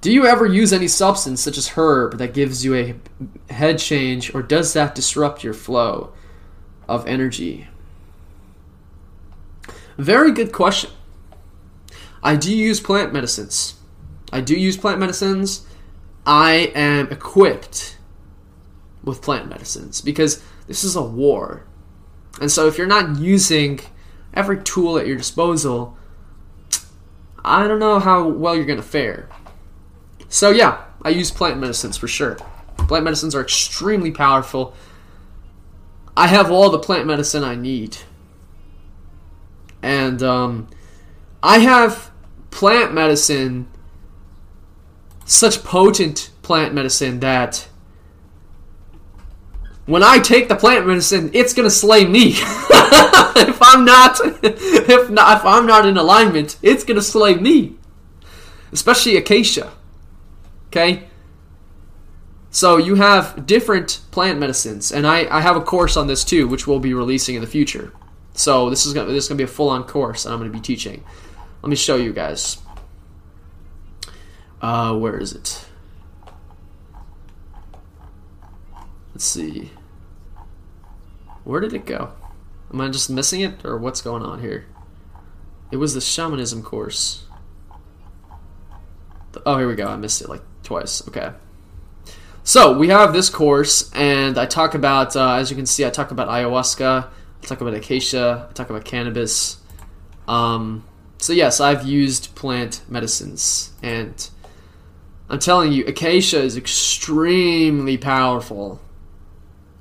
[0.01, 2.95] Do you ever use any substance such as herb that gives you a
[3.53, 6.11] head change, or does that disrupt your flow
[6.89, 7.67] of energy?
[9.97, 10.91] Very good question.
[12.21, 13.75] I do use plant medicines.
[14.31, 15.65] I do use plant medicines.
[16.25, 17.97] I am equipped
[19.03, 21.65] with plant medicines because this is a war.
[22.41, 23.79] And so if you're not using
[24.33, 25.97] every tool at your disposal,
[27.43, 29.29] I don't know how well you're going to fare.
[30.29, 32.37] So yeah, I use plant medicines for sure.
[32.77, 34.73] Plant medicines are extremely powerful.
[36.15, 37.97] I have all the plant medicine I need.
[39.81, 40.69] And um,
[41.41, 42.11] I have
[42.51, 43.67] plant medicine,
[45.25, 47.67] such potent plant medicine that
[49.85, 52.29] when I take the plant medicine, it's gonna slay me.
[52.35, 57.75] if I'm not, if not, if I'm not in alignment, it's gonna slay me.
[58.71, 59.71] Especially acacia.
[60.67, 61.07] Okay?
[62.49, 66.47] So you have different plant medicines, and I, I have a course on this too,
[66.47, 67.91] which we'll be releasing in the future.
[68.35, 70.49] So this is gonna this is gonna be a full on course that I'm gonna
[70.49, 71.03] be teaching.
[71.61, 72.57] Let me show you guys.
[74.61, 75.65] Uh, where is it?
[79.13, 79.71] Let's see.
[81.43, 82.13] Where did it go?
[82.71, 84.65] Am I just missing it, or what's going on here?
[85.71, 87.25] It was the shamanism course.
[89.45, 89.87] Oh, here we go.
[89.87, 91.07] I missed it like twice.
[91.07, 91.31] Okay.
[92.43, 95.89] So we have this course, and I talk about, uh, as you can see, I
[95.89, 99.61] talk about ayahuasca, I talk about acacia, I talk about cannabis.
[100.27, 100.83] Um,
[101.19, 104.29] so yes, I've used plant medicines, and
[105.29, 108.81] I'm telling you, acacia is extremely powerful.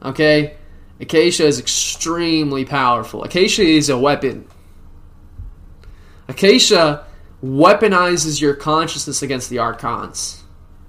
[0.04, 0.56] Okay,
[1.00, 3.22] acacia is extremely powerful.
[3.22, 4.46] Acacia is a weapon.
[6.28, 7.06] Acacia
[7.42, 10.42] weaponizes your consciousness against the archons.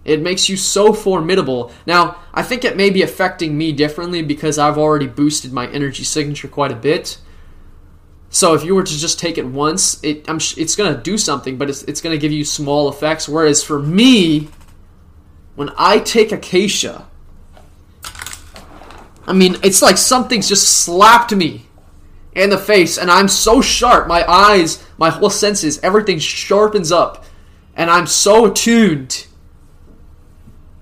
[0.06, 1.72] It makes you so formidable.
[1.86, 6.04] Now, I think it may be affecting me differently because I've already boosted my energy
[6.04, 7.18] signature quite a bit.
[8.30, 11.18] So if you were to just take it once, it I'm, it's going to do
[11.18, 13.30] something, but it's, it's going to give you small effects.
[13.30, 14.50] Whereas for me,
[15.56, 17.08] when I take Acacia,
[19.26, 21.68] I mean, it's like something's just slapped me
[22.36, 24.08] in the face, and I'm so sharp.
[24.08, 27.26] My eyes, my whole senses, everything sharpens up,
[27.76, 29.28] and I'm so attuned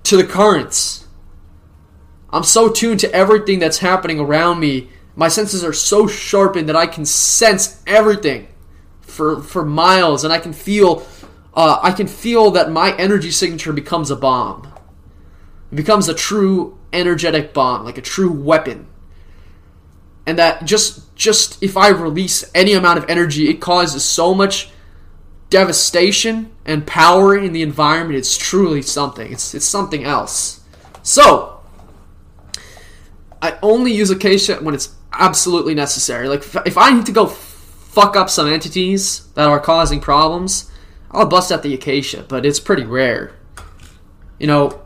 [0.04, 1.06] to the currents.
[2.30, 4.88] I'm so tuned to everything that's happening around me.
[5.14, 8.48] My senses are so sharpened that I can sense everything
[9.02, 11.06] for for miles, and I can feel
[11.54, 14.72] uh, I can feel that my energy signature becomes a bomb.
[15.70, 18.86] It becomes a true energetic bomb, like a true weapon.
[20.26, 24.70] And that just just if I release any amount of energy, it causes so much
[25.50, 28.18] devastation and power in the environment.
[28.18, 29.32] It's truly something.
[29.32, 30.60] It's it's something else.
[31.02, 31.60] So
[33.42, 36.28] I only use acacia when it's absolutely necessary.
[36.28, 40.70] Like if, I need to go fuck up some entities that are causing problems,
[41.10, 43.34] I'll bust out the acacia, but it's pretty rare.
[44.38, 44.80] You know,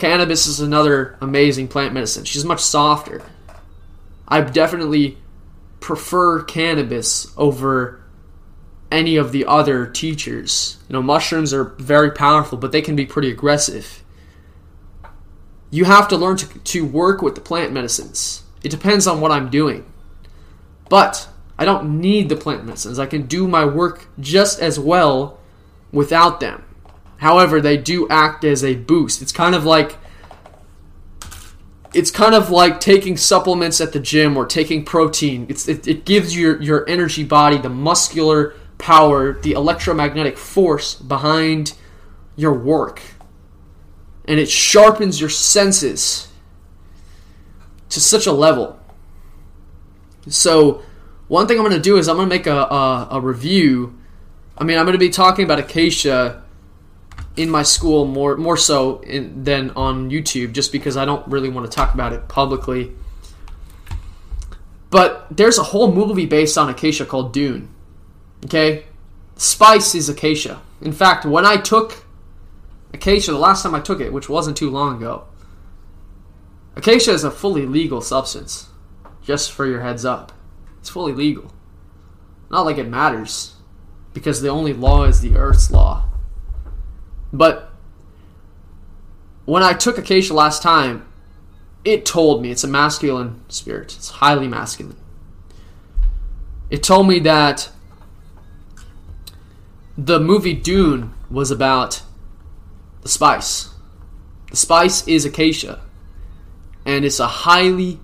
[0.00, 2.24] cannabis is another amazing plant medicine.
[2.24, 3.22] She's much softer.
[4.26, 5.18] I definitely
[5.80, 8.02] prefer cannabis over
[8.90, 10.78] any of the other teachers.
[10.88, 14.02] You know, mushrooms are very powerful, but they can be pretty aggressive.
[15.70, 18.42] you have to learn to, to work with the plant medicines.
[18.64, 19.84] It depends on what I'm doing.
[20.88, 21.28] But
[21.58, 22.98] I don't need the plant medicines.
[22.98, 25.38] I can do my work just as well
[25.92, 26.64] without them.
[27.20, 29.20] However, they do act as a boost.
[29.20, 29.98] It's kind of like
[31.92, 35.44] it's kind of like taking supplements at the gym or taking protein.
[35.50, 41.74] It's, it, it gives your, your energy body the muscular power, the electromagnetic force behind
[42.36, 43.02] your work.
[44.24, 46.28] And it sharpens your senses
[47.90, 48.78] to such a level.
[50.28, 50.82] So,
[51.26, 53.98] one thing I'm going to do is I'm going to make a, a, a review.
[54.56, 56.44] I mean, I'm going to be talking about acacia
[57.36, 61.48] in my school more more so in, than on YouTube, just because I don't really
[61.48, 62.92] want to talk about it publicly.
[64.90, 67.68] But there's a whole movie based on acacia called Dune.
[68.44, 68.84] Okay,
[69.36, 70.60] spice is acacia.
[70.80, 72.04] In fact, when I took
[72.92, 75.26] acacia the last time I took it, which wasn't too long ago,
[76.74, 78.68] acacia is a fully legal substance.
[79.22, 80.32] Just for your heads up,
[80.80, 81.52] it's fully legal.
[82.50, 83.54] Not like it matters,
[84.12, 86.09] because the only law is the Earth's law.
[87.32, 87.70] But
[89.44, 91.06] when I took Acacia last time,
[91.84, 93.94] it told me it's a masculine spirit.
[93.96, 94.96] It's highly masculine.
[96.68, 97.70] It told me that
[99.96, 102.02] the movie Dune was about
[103.02, 103.70] the spice.
[104.50, 105.80] The spice is acacia,
[106.84, 107.98] and it's a highly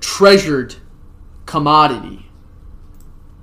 [0.00, 0.76] treasured
[1.46, 2.26] commodity,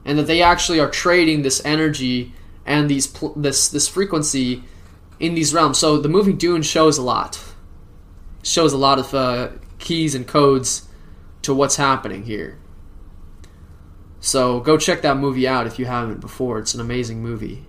[0.04, 2.34] and that they actually are trading this energy
[2.66, 4.64] and these pl- this this frequency
[5.20, 5.78] in these realms.
[5.78, 7.40] So the movie Dune shows a lot,
[8.44, 10.88] shows a lot of uh, keys and codes
[11.44, 12.58] to what's happening here.
[14.20, 16.60] So go check that movie out if you haven't before.
[16.60, 17.66] It's an amazing movie.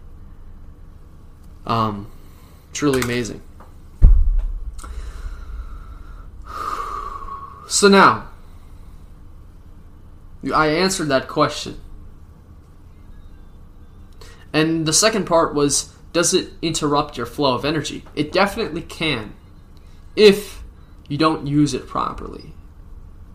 [1.67, 2.11] Um,
[2.73, 3.41] truly amazing.
[7.69, 8.29] So now,
[10.55, 11.81] I answered that question.
[14.53, 18.05] And the second part was does it interrupt your flow of energy?
[18.15, 19.35] It definitely can
[20.15, 20.63] if
[21.09, 22.53] you don't use it properly.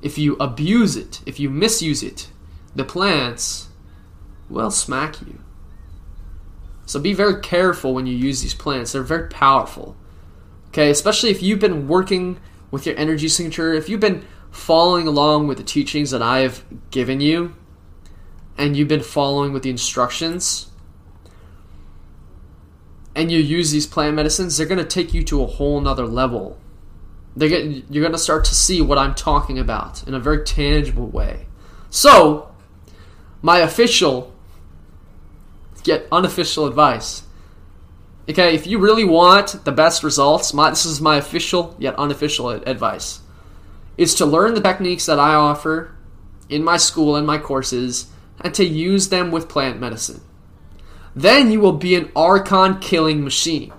[0.02, 2.30] If you abuse it, if you misuse it,
[2.76, 3.69] the plants
[4.49, 5.39] will smack you.
[6.85, 8.91] So be very careful when you use these plants.
[8.91, 9.95] They're very powerful.
[10.69, 12.39] Okay, especially if you've been working
[12.72, 16.64] with your energy signature, if you've been following along with the teachings that I have
[16.91, 17.56] given you,
[18.57, 20.68] and you've been following with the instructions,
[23.18, 26.06] and you use these plant medicines, they're going to take you to a whole nother
[26.06, 26.57] level.
[27.35, 27.48] They
[27.89, 31.48] you're going to start to see what I'm talking about in a very tangible way.
[31.89, 32.53] So,
[33.41, 34.34] my official,
[35.84, 37.23] yet unofficial advice.
[38.30, 42.49] Okay, if you really want the best results, my, this is my official yet unofficial
[42.49, 43.22] advice.
[43.98, 45.95] Is to learn the techniques that I offer
[46.49, 48.11] in my school and my courses
[48.41, 50.22] and to use them with plant medicine.
[51.18, 53.73] Then you will be an Archon killing machine.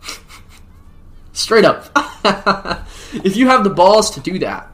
[1.32, 1.90] Straight up.
[3.12, 4.70] if you have the balls to do that.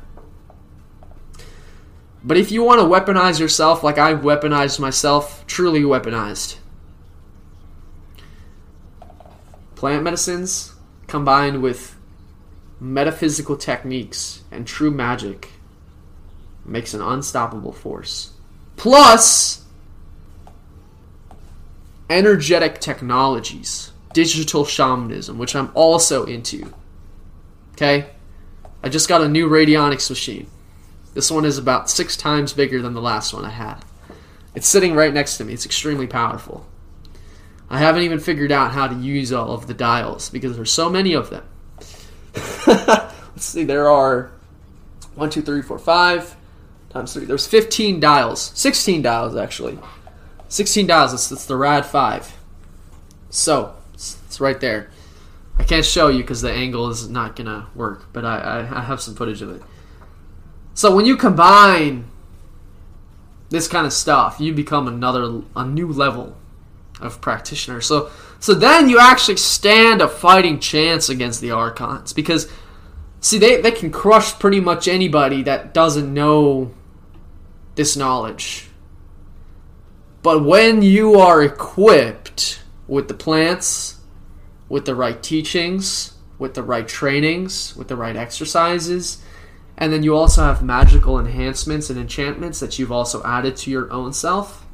[2.22, 6.56] But if you want to weaponize yourself like I've weaponized myself, truly weaponized.
[9.74, 10.74] Plant medicines
[11.06, 11.96] combined with
[12.78, 15.48] metaphysical techniques and true magic
[16.62, 18.32] makes an unstoppable force.
[18.76, 19.65] Plus,
[22.08, 26.72] energetic technologies, digital shamanism, which I'm also into.
[27.72, 28.10] Okay?
[28.82, 30.48] I just got a new radionics machine.
[31.14, 33.84] This one is about six times bigger than the last one I had.
[34.54, 35.52] It's sitting right next to me.
[35.52, 36.66] It's extremely powerful.
[37.68, 40.88] I haven't even figured out how to use all of the dials because there's so
[40.88, 41.44] many of them.
[42.66, 43.14] Let's
[43.44, 44.30] see, there are
[45.14, 46.36] one, two, three, four, five
[46.90, 47.24] times three.
[47.24, 49.78] There's 15 dials, 16 dials actually.
[50.56, 51.12] 16 dollars.
[51.12, 52.34] It's, it's the Rad 5.
[53.28, 54.90] So, it's, it's right there.
[55.58, 58.82] I can't show you because the angle is not to work, but I, I, I
[58.82, 59.62] have some footage of it.
[60.72, 62.06] So, when you combine
[63.50, 66.34] this kind of stuff, you become another, a new level
[67.02, 67.82] of practitioner.
[67.82, 68.10] So,
[68.40, 72.50] so then you actually stand a fighting chance against the Archons because,
[73.20, 76.70] see, they, they can crush pretty much anybody that doesn't know
[77.74, 78.65] this knowledge.
[80.26, 84.00] But when you are equipped with the plants,
[84.68, 89.22] with the right teachings, with the right trainings, with the right exercises,
[89.78, 93.88] and then you also have magical enhancements and enchantments that you've also added to your
[93.92, 94.66] own self.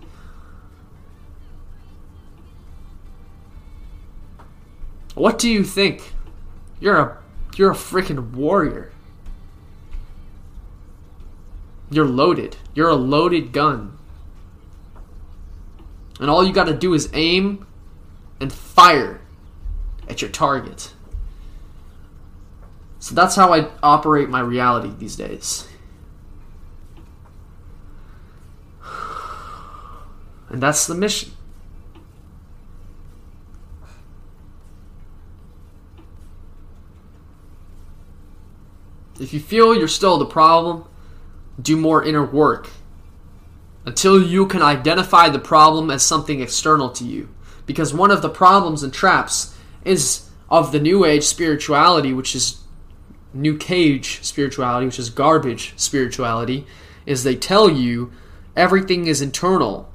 [5.15, 6.15] What do you think?
[6.81, 7.19] You're a
[7.59, 8.91] You're a freaking warrior.
[11.91, 12.57] You're loaded.
[12.75, 13.99] You're a loaded gun.
[16.23, 17.67] And all you got to do is aim
[18.41, 19.21] and fire
[20.09, 20.93] at your target.
[23.01, 25.67] So that's how I operate my reality these days.
[30.49, 31.33] And that's the mission.
[39.19, 40.85] If you feel you're still the problem,
[41.61, 42.69] do more inner work
[43.85, 47.29] until you can identify the problem as something external to you.
[47.67, 52.63] Because one of the problems and traps is of the New Age spirituality, which is
[53.33, 56.67] New Cage spirituality, which is garbage spirituality,
[57.07, 58.13] is they tell you
[58.57, 59.91] everything is internal.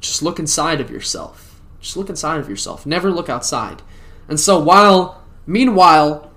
[0.00, 1.60] Just look inside of yourself.
[1.80, 2.84] Just look inside of yourself.
[2.84, 3.82] Never look outside.
[4.28, 6.30] And so while, meanwhile,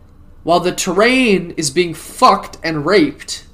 [0.43, 3.45] while the terrain is being fucked and raped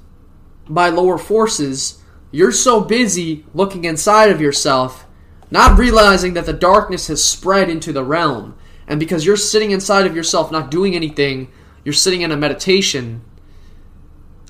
[0.68, 1.99] by lower forces,
[2.30, 5.06] you're so busy looking inside of yourself,
[5.50, 8.56] not realizing that the darkness has spread into the realm.
[8.86, 11.50] And because you're sitting inside of yourself, not doing anything,
[11.84, 13.22] you're sitting in a meditation,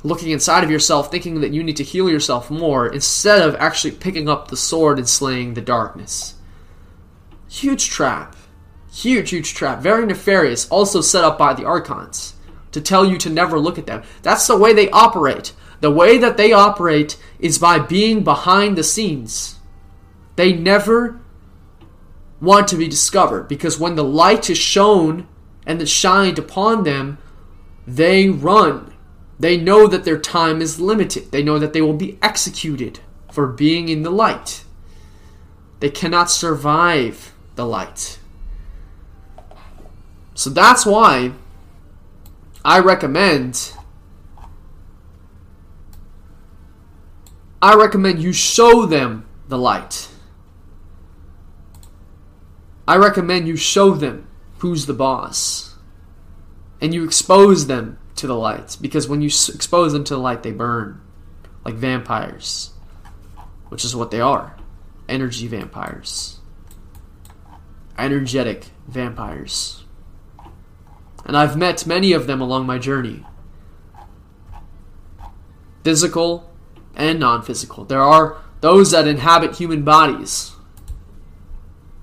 [0.03, 3.93] looking inside of yourself, thinking that you need to heal yourself more, instead of actually
[3.93, 6.35] picking up the sword and slaying the darkness.
[7.49, 8.37] Huge trap.
[8.93, 9.81] Huge, huge trap.
[9.81, 10.69] Very nefarious.
[10.69, 12.35] Also set up by the Archons
[12.73, 14.03] to tell you to never look at them.
[14.23, 15.53] That's the way they operate.
[15.81, 19.57] The way that they operate is by being behind the scenes.
[20.37, 21.21] They never
[22.41, 25.27] want to be discovered because when the light is shown
[25.67, 27.19] and is shined upon them,
[27.87, 28.95] they run.
[29.39, 31.33] They know that their time is limited.
[31.33, 33.01] They know that they will be executed
[33.33, 34.65] for being in the light.
[35.81, 38.19] They cannot survive the light.
[40.35, 41.33] So that's why
[42.65, 43.73] I recommend
[47.63, 50.09] I recommend you show them the light.
[52.89, 54.27] I recommend you show them
[54.59, 55.77] who's the boss.
[56.81, 60.43] And you expose them to the light because when you expose them to the light
[60.43, 61.01] they burn
[61.65, 62.71] like vampires,
[63.69, 64.57] which is what they are.
[65.09, 66.41] Energy vampires.
[67.99, 69.85] Energetic vampires.
[71.27, 73.25] And I've met many of them along my journey.
[75.85, 76.50] Physical
[76.95, 77.85] and non physical.
[77.85, 80.53] There are those that inhabit human bodies.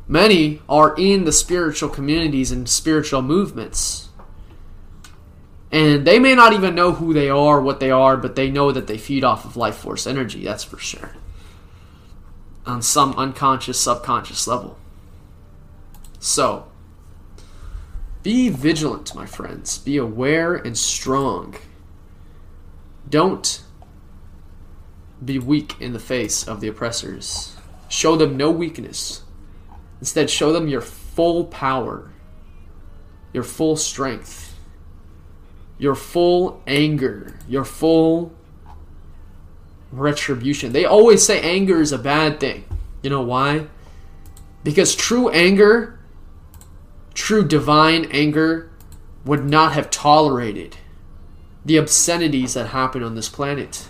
[0.07, 4.09] Many are in the spiritual communities and spiritual movements.
[5.69, 8.71] And they may not even know who they are, what they are, but they know
[8.71, 11.11] that they feed off of life force energy, that's for sure.
[12.65, 14.77] On some unconscious, subconscious level.
[16.19, 16.67] So,
[18.23, 19.77] be vigilant, my friends.
[19.77, 21.55] Be aware and strong.
[23.09, 23.61] Don't
[25.23, 27.55] be weak in the face of the oppressors.
[27.89, 29.23] Show them no weakness.
[29.99, 32.11] Instead, show them your full power,
[33.33, 34.55] your full strength,
[35.77, 38.31] your full anger, your full
[39.91, 40.73] retribution.
[40.73, 42.65] They always say anger is a bad thing.
[43.01, 43.67] You know why?
[44.63, 45.99] Because true anger,
[47.13, 48.69] true divine anger,
[49.25, 50.77] would not have tolerated
[51.65, 53.87] the obscenities that happen on this planet.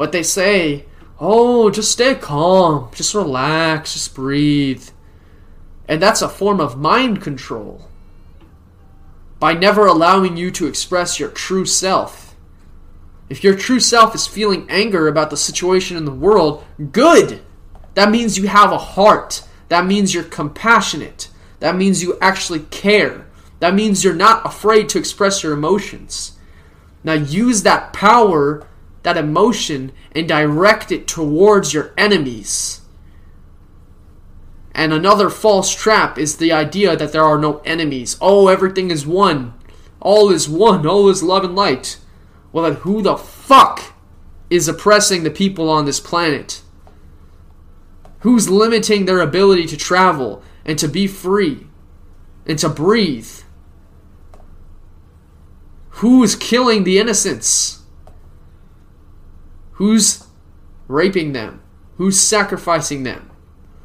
[0.00, 0.86] But they say,
[1.18, 4.88] oh, just stay calm, just relax, just breathe.
[5.86, 7.86] And that's a form of mind control.
[9.38, 12.34] By never allowing you to express your true self.
[13.28, 17.42] If your true self is feeling anger about the situation in the world, good!
[17.92, 19.46] That means you have a heart.
[19.68, 21.28] That means you're compassionate.
[21.58, 23.26] That means you actually care.
[23.58, 26.38] That means you're not afraid to express your emotions.
[27.04, 28.66] Now use that power,
[29.02, 32.80] that emotion, and direct it towards your enemies.
[34.72, 38.16] And another false trap is the idea that there are no enemies.
[38.20, 39.54] Oh, everything is one.
[40.00, 40.86] All is one.
[40.86, 41.98] All is love and light.
[42.52, 43.94] Well, then who the fuck
[44.48, 46.62] is oppressing the people on this planet?
[48.20, 51.66] Who's limiting their ability to travel and to be free
[52.46, 53.30] and to breathe?
[56.00, 57.79] Who is killing the innocents?
[59.80, 60.26] Who's
[60.88, 61.62] raping them?
[61.96, 63.30] Who's sacrificing them?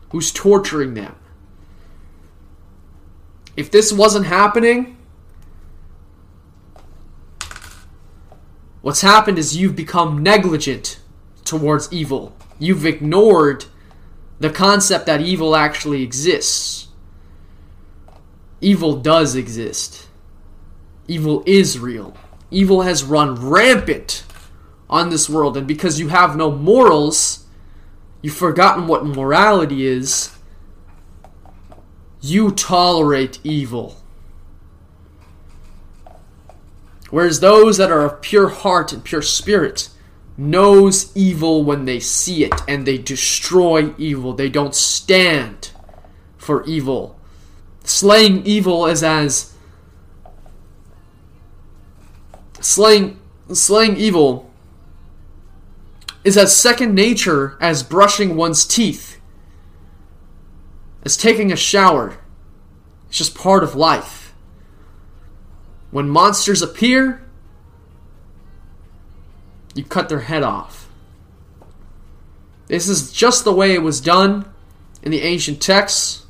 [0.09, 1.15] Who's torturing them?
[3.55, 4.97] If this wasn't happening,
[8.81, 10.99] what's happened is you've become negligent
[11.45, 12.35] towards evil.
[12.59, 13.63] You've ignored
[14.41, 16.89] the concept that evil actually exists.
[18.59, 20.09] Evil does exist.
[21.07, 22.17] Evil is real.
[22.51, 24.25] Evil has run rampant
[24.89, 27.45] on this world, and because you have no morals,
[28.21, 30.35] you've forgotten what morality is,
[32.21, 33.97] you tolerate evil.
[37.09, 39.89] Whereas those that are of pure heart and pure spirit
[40.37, 44.33] knows evil when they see it and they destroy evil.
[44.33, 45.71] They don't stand
[46.37, 47.17] for evil.
[47.83, 49.53] Slaying evil is as
[52.59, 53.19] slaying
[53.53, 54.51] slaying evil
[56.25, 59.21] is as second nature as brushing one's teeth,
[61.03, 62.17] as taking a shower.
[63.07, 64.33] It's just part of life.
[65.91, 67.23] When monsters appear,
[69.75, 70.89] you cut their head off.
[72.67, 74.51] This is just the way it was done
[75.03, 76.25] in the ancient texts.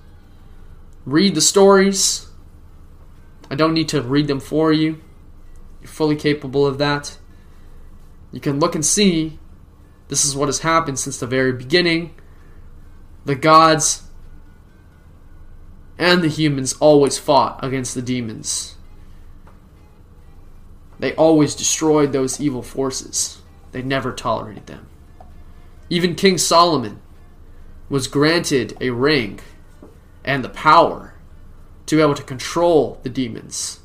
[1.05, 2.27] Read the stories.
[3.49, 5.01] I don't need to read them for you.
[5.79, 7.17] You're fully capable of that.
[8.33, 9.39] You can look and see
[10.07, 12.15] this is what has happened since the very beginning.
[13.25, 14.03] The gods
[15.97, 18.75] and the humans always fought against the demons.
[20.99, 23.41] They always destroyed those evil forces.
[23.71, 24.87] They never tolerated them.
[25.89, 27.01] Even King Solomon
[27.89, 29.39] was granted a ring
[30.23, 31.13] and the power
[31.85, 33.79] to be able to control the demons.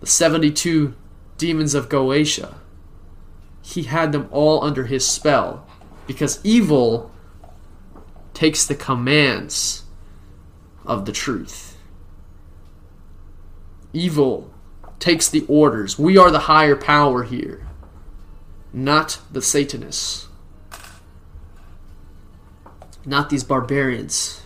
[0.00, 0.94] The 72
[1.36, 2.54] demons of Goetia.
[3.64, 5.66] He had them all under his spell
[6.06, 7.10] because evil
[8.34, 9.84] takes the commands
[10.84, 11.78] of the truth.
[13.94, 14.52] Evil
[14.98, 15.98] takes the orders.
[15.98, 17.66] We are the higher power here,
[18.70, 20.28] not the Satanists,
[23.06, 24.42] not these barbarians.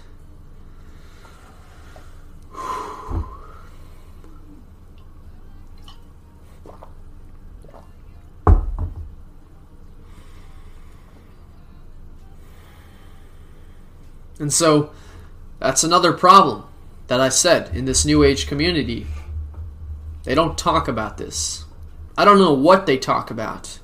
[14.39, 14.93] And so
[15.59, 16.65] that's another problem
[17.09, 19.07] that I said in this New Age community.
[20.25, 21.65] They don't talk about this.
[22.17, 23.79] I don't know what they talk about,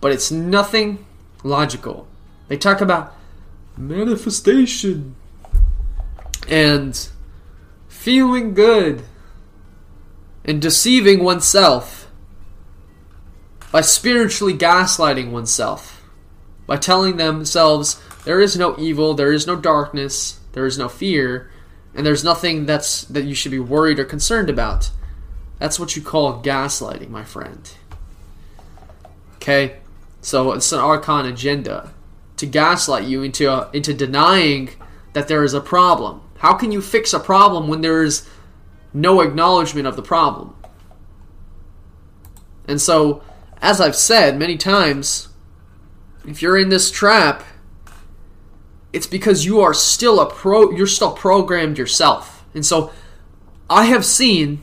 [0.00, 1.04] but it's nothing
[1.44, 2.06] logical.
[2.48, 3.14] They talk about
[3.76, 5.14] manifestation
[6.48, 7.08] and
[7.88, 9.02] feeling good
[10.44, 12.10] and deceiving oneself
[13.70, 16.02] by spiritually gaslighting oneself,
[16.66, 21.50] by telling themselves there is no evil, there is no darkness, there is no fear,
[21.94, 24.90] and there's nothing that's that you should be worried or concerned about.
[25.58, 27.70] That's what you call gaslighting, my friend.
[29.36, 29.76] Okay?
[30.20, 31.92] So it's an archon agenda
[32.36, 34.70] to gaslight you into into denying
[35.12, 36.22] that there is a problem.
[36.38, 38.28] How can you fix a problem when there is
[38.92, 40.56] no acknowledgement of the problem?
[42.66, 43.22] And so,
[43.60, 45.28] as I've said many times,
[46.26, 47.44] if you're in this trap,
[48.92, 52.44] it's because you are still a pro you're still programmed yourself.
[52.54, 52.92] And so
[53.68, 54.60] I have seen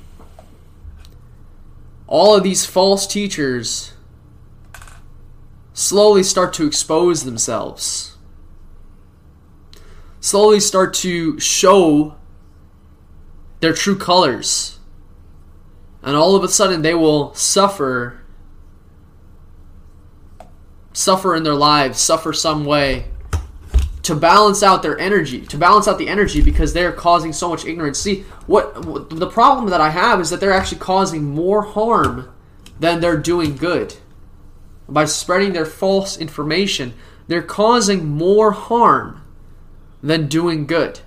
[2.05, 3.93] all of these false teachers
[5.73, 8.17] slowly start to expose themselves.
[10.19, 12.15] Slowly start to show
[13.61, 14.79] their true colors.
[16.03, 18.21] And all of a sudden they will suffer
[20.93, 23.05] suffer in their lives, suffer some way
[24.09, 27.63] to balance out their energy, to balance out the energy because they're causing so much
[27.63, 27.99] ignorance.
[27.99, 32.33] See, what, what the problem that I have is that they're actually causing more harm
[32.79, 33.97] than they're doing good.
[34.87, 36.95] By spreading their false information,
[37.27, 39.23] they're causing more harm
[40.01, 41.01] than doing good.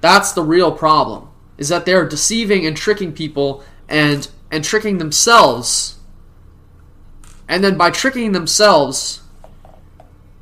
[0.00, 1.28] That's the real problem.
[1.56, 6.00] Is that they're deceiving and tricking people and and tricking themselves.
[7.48, 9.21] And then by tricking themselves,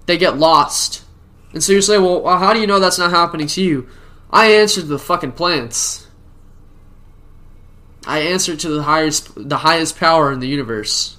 [0.06, 1.04] they get lost.
[1.52, 3.88] And so you say, well, how do you know that's not happening to you?
[4.30, 6.06] I answer to the fucking plants.
[8.06, 11.16] I answer to the highest, the highest power in the universe,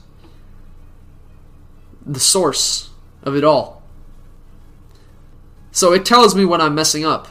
[2.05, 2.89] the source
[3.23, 3.83] of it all.
[5.71, 7.27] So it tells me when I'm messing up,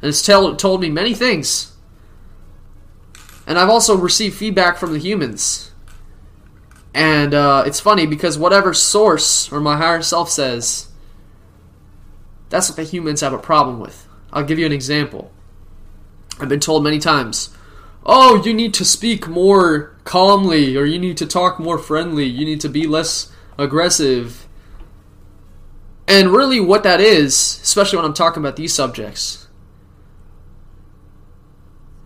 [0.00, 1.72] and it's tell, told me many things.
[3.46, 5.67] And I've also received feedback from the humans.
[6.94, 10.88] And uh, it's funny because whatever source or my higher self says,
[12.48, 14.06] that's what the humans have a problem with.
[14.32, 15.30] I'll give you an example.
[16.40, 17.54] I've been told many times,
[18.06, 22.44] oh, you need to speak more calmly, or you need to talk more friendly, you
[22.44, 24.46] need to be less aggressive.
[26.06, 29.48] And really, what that is, especially when I'm talking about these subjects,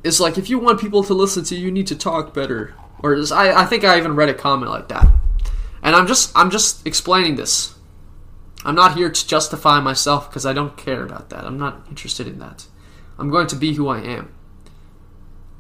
[0.03, 2.75] is like if you want people to listen to you, you need to talk better.
[3.03, 5.09] Or is, I, I think I even read a comment like that.
[5.83, 7.75] And I'm just I'm just explaining this.
[8.65, 11.45] I'm not here to justify myself because I don't care about that.
[11.45, 12.67] I'm not interested in that.
[13.19, 14.33] I'm going to be who I am.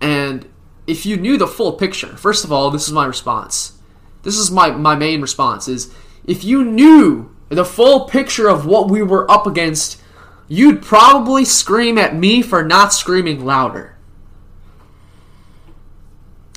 [0.01, 0.48] And
[0.86, 3.78] if you knew the full picture, first of all, this is my response.
[4.23, 5.93] This is my, my main response is
[6.24, 10.01] if you knew the full picture of what we were up against,
[10.48, 13.97] you'd probably scream at me for not screaming louder.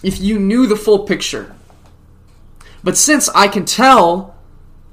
[0.06, 1.56] If you knew the full picture.
[2.84, 4.36] But since I can tell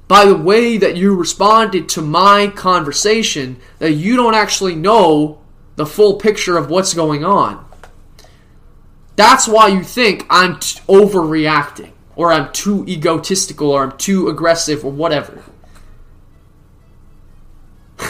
[0.07, 5.39] by the way that you responded to my conversation that you don't actually know
[5.75, 7.65] the full picture of what's going on.
[9.15, 14.83] That's why you think I'm t- overreacting, or I'm too egotistical, or I'm too aggressive,
[14.83, 15.43] or whatever.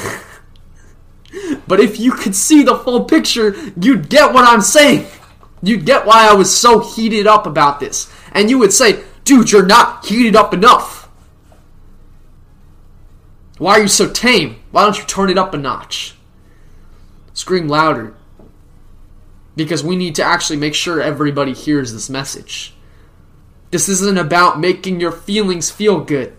[1.68, 5.06] but if you could see the full picture, you'd get what I'm saying.
[5.64, 8.12] You'd get why I was so heated up about this.
[8.34, 11.10] And you would say, dude, you're not heated up enough.
[13.58, 14.62] Why are you so tame?
[14.72, 16.16] Why don't you turn it up a notch?
[17.34, 18.14] Scream louder.
[19.56, 22.74] Because we need to actually make sure everybody hears this message.
[23.72, 26.36] This isn't about making your feelings feel good.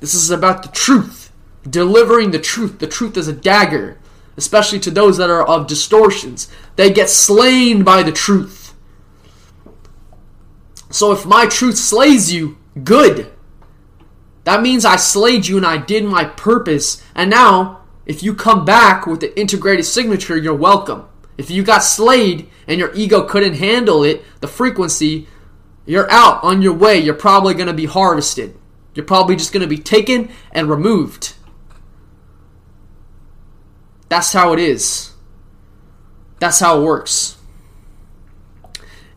[0.00, 1.30] This is about the truth.
[1.68, 2.80] Delivering the truth.
[2.80, 3.98] The truth is a dagger,
[4.38, 6.48] especially to those that are of distortions.
[6.76, 8.74] They get slain by the truth.
[10.90, 13.30] So if my truth slays you, good.
[14.44, 17.02] That means I slayed you and I did my purpose.
[17.14, 21.06] And now, if you come back with the integrated signature, you're welcome.
[21.36, 25.26] If you got slayed and your ego couldn't handle it, the frequency,
[25.84, 26.98] you're out on your way.
[26.98, 28.56] You're probably going to be harvested.
[28.94, 31.34] You're probably just going to be taken and removed.
[34.08, 35.12] That's how it is.
[36.38, 37.36] That's how it works.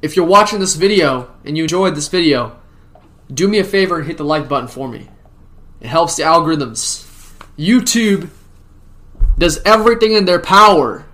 [0.01, 2.57] If you're watching this video and you enjoyed this video,
[3.31, 5.07] do me a favor and hit the like button for me.
[5.79, 7.07] It helps the algorithms.
[7.57, 8.29] YouTube
[9.37, 11.05] does everything in their power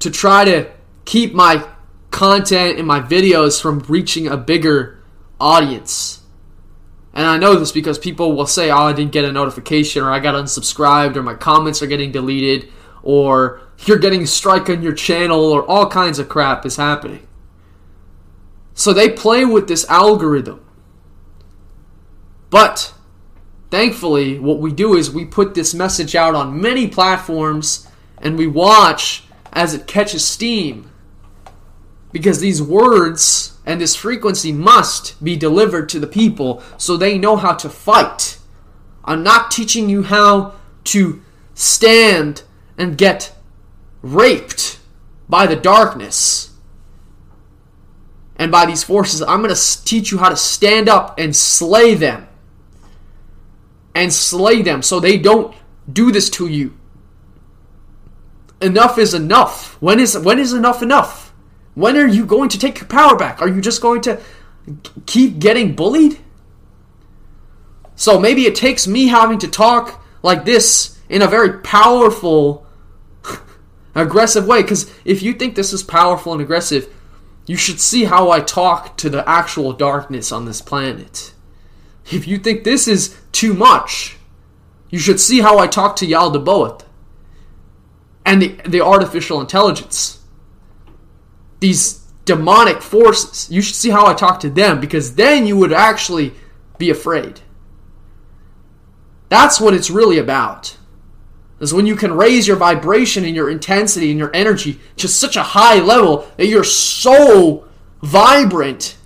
[0.00, 0.70] to try to
[1.04, 1.66] keep my
[2.10, 5.02] content and my videos from reaching a bigger
[5.40, 6.22] audience.
[7.18, 10.12] And I know this because people will say, oh, I didn't get a notification, or
[10.12, 12.68] I got unsubscribed, or my comments are getting deleted,
[13.02, 17.26] or you're getting a strike on your channel, or all kinds of crap is happening.
[18.72, 20.64] So they play with this algorithm.
[22.50, 22.94] But
[23.72, 27.88] thankfully, what we do is we put this message out on many platforms
[28.18, 30.92] and we watch as it catches steam.
[32.12, 37.36] Because these words and this frequency must be delivered to the people so they know
[37.36, 38.38] how to fight.
[39.04, 40.54] I'm not teaching you how
[40.84, 41.22] to
[41.54, 42.42] stand
[42.78, 43.34] and get
[44.02, 44.78] raped
[45.28, 46.54] by the darkness
[48.36, 49.20] and by these forces.
[49.20, 52.26] I'm going to teach you how to stand up and slay them.
[53.94, 55.56] And slay them so they don't
[55.92, 56.78] do this to you.
[58.60, 59.80] Enough is enough.
[59.82, 61.27] When is when is enough enough?
[61.78, 63.40] When are you going to take your power back?
[63.40, 64.20] Are you just going to
[65.06, 66.18] keep getting bullied?
[67.94, 72.66] So maybe it takes me having to talk like this in a very powerful
[73.94, 76.92] aggressive way cuz if you think this is powerful and aggressive,
[77.46, 81.32] you should see how I talk to the actual darkness on this planet.
[82.10, 84.16] If you think this is too much,
[84.90, 86.82] you should see how I talk to Yaldabaoth
[88.26, 90.17] and the, the artificial intelligence.
[91.60, 93.50] These demonic forces.
[93.50, 96.34] You should see how I talk to them because then you would actually
[96.76, 97.40] be afraid.
[99.30, 100.76] That's what it's really about.
[101.58, 105.36] Is when you can raise your vibration and your intensity and your energy to such
[105.36, 107.66] a high level that you're so
[108.02, 108.96] vibrant.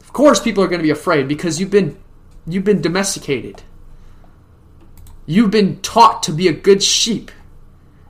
[0.00, 1.96] Of course people are going to be afraid because you've been
[2.46, 3.62] you've been domesticated.
[5.24, 7.30] You've been taught to be a good sheep.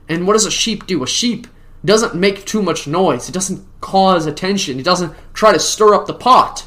[0.09, 1.03] And what does a sheep do?
[1.03, 1.47] A sheep
[1.85, 3.27] doesn't make too much noise.
[3.27, 4.79] It doesn't cause attention.
[4.79, 6.65] It doesn't try to stir up the pot.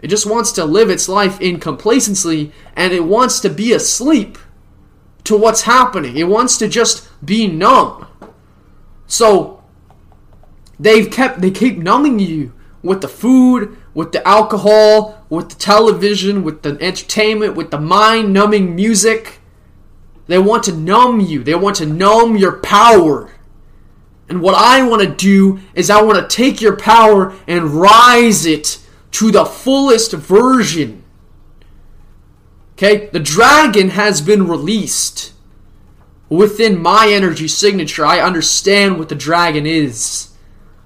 [0.00, 4.38] It just wants to live its life in complacency and it wants to be asleep
[5.24, 6.16] to what's happening.
[6.16, 8.06] It wants to just be numb.
[9.06, 9.62] So
[10.78, 16.42] they've kept they keep numbing you with the food, with the alcohol, with the television,
[16.42, 19.40] with the entertainment, with the mind numbing music.
[20.26, 21.42] They want to numb you.
[21.42, 23.30] They want to numb your power.
[24.30, 28.46] And what I want to do is I want to take your power and rise
[28.46, 28.78] it
[29.10, 31.02] to the fullest version.
[32.74, 33.08] Okay?
[33.08, 35.32] The dragon has been released.
[36.28, 40.28] Within my energy signature, I understand what the dragon is.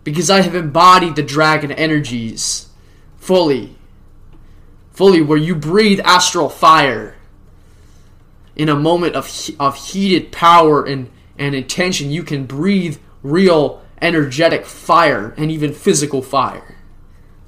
[0.05, 2.69] because I have embodied the dragon energies
[3.16, 3.77] fully.
[4.93, 7.16] Fully, where you breathe astral fire
[8.55, 14.65] in a moment of, of heated power and, and intention, you can breathe real energetic
[14.67, 16.77] fire and even physical fire.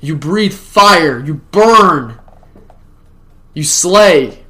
[0.00, 2.18] You breathe fire, you burn,
[3.54, 4.44] you slay.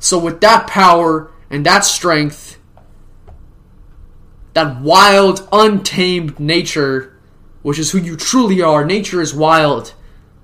[0.00, 2.58] So, with that power and that strength,
[4.54, 7.18] that wild, untamed nature,
[7.62, 9.94] which is who you truly are, nature is wild.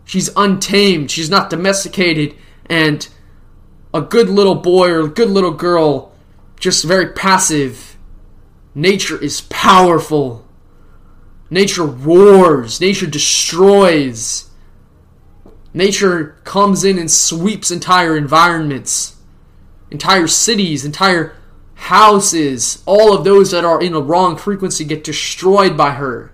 [0.05, 2.35] She's untamed, she's not domesticated,
[2.67, 3.07] and
[3.93, 6.13] a good little boy or a good little girl,
[6.59, 7.90] just very passive.
[8.75, 10.47] Nature is powerful.
[11.51, 12.81] Nature roars.
[12.81, 14.51] Nature destroys.
[15.73, 19.17] Nature comes in and sweeps entire environments,
[19.91, 21.37] entire cities, entire
[21.75, 22.83] houses.
[22.87, 26.33] All of those that are in a wrong frequency get destroyed by her.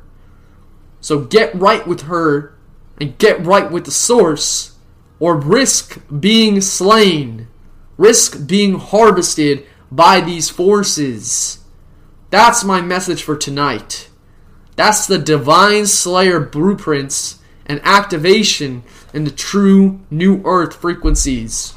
[1.00, 2.54] So get right with her
[2.98, 4.76] and get right with the source,
[5.20, 7.46] or risk being slain,
[7.98, 11.58] risk being harvested by these forces.
[12.30, 14.08] That's my message for tonight.
[14.74, 18.82] That's the Divine Slayer blueprints and activation
[19.14, 21.76] in the true New Earth frequencies.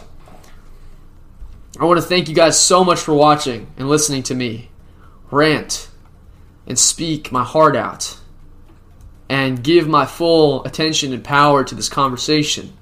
[1.80, 4.70] I want to thank you guys so much for watching and listening to me
[5.32, 5.90] rant
[6.68, 8.18] and speak my heart out
[9.30, 12.74] and give my full attention and power to this conversation.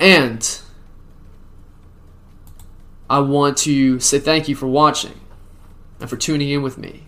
[0.00, 0.60] And
[3.08, 5.20] I want to say thank you for watching
[6.04, 7.04] and for tuning in with me.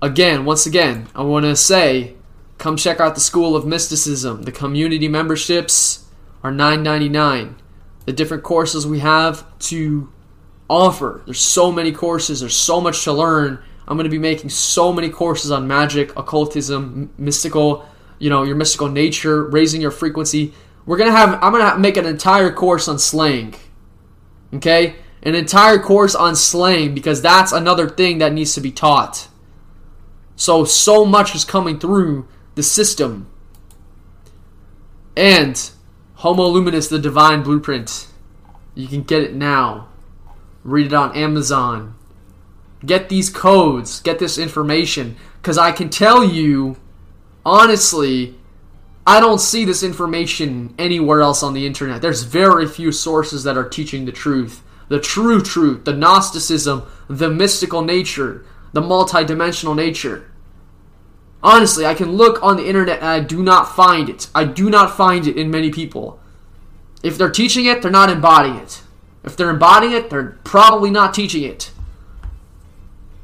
[0.00, 2.14] Again, once again, I want to say
[2.58, 4.42] come check out the School of Mysticism.
[4.42, 6.06] The community memberships
[6.44, 7.56] are $9.99.
[8.06, 10.12] The different courses we have to
[10.68, 11.22] offer.
[11.24, 13.60] There's so many courses, there's so much to learn.
[13.88, 17.84] I'm going to be making so many courses on magic, occultism, mystical,
[18.20, 20.54] you know, your mystical nature, raising your frequency.
[20.86, 23.56] We're going to have I'm going to make an entire course on slaying.
[24.54, 24.94] Okay?
[25.22, 29.28] An entire course on slaying because that's another thing that needs to be taught.
[30.36, 33.28] So so much is coming through the system.
[35.16, 35.70] And
[36.14, 38.06] Homo Luminous the Divine Blueprint.
[38.74, 39.88] You can get it now.
[40.64, 41.94] Read it on Amazon.
[42.84, 46.76] Get these codes, get this information cuz I can tell you
[47.44, 48.38] honestly
[49.06, 52.00] I don't see this information anywhere else on the internet.
[52.00, 54.62] There's very few sources that are teaching the truth.
[54.90, 60.28] The true truth, the Gnosticism, the mystical nature, the multidimensional nature.
[61.44, 64.26] Honestly, I can look on the internet and I do not find it.
[64.34, 66.18] I do not find it in many people.
[67.04, 68.82] If they're teaching it, they're not embodying it.
[69.22, 71.70] If they're embodying it, they're probably not teaching it.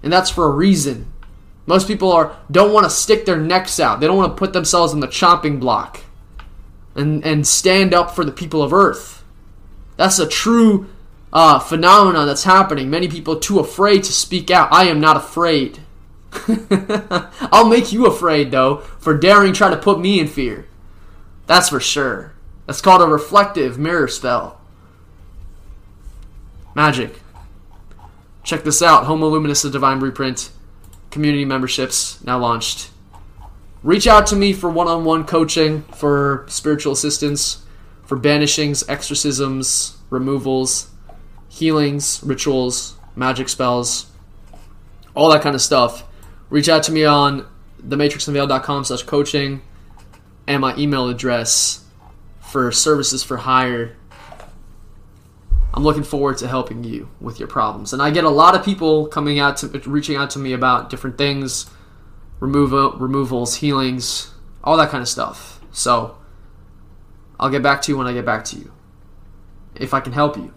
[0.05, 1.13] And that's for a reason.
[1.67, 3.99] Most people are don't want to stick their necks out.
[3.99, 6.03] They don't want to put themselves in the chopping block
[6.95, 9.25] and and stand up for the people of Earth.
[9.97, 10.87] That's a true
[11.37, 12.89] uh, phenomenon that's happening.
[12.89, 14.73] Many people too afraid to speak out.
[14.73, 15.81] I am not afraid.
[17.53, 20.67] I'll make you afraid though for daring try to put me in fear.
[21.47, 22.33] That's for sure.
[22.65, 24.59] That's called a reflective mirror spell.
[26.75, 27.21] Magic.
[28.43, 29.05] Check this out.
[29.05, 30.51] Homo Luminous the Divine Blueprint.
[31.11, 32.89] Community memberships now launched.
[33.83, 37.63] Reach out to me for one on one coaching, for spiritual assistance,
[38.07, 40.91] for banishings, exorcisms, removals,
[41.57, 44.11] healings, rituals, magic spells,
[45.15, 46.05] all that kind of stuff.
[46.51, 47.47] Reach out to me on
[47.83, 49.63] thematrixunveiled.com slash coaching
[50.47, 51.83] and my email address
[52.41, 53.97] for services for hire.
[55.73, 57.93] I'm looking forward to helping you with your problems.
[57.95, 60.91] And I get a lot of people coming out to reaching out to me about
[60.91, 61.71] different things,
[62.39, 64.31] removal removals, healings,
[64.63, 65.61] all that kind of stuff.
[65.73, 66.19] So
[67.41, 68.73] I'll get back to you when I get back to you.
[69.75, 70.53] If I can help you.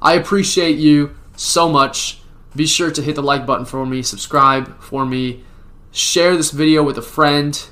[0.00, 2.20] I appreciate you so much.
[2.54, 5.44] Be sure to hit the like button for me, subscribe for me,
[5.90, 7.68] share this video with a friend.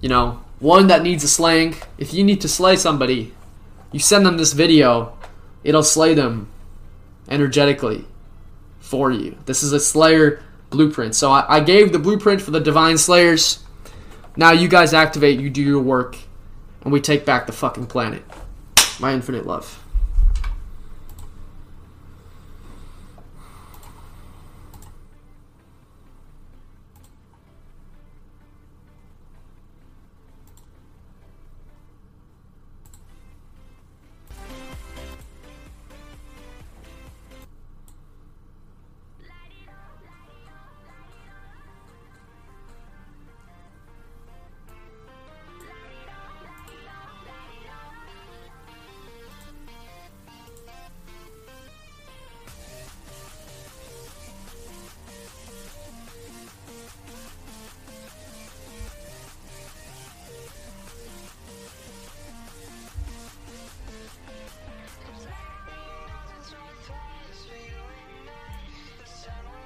[0.00, 1.76] You know, one that needs a slaying.
[1.98, 3.32] If you need to slay somebody,
[3.92, 5.16] you send them this video,
[5.62, 6.48] it'll slay them
[7.28, 8.04] energetically
[8.80, 9.36] for you.
[9.46, 11.14] This is a Slayer blueprint.
[11.14, 13.64] So I, I gave the blueprint for the Divine Slayers.
[14.36, 16.16] Now you guys activate, you do your work,
[16.82, 18.22] and we take back the fucking planet.
[19.00, 19.83] My infinite love.